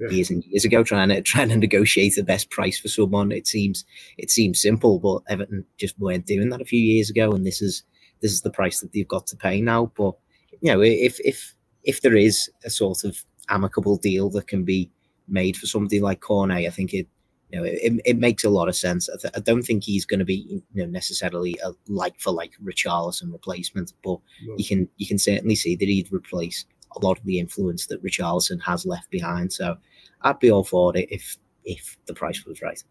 yeah. 0.00 0.08
years 0.08 0.30
and 0.30 0.44
years 0.44 0.64
ago, 0.64 0.82
trying 0.82 1.08
to 1.08 1.22
trying 1.32 1.48
to 1.50 1.56
negotiate 1.56 2.14
the 2.14 2.22
best 2.22 2.50
price 2.50 2.78
for 2.78 2.88
someone. 2.88 3.32
It 3.32 3.46
seems 3.46 3.84
it 4.18 4.30
seems 4.30 4.60
simple, 4.60 4.98
but 4.98 5.22
Everton 5.32 5.64
just 5.78 5.98
weren't 5.98 6.26
doing 6.26 6.50
that 6.50 6.60
a 6.60 6.66
few 6.66 6.80
years 6.80 7.10
ago, 7.10 7.32
and 7.32 7.46
this 7.46 7.62
is 7.62 7.82
this 8.20 8.32
is 8.32 8.42
the 8.42 8.50
price 8.50 8.80
that 8.80 8.92
they've 8.92 9.08
got 9.08 9.26
to 9.28 9.36
pay 9.36 9.60
now. 9.60 9.92
But 9.96 10.14
you 10.60 10.72
know, 10.72 10.80
if 10.80 11.20
if 11.20 11.54
if 11.82 12.00
there 12.00 12.16
is 12.16 12.50
a 12.64 12.70
sort 12.70 13.04
of 13.04 13.24
amicable 13.48 13.96
deal 13.96 14.30
that 14.30 14.48
can 14.48 14.64
be 14.64 14.90
made 15.28 15.56
for 15.56 15.66
somebody 15.66 16.00
like 16.00 16.20
Cornet, 16.20 16.66
I 16.66 16.70
think 16.70 16.94
it 16.94 17.06
you 17.50 17.58
know 17.58 17.64
it, 17.64 18.00
it 18.04 18.18
makes 18.18 18.44
a 18.44 18.50
lot 18.50 18.68
of 18.68 18.76
sense. 18.76 19.08
I, 19.08 19.16
th- 19.20 19.34
I 19.36 19.40
don't 19.40 19.62
think 19.62 19.84
he's 19.84 20.06
going 20.06 20.20
to 20.20 20.24
be 20.24 20.62
you 20.72 20.84
know 20.84 20.90
necessarily 20.90 21.58
a 21.62 21.72
like 21.88 22.18
for 22.20 22.32
like 22.32 22.52
Richarlison 22.62 23.32
replacement, 23.32 23.92
but 24.02 24.18
no. 24.44 24.54
you 24.56 24.64
can 24.64 24.88
you 24.96 25.06
can 25.06 25.18
certainly 25.18 25.54
see 25.54 25.76
that 25.76 25.88
he'd 25.88 26.12
replace 26.12 26.64
a 26.96 27.04
lot 27.04 27.18
of 27.18 27.24
the 27.24 27.38
influence 27.38 27.86
that 27.86 28.02
Richarlison 28.02 28.60
has 28.62 28.86
left 28.86 29.10
behind. 29.10 29.52
So 29.52 29.76
I'd 30.22 30.38
be 30.38 30.50
all 30.50 30.64
for 30.64 30.96
it 30.96 31.08
if 31.10 31.36
if 31.64 31.96
the 32.06 32.14
price 32.14 32.44
was 32.44 32.62
right. 32.62 32.82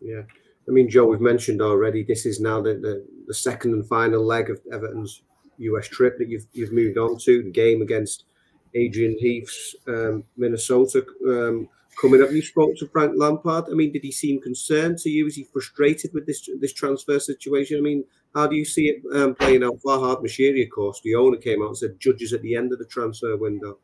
Yeah. 0.00 0.22
I 0.68 0.72
mean, 0.72 0.88
Joe, 0.88 1.06
we've 1.06 1.20
mentioned 1.20 1.62
already 1.62 2.02
this 2.02 2.26
is 2.26 2.40
now 2.40 2.60
the, 2.60 2.74
the, 2.74 3.06
the 3.26 3.34
second 3.34 3.72
and 3.74 3.86
final 3.86 4.24
leg 4.24 4.50
of 4.50 4.60
Everton's 4.72 5.22
US 5.58 5.88
trip 5.88 6.18
that 6.18 6.28
you've 6.28 6.46
you've 6.52 6.72
moved 6.72 6.98
on 6.98 7.18
to, 7.18 7.42
the 7.42 7.50
game 7.50 7.82
against 7.82 8.24
Adrian 8.74 9.16
Heath's 9.18 9.74
um, 9.88 10.24
Minnesota 10.36 11.04
um, 11.26 11.68
coming 12.00 12.22
up. 12.22 12.30
You 12.30 12.42
spoke 12.42 12.76
to 12.78 12.88
Frank 12.88 13.12
Lampard. 13.16 13.64
I 13.70 13.74
mean, 13.74 13.92
did 13.92 14.02
he 14.02 14.12
seem 14.12 14.40
concerned 14.40 14.98
to 14.98 15.10
you? 15.10 15.26
Is 15.26 15.36
he 15.36 15.44
frustrated 15.52 16.12
with 16.14 16.26
this 16.26 16.48
this 16.60 16.72
transfer 16.72 17.18
situation? 17.18 17.78
I 17.78 17.82
mean, 17.82 18.04
how 18.34 18.46
do 18.46 18.56
you 18.56 18.64
see 18.64 18.88
it 18.88 19.02
um, 19.14 19.34
playing 19.34 19.62
out? 19.62 19.78
Farhad 19.84 20.22
Moshiri, 20.22 20.64
of 20.64 20.70
course, 20.70 21.00
the 21.02 21.14
owner 21.14 21.36
came 21.36 21.62
out 21.62 21.68
and 21.68 21.78
said 21.78 22.00
judges 22.00 22.32
at 22.32 22.42
the 22.42 22.56
end 22.56 22.72
of 22.72 22.78
the 22.78 22.86
transfer 22.86 23.36
window. 23.36 23.78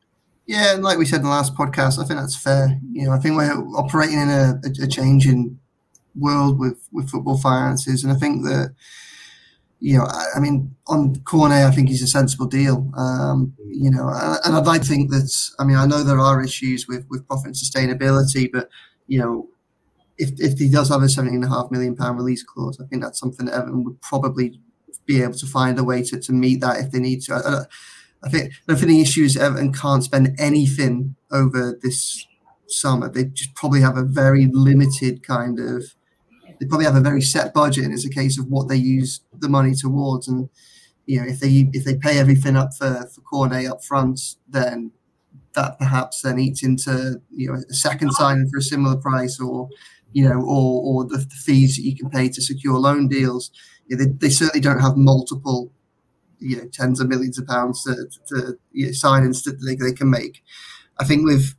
Yeah, 0.47 0.75
and 0.75 0.85
like 0.85 0.99
we 0.99 1.05
said 1.05 1.17
in 1.17 1.25
the 1.25 1.31
last 1.31 1.57
podcast, 1.57 1.99
I 1.99 2.05
think 2.05 2.21
that's 2.21 2.37
fair. 2.37 2.81
You 2.93 3.07
know, 3.07 3.13
I 3.13 3.19
think 3.19 3.37
we're 3.37 3.53
operating 3.77 4.21
in 4.21 4.29
a, 4.29 4.61
a 4.83 4.87
changing 4.87 5.59
world 6.15 6.59
with 6.59 6.89
with 6.93 7.11
football 7.11 7.39
finances, 7.39 8.05
and 8.05 8.13
I 8.13 8.17
think 8.17 8.45
that 8.45 8.75
you 9.81 9.99
know, 9.99 10.05
I, 10.05 10.25
I 10.37 10.41
mean, 10.41 10.75
on 10.87 11.17
Cornet, 11.25 11.65
I 11.65 11.71
think 11.71 11.89
he's 11.89 12.03
a 12.03 12.07
sensible 12.07 12.47
deal. 12.47 12.91
Um, 12.97 13.55
you 13.69 13.91
know, 13.91 14.09
and 14.45 14.57
I'd 14.57 14.67
like 14.67 14.83
to 14.83 14.89
think 14.89 15.11
that. 15.11 15.31
I 15.59 15.65
mean, 15.65 15.77
I 15.77 15.87
know 15.87 16.03
there 16.03 16.19
are 16.19 16.43
issues 16.43 16.87
with 16.89 17.07
with 17.11 17.27
profit 17.27 17.47
and 17.47 17.55
sustainability, 17.55 18.51
but 18.51 18.69
you 19.07 19.19
know, 19.19 19.49
if 20.19 20.31
if 20.41 20.59
he 20.59 20.71
does 20.71 20.89
have 20.89 21.03
a 21.03 21.09
seventeen 21.09 21.43
and 21.43 21.45
a 21.45 21.55
half 21.55 21.71
million 21.71 21.95
pound 21.95 22.19
release 22.19 22.43
clause, 22.43 22.81
I 22.81 22.87
think 22.87 23.03
that's 23.03 23.19
something 23.19 23.47
that 23.47 23.55
Everton 23.55 23.85
would 23.85 24.01
probably 24.01 24.61
be 25.05 25.23
able 25.23 25.35
to 25.35 25.47
find 25.47 25.79
a 25.79 25.85
way 25.85 26.03
to, 26.03 26.19
to 26.19 26.33
meet 26.33 26.61
that 26.61 26.81
if 26.81 26.91
they 26.91 26.99
need 26.99 27.23
to. 27.23 27.35
I, 27.35 28.27
I 28.27 28.29
think 28.31 28.53
I 28.69 28.75
think 28.75 28.89
the 28.89 29.01
issue 29.01 29.25
is 29.25 29.37
Everton 29.37 29.73
can't 29.73 30.03
spend 30.03 30.35
anything 30.39 31.17
over 31.31 31.79
this 31.83 32.27
summer. 32.67 33.09
They 33.09 33.25
just 33.25 33.55
probably 33.55 33.83
have 33.83 33.97
a 33.97 34.03
very 34.03 34.47
limited 34.51 35.23
kind 35.23 35.59
of. 35.61 35.85
They 36.59 36.67
probably 36.67 36.87
have 36.87 36.97
a 36.97 37.01
very 37.01 37.23
set 37.23 37.53
budget, 37.53 37.85
and 37.85 37.93
it's 37.93 38.07
a 38.07 38.11
case 38.11 38.39
of 38.39 38.47
what 38.47 38.69
they 38.69 38.77
use 38.77 39.21
the 39.33 39.49
money 39.49 39.75
towards. 39.75 40.29
And 40.29 40.49
you 41.07 41.21
know, 41.21 41.27
if 41.27 41.41
they 41.41 41.69
if 41.73 41.85
they 41.85 41.97
pay 41.97 42.19
everything 42.19 42.57
up 42.57 42.75
for 42.75 43.07
for 43.15 43.21
Cornet 43.23 43.71
up 43.71 43.85
front, 43.85 44.21
then 44.49 44.93
that 45.55 45.79
perhaps 45.79 46.23
then 46.23 46.39
eats 46.39 46.63
into 46.63 47.21
you 47.31 47.53
know 47.53 47.61
a 47.69 47.75
second 47.75 48.13
signing 48.13 48.49
for 48.49 48.59
a 48.59 48.63
similar 48.63 48.97
price, 48.97 49.41
or 49.41 49.69
you 50.13 50.29
know, 50.29 50.41
or 50.41 50.83
or 50.83 51.05
the, 51.05 51.19
the 51.19 51.35
fees 51.45 51.77
that 51.77 51.83
you 51.83 51.97
can 51.97 52.11
pay 52.11 52.29
to 52.29 52.41
secure 52.41 52.79
loan 52.79 53.09
deals. 53.09 53.51
Yeah, 53.89 53.99
they, 53.99 54.07
they 54.07 54.31
certainly 54.31 54.61
don't 54.61 54.81
have 54.81 54.97
multiple 54.97 55.73
you 56.39 56.57
know 56.57 56.69
tens 56.73 57.01
of 57.01 57.09
millions 57.09 57.39
of 57.39 57.47
pounds 57.47 57.83
to, 57.85 58.07
to 58.29 58.59
you 58.73 58.87
know, 58.87 58.93
signings 58.93 59.45
that 59.45 59.59
they, 59.65 59.75
they 59.77 59.93
can 59.93 60.11
make. 60.11 60.43
I 60.99 61.05
think 61.05 61.25
with 61.25 61.55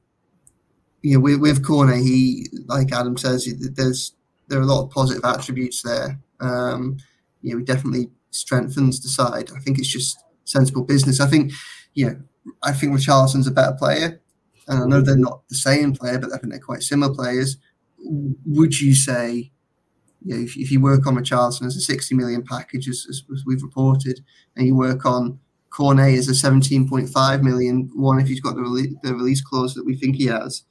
you 1.02 1.16
know 1.16 1.20
with, 1.20 1.40
with 1.40 1.66
Cornet, 1.66 2.04
he 2.04 2.48
like 2.66 2.92
Adam 2.92 3.18
says, 3.18 3.48
there's 3.76 4.14
there 4.48 4.60
are 4.60 4.64
a 4.64 4.66
lot 4.66 4.84
of 4.84 4.92
positive 4.92 5.24
attributes 5.26 5.82
there. 5.82 6.20
Um, 6.40 6.98
you 7.42 7.52
know, 7.54 7.60
he 7.60 7.66
definitely 7.66 8.10
strengthens 8.32 9.02
the 9.02 9.10
side. 9.10 9.50
I 9.56 9.60
think 9.60 9.80
it's 9.80 9.88
just 9.88 10.18
sensible 10.46 10.84
business. 10.84 11.20
I 11.20 11.28
think 11.28 11.52
you 11.94 12.06
know, 12.08 12.22
I 12.64 12.72
think 12.74 12.94
Richarlison's 12.94 13.48
a 13.48 13.52
better 13.52 13.76
player, 13.78 14.22
and 14.68 14.84
I 14.84 14.86
know 14.86 15.02
they're 15.02 15.18
not 15.18 15.48
the 15.50 15.56
same 15.56 15.94
player, 15.94 16.20
but 16.20 16.34
I 16.34 16.38
think 16.38 16.52
they're 16.52 16.60
quite 16.60 16.84
similar 16.84 17.14
players. 17.14 17.58
Would 18.00 18.80
you 18.80 18.96
say 18.96 19.52
you 20.24 20.36
know, 20.36 20.44
if, 20.44 20.58
if 20.58 20.72
you 20.72 20.82
work 20.82 21.08
on 21.08 21.16
Richarlison 21.16 21.66
as 21.66 21.76
a 21.76 21.82
60 21.82 22.16
million 22.16 22.44
package, 22.44 22.88
as, 22.88 23.06
as, 23.10 23.24
as 23.34 23.44
we've 23.46 23.64
reported, 23.64 24.22
and 24.56 24.68
you 24.68 24.76
work 24.76 25.06
on 25.06 25.40
Cornet 25.70 26.18
as 26.18 26.28
a 26.28 26.32
17.5 26.32 27.44
million 27.44 27.90
one, 27.96 28.20
if 28.20 28.28
he's 28.28 28.42
got 28.42 28.56
the, 28.56 28.62
rele- 28.62 29.02
the 29.04 29.14
release 29.14 29.42
clause 29.42 29.74
that 29.76 29.86
we 29.86 29.96
think 29.96 30.16
he 30.16 30.26
has, 30.26 30.64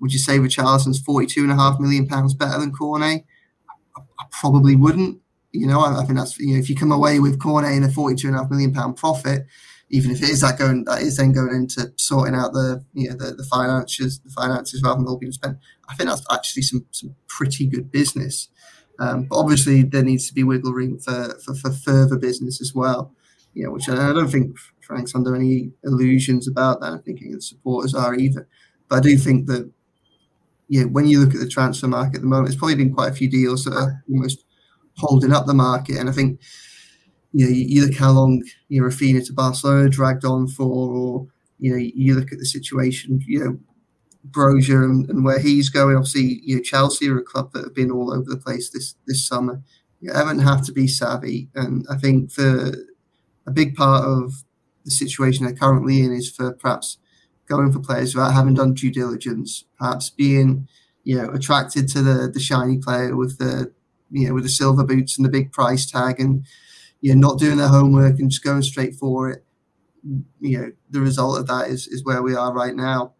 would 0.00 0.12
you 0.12 0.18
say 0.18 0.38
Richarlison's 0.38 1.02
42.5 1.02 1.80
million 1.80 2.06
pounds 2.06 2.34
better 2.34 2.58
than 2.58 2.72
Cornet? 2.72 3.24
I, 3.96 4.24
probably 4.30 4.76
wouldn't. 4.76 5.20
You 5.52 5.66
know, 5.66 5.80
I, 5.80 6.00
I, 6.00 6.04
think 6.04 6.18
that's, 6.18 6.38
you 6.38 6.54
know, 6.54 6.60
if 6.60 6.70
you 6.70 6.76
come 6.76 6.92
away 6.92 7.18
with 7.18 7.40
Cornet 7.40 7.72
and 7.72 7.84
a 7.84 7.88
42.5 7.88 8.50
million 8.50 8.72
pound 8.72 8.96
profit, 8.96 9.46
even 9.90 10.10
if 10.10 10.22
it 10.22 10.30
is 10.30 10.40
that 10.40 10.58
going, 10.58 10.84
that 10.84 11.02
is 11.02 11.16
then 11.16 11.32
going 11.32 11.54
into 11.54 11.92
sorting 11.96 12.34
out 12.34 12.52
the, 12.52 12.84
you 12.94 13.10
know, 13.10 13.16
the, 13.16 13.34
the 13.34 13.44
finances, 13.44 14.20
the 14.20 14.30
finances 14.30 14.82
rather 14.82 14.98
than 14.98 15.08
all 15.08 15.18
being 15.18 15.32
spent. 15.32 15.58
I 15.88 15.94
think 15.94 16.08
that's 16.08 16.24
actually 16.30 16.62
some, 16.62 16.86
some 16.92 17.16
pretty 17.26 17.66
good 17.66 17.90
business. 17.90 18.48
Um, 19.00 19.24
but 19.24 19.38
obviously, 19.38 19.82
there 19.82 20.04
needs 20.04 20.28
to 20.28 20.34
be 20.34 20.44
wiggle 20.44 20.72
room 20.72 20.98
for, 20.98 21.36
for, 21.44 21.54
for 21.54 21.72
further 21.72 22.16
business 22.16 22.60
as 22.60 22.74
well. 22.74 23.14
You 23.54 23.64
know, 23.64 23.72
which 23.72 23.88
I, 23.88 24.10
I 24.10 24.12
don't 24.12 24.28
think 24.28 24.56
Frank's 24.80 25.14
under 25.14 25.34
any 25.34 25.72
illusions 25.82 26.46
about 26.46 26.80
that. 26.80 26.92
I 26.92 26.98
think 26.98 27.20
the 27.20 27.40
supporters 27.40 27.94
are 27.94 28.14
either. 28.14 28.46
But 28.88 28.96
I 28.96 29.00
do 29.00 29.16
think 29.16 29.46
that, 29.46 29.70
yeah, 30.70 30.84
when 30.84 31.06
you 31.08 31.18
look 31.18 31.34
at 31.34 31.40
the 31.40 31.48
transfer 31.48 31.88
market 31.88 32.16
at 32.16 32.20
the 32.22 32.28
moment, 32.28 32.46
there's 32.46 32.56
probably 32.56 32.76
been 32.76 32.94
quite 32.94 33.10
a 33.10 33.14
few 33.14 33.28
deals 33.28 33.64
that 33.64 33.74
are 33.74 34.04
almost 34.08 34.44
holding 34.96 35.32
up 35.32 35.46
the 35.46 35.52
market. 35.52 35.96
And 35.96 36.08
I 36.08 36.12
think, 36.12 36.40
you 37.32 37.44
know, 37.44 37.50
you, 37.50 37.84
look 37.84 37.96
how 37.96 38.12
long 38.12 38.44
you 38.68 38.80
know, 38.80 38.86
Raphinha 38.86 39.26
to 39.26 39.32
Barcelona 39.32 39.88
dragged 39.88 40.24
on 40.24 40.46
for, 40.46 40.64
or 40.64 41.26
you 41.58 41.72
know, 41.72 41.76
you 41.76 42.14
look 42.14 42.30
at 42.30 42.38
the 42.38 42.46
situation, 42.46 43.20
you 43.26 43.44
know, 43.44 43.58
Broja 44.30 44.84
and, 44.84 45.10
and, 45.10 45.24
where 45.24 45.40
he's 45.40 45.70
going. 45.70 45.96
Obviously, 45.96 46.40
you 46.44 46.56
know, 46.56 46.62
Chelsea 46.62 47.08
are 47.08 47.18
a 47.18 47.22
club 47.24 47.52
that 47.52 47.64
have 47.64 47.74
been 47.74 47.90
all 47.90 48.12
over 48.12 48.30
the 48.30 48.36
place 48.36 48.70
this 48.70 48.94
this 49.08 49.26
summer. 49.26 49.62
You 50.00 50.12
Everton 50.12 50.38
have 50.38 50.64
to 50.66 50.72
be 50.72 50.86
savvy, 50.86 51.48
and 51.54 51.84
I 51.90 51.96
think 51.96 52.30
for 52.30 52.74
a 53.44 53.50
big 53.50 53.74
part 53.74 54.04
of 54.04 54.44
the 54.84 54.92
situation 54.92 55.46
they're 55.46 55.54
currently 55.54 56.00
in 56.00 56.12
is 56.12 56.30
for 56.30 56.52
perhaps 56.52 56.98
going 57.50 57.72
for 57.72 57.80
players 57.80 58.14
without 58.16 58.34
having 58.34 58.54
done 58.54 58.74
due 58.74 58.92
diligence, 58.92 59.66
perhaps 59.78 60.10
being 60.10 60.68
you 61.04 61.16
know 61.16 61.30
attracted 61.32 61.88
to 61.90 62.02
the 62.02 62.30
the 62.32 62.40
shiny 62.40 62.78
player 62.78 63.16
with 63.16 63.38
the 63.38 63.72
you 64.10 64.28
know 64.28 64.34
with 64.34 64.44
the 64.44 64.50
silver 64.50 64.84
boots 64.84 65.18
and 65.18 65.26
the 65.26 65.30
big 65.30 65.52
price 65.52 65.90
tag, 65.90 66.20
and 66.20 66.46
you 67.02 67.14
know 67.14 67.28
not 67.28 67.40
doing 67.40 67.58
their 67.58 67.68
homework 67.68 68.18
and 68.20 68.30
just 68.30 68.44
going 68.44 68.62
straight 68.62 68.94
for 68.96 69.30
it. 69.30 69.44
You 70.40 70.58
know 70.58 70.72
the 70.90 71.00
result 71.00 71.38
of 71.38 71.46
that 71.48 71.68
is 71.68 71.86
is 71.86 72.04
where 72.04 72.22
we 72.22 72.34
are 72.34 72.52
right 72.52 72.74
now. 72.74 73.14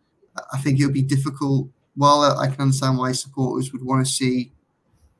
I 0.53 0.59
think 0.59 0.81
it 0.81 0.87
would 0.87 0.95
be 0.95 1.03
difficult. 1.03 1.69
While 1.95 2.23
I 2.23 2.47
can 2.49 2.61
understand 2.63 2.99
why 2.99 3.13
supporters 3.13 3.73
would 3.73 3.85
want 3.85 4.07
to 4.07 4.11
see 4.13 4.53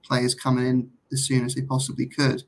players 0.05 0.35
coming 0.35 0.67
in 0.67 0.91
as 1.13 1.25
soon 1.27 1.45
as 1.47 1.55
they 1.55 1.63
possibly 1.63 2.07
could, 2.07 2.45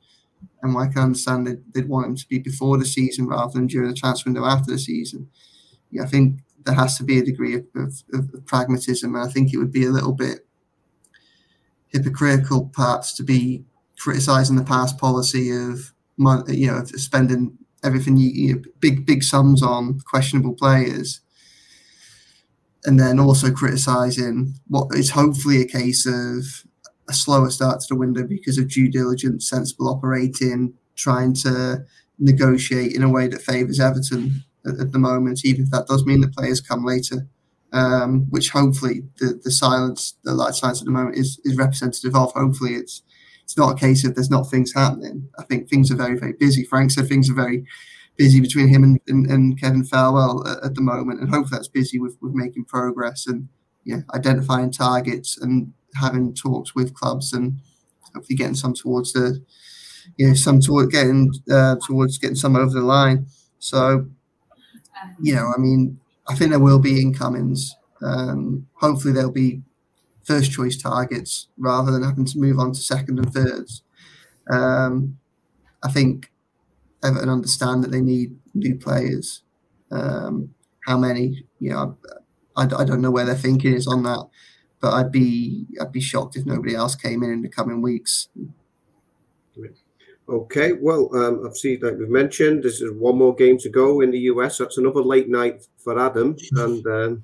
and 0.62 0.74
why 0.74 0.84
I 0.84 0.88
can 0.88 1.02
understand 1.02 1.46
that 1.48 1.74
they'd 1.74 1.88
want 1.88 2.06
them 2.08 2.16
to 2.16 2.28
be 2.28 2.38
before 2.38 2.78
the 2.78 2.86
season 2.86 3.26
rather 3.28 3.52
than 3.54 3.68
during 3.68 3.88
the 3.90 3.94
transfer 3.96 4.30
window 4.30 4.46
after 4.46 4.72
the 4.72 4.78
season. 4.78 5.30
Yeah, 5.90 6.04
I 6.04 6.06
think 6.06 6.40
there 6.64 6.74
has 6.74 6.96
to 6.98 7.04
be 7.04 7.18
a 7.18 7.24
degree 7.24 7.54
of, 7.54 7.66
of, 7.74 8.02
of 8.12 8.46
pragmatism, 8.46 9.14
and 9.14 9.24
I 9.24 9.30
think 9.30 9.52
it 9.52 9.58
would 9.58 9.72
be 9.72 9.84
a 9.84 9.90
little 9.90 10.12
bit 10.12 10.46
hypocritical, 11.88 12.70
perhaps, 12.72 13.12
to 13.14 13.22
be 13.22 13.64
criticizing 13.98 14.56
the 14.56 14.64
past 14.64 14.98
policy 14.98 15.50
of 15.50 15.92
you 16.48 16.66
know 16.66 16.84
spending 16.84 17.58
everything 17.82 18.16
you, 18.16 18.30
you 18.30 18.62
big 18.80 19.06
big 19.06 19.22
sums 19.22 19.62
on 19.62 19.98
questionable 20.06 20.54
players 20.54 21.20
and 22.84 22.98
then 22.98 23.18
also 23.18 23.50
criticizing 23.50 24.54
what 24.68 24.88
is 24.94 25.10
hopefully 25.10 25.60
a 25.60 25.66
case 25.66 26.06
of 26.06 26.64
a 27.08 27.12
slower 27.12 27.50
start 27.50 27.80
to 27.80 27.86
the 27.90 27.98
window 27.98 28.24
because 28.24 28.58
of 28.58 28.68
due 28.68 28.90
diligence, 28.90 29.48
sensible 29.48 29.88
operating, 29.88 30.74
trying 30.96 31.34
to 31.34 31.84
negotiate 32.18 32.94
in 32.94 33.02
a 33.02 33.08
way 33.08 33.28
that 33.28 33.42
favours 33.42 33.80
Everton 33.80 34.44
at, 34.66 34.78
at, 34.80 34.92
the 34.92 34.98
moment, 34.98 35.44
even 35.44 35.64
if 35.64 35.70
that 35.70 35.86
does 35.86 36.04
mean 36.04 36.20
that 36.20 36.34
players 36.34 36.60
come 36.60 36.84
later. 36.84 37.28
Um, 37.74 38.26
which 38.28 38.50
hopefully 38.50 39.04
the, 39.18 39.40
the 39.42 39.50
silence, 39.50 40.18
the 40.24 40.34
light 40.34 40.54
silence 40.54 40.82
at 40.82 40.84
the 40.84 40.90
moment 40.90 41.16
is, 41.16 41.40
is 41.42 41.56
representative 41.56 42.14
of. 42.14 42.30
Hopefully 42.32 42.74
it's 42.74 43.00
it's 43.44 43.56
not 43.56 43.72
a 43.72 43.78
case 43.78 44.04
of 44.04 44.14
there's 44.14 44.30
not 44.30 44.50
things 44.50 44.74
happening. 44.74 45.28
I 45.38 45.44
think 45.44 45.68
things 45.68 45.90
are 45.90 45.96
very, 45.96 46.18
very 46.18 46.32
busy. 46.32 46.64
Frank 46.64 46.90
said 46.90 47.08
things 47.08 47.30
are 47.30 47.34
very 47.34 47.64
busy 48.16 48.40
between 48.40 48.68
him 48.68 48.82
and, 48.82 49.00
and, 49.08 49.26
and 49.26 49.60
Kevin 49.60 49.84
Thelwell 49.84 50.46
at, 50.46 50.64
at, 50.64 50.74
the 50.74 50.80
moment, 50.80 51.20
and 51.20 51.30
hopefully 51.30 51.58
that's 51.58 51.68
busy 51.68 51.98
with, 51.98 52.16
with 52.20 52.34
making 52.34 52.64
progress 52.66 53.26
and 53.26 53.48
yeah, 53.84 54.00
identifying 54.14 54.70
targets 54.70 55.36
and 55.36 55.72
having 55.94 56.34
talks 56.34 56.74
with 56.74 56.94
clubs 56.94 57.32
and 57.32 57.58
hopefully 58.14 58.36
getting 58.36 58.54
some 58.54 58.74
towards 58.74 59.12
the 59.12 59.44
you 60.16 60.28
know 60.28 60.34
some 60.34 60.60
toward 60.60 60.90
getting 60.90 61.32
uh, 61.50 61.76
towards 61.84 62.18
getting 62.18 62.36
some 62.36 62.56
over 62.56 62.72
the 62.72 62.80
line. 62.80 63.26
So 63.58 64.06
you 65.20 65.34
know, 65.34 65.52
I 65.54 65.58
mean, 65.58 66.00
I 66.28 66.34
think 66.34 66.50
there 66.50 66.60
will 66.60 66.78
be 66.78 67.00
incomings. 67.00 67.74
Um, 68.02 68.66
hopefully, 68.74 69.12
there'll 69.12 69.30
be 69.32 69.62
first 70.24 70.52
choice 70.52 70.76
targets 70.76 71.48
rather 71.58 71.90
than 71.90 72.02
having 72.02 72.24
to 72.26 72.38
move 72.38 72.58
on 72.58 72.72
to 72.72 72.80
second 72.80 73.18
and 73.18 73.32
thirds. 73.32 73.82
Um, 74.50 75.18
I 75.82 75.90
think 75.90 76.32
Everton 77.02 77.28
understand 77.28 77.82
that 77.82 77.90
they 77.90 78.00
need 78.00 78.36
new 78.54 78.76
players. 78.76 79.42
Um, 79.90 80.54
how 80.86 80.98
many? 80.98 81.44
You 81.58 81.70
know, 81.70 81.98
I, 82.56 82.64
I, 82.64 82.84
don't 82.84 83.00
know 83.00 83.10
where 83.10 83.24
their 83.24 83.34
thinking 83.34 83.74
is 83.74 83.86
on 83.86 84.02
that, 84.04 84.26
but 84.80 84.92
I'd 84.92 85.12
be 85.12 85.66
I'd 85.80 85.92
be 85.92 86.00
shocked 86.00 86.36
if 86.36 86.46
nobody 86.46 86.74
else 86.74 86.94
came 86.94 87.22
in 87.22 87.30
in 87.30 87.42
the 87.42 87.48
coming 87.48 87.82
weeks. 87.82 88.28
Okay, 90.28 90.72
well, 90.72 91.14
um, 91.16 91.52
seen 91.54 91.80
like 91.82 91.96
we've 91.98 92.08
mentioned, 92.08 92.62
this 92.62 92.80
is 92.80 92.92
one 92.92 93.18
more 93.18 93.34
game 93.34 93.58
to 93.58 93.68
go 93.68 94.00
in 94.00 94.10
the 94.10 94.20
US. 94.20 94.58
That's 94.58 94.78
another 94.78 95.02
late 95.02 95.28
night 95.28 95.66
for 95.78 95.98
Adam, 95.98 96.36
and 96.52 96.86
um, 96.86 97.22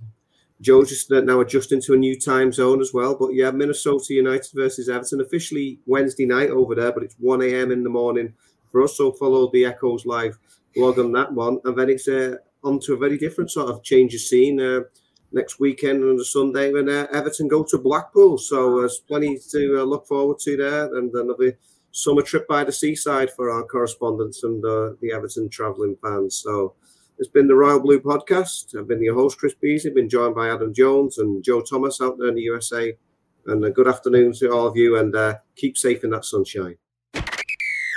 Joe's 0.61 0.89
just 0.89 1.11
now 1.11 1.41
adjusting 1.41 1.81
to 1.83 1.95
a 1.95 1.97
new 1.97 2.19
time 2.19 2.53
zone 2.53 2.81
as 2.81 2.93
well. 2.93 3.15
But 3.15 3.35
yeah, 3.35 3.53
Minnesota 3.53 4.15
United 4.15 4.51
versus 4.53 4.89
Everton 4.89 5.21
officially 5.21 5.79
Wednesday 5.87 6.27
night 6.27 6.51
over 6.51 6.75
there, 6.75 6.91
but 6.91 7.05
it's 7.05 7.15
1 7.21 7.41
a.m. 7.43 7.71
in 7.71 7.85
the 7.85 7.91
morning 7.91 8.35
for 8.73 8.83
us. 8.83 8.97
So 8.97 9.13
follow 9.13 9.49
the 9.53 9.65
Echoes 9.65 10.05
live 10.05 10.37
blog 10.75 10.99
on 10.99 11.13
that 11.13 11.33
one, 11.33 11.61
and 11.65 11.79
then 11.79 11.91
it's 11.91 12.09
uh, 12.09 12.37
on 12.65 12.81
to 12.81 12.95
a 12.95 12.99
very 12.99 13.17
different 13.17 13.53
sort 13.53 13.71
of 13.71 13.85
change 13.85 14.15
of 14.15 14.21
scene. 14.21 14.61
Uh, 14.61 14.81
next 15.31 15.61
weekend 15.61 16.03
on 16.03 16.17
the 16.17 16.25
Sunday 16.25 16.73
when 16.73 16.89
uh, 16.89 17.07
Everton 17.13 17.49
go 17.49 17.63
to 17.63 17.77
Blackpool. 17.77 18.39
So 18.39 18.81
there's 18.81 19.01
plenty 19.01 19.39
to 19.51 19.81
uh, 19.81 19.85
look 19.85 20.07
forward 20.07 20.39
to 20.41 20.57
there, 20.57 20.97
and 20.97 21.13
another 21.15 21.59
summer 21.93 22.23
trip 22.23 22.47
by 22.49 22.65
the 22.65 22.73
seaside 22.73 23.31
for 23.31 23.51
our 23.51 23.65
correspondents 23.65 24.45
and 24.45 24.65
uh, 24.65 24.93
the 25.01 25.13
Everton 25.13 25.49
travelling 25.49 25.97
fans. 26.03 26.37
So 26.37 26.75
it's 27.19 27.29
been 27.29 27.49
the 27.49 27.55
Royal 27.55 27.81
Blue 27.81 28.01
podcast. 28.01 28.79
I've 28.79 28.89
been 28.89 29.03
your 29.03 29.15
host, 29.15 29.39
Chris 29.39 29.55
Beesley, 29.55 29.95
been 29.95 30.09
joined 30.09 30.35
by 30.35 30.49
Adam 30.49 30.73
Jones 30.73 31.19
and 31.19 31.43
Joe 31.43 31.61
Thomas 31.61 32.01
out 32.01 32.19
there 32.19 32.29
in 32.29 32.35
the 32.35 32.43
USA. 32.43 32.97
And 33.47 33.65
a 33.65 33.71
good 33.71 33.89
afternoon 33.89 34.35
to 34.35 34.53
all 34.53 34.67
of 34.67 34.77
you, 34.77 34.99
and 34.99 35.17
uh, 35.17 35.37
keep 35.57 35.79
safe 35.79 36.05
in 36.05 36.11
that 36.11 36.27
sunshine. 36.27 36.77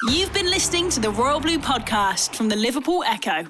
You've 0.07 0.33
been 0.33 0.49
listening 0.49 0.89
to 0.91 0.99
the 0.99 1.11
Royal 1.11 1.39
Blue 1.39 1.59
podcast 1.59 2.35
from 2.35 2.47
the 2.47 2.55
Liverpool 2.55 3.03
Echo. 3.05 3.45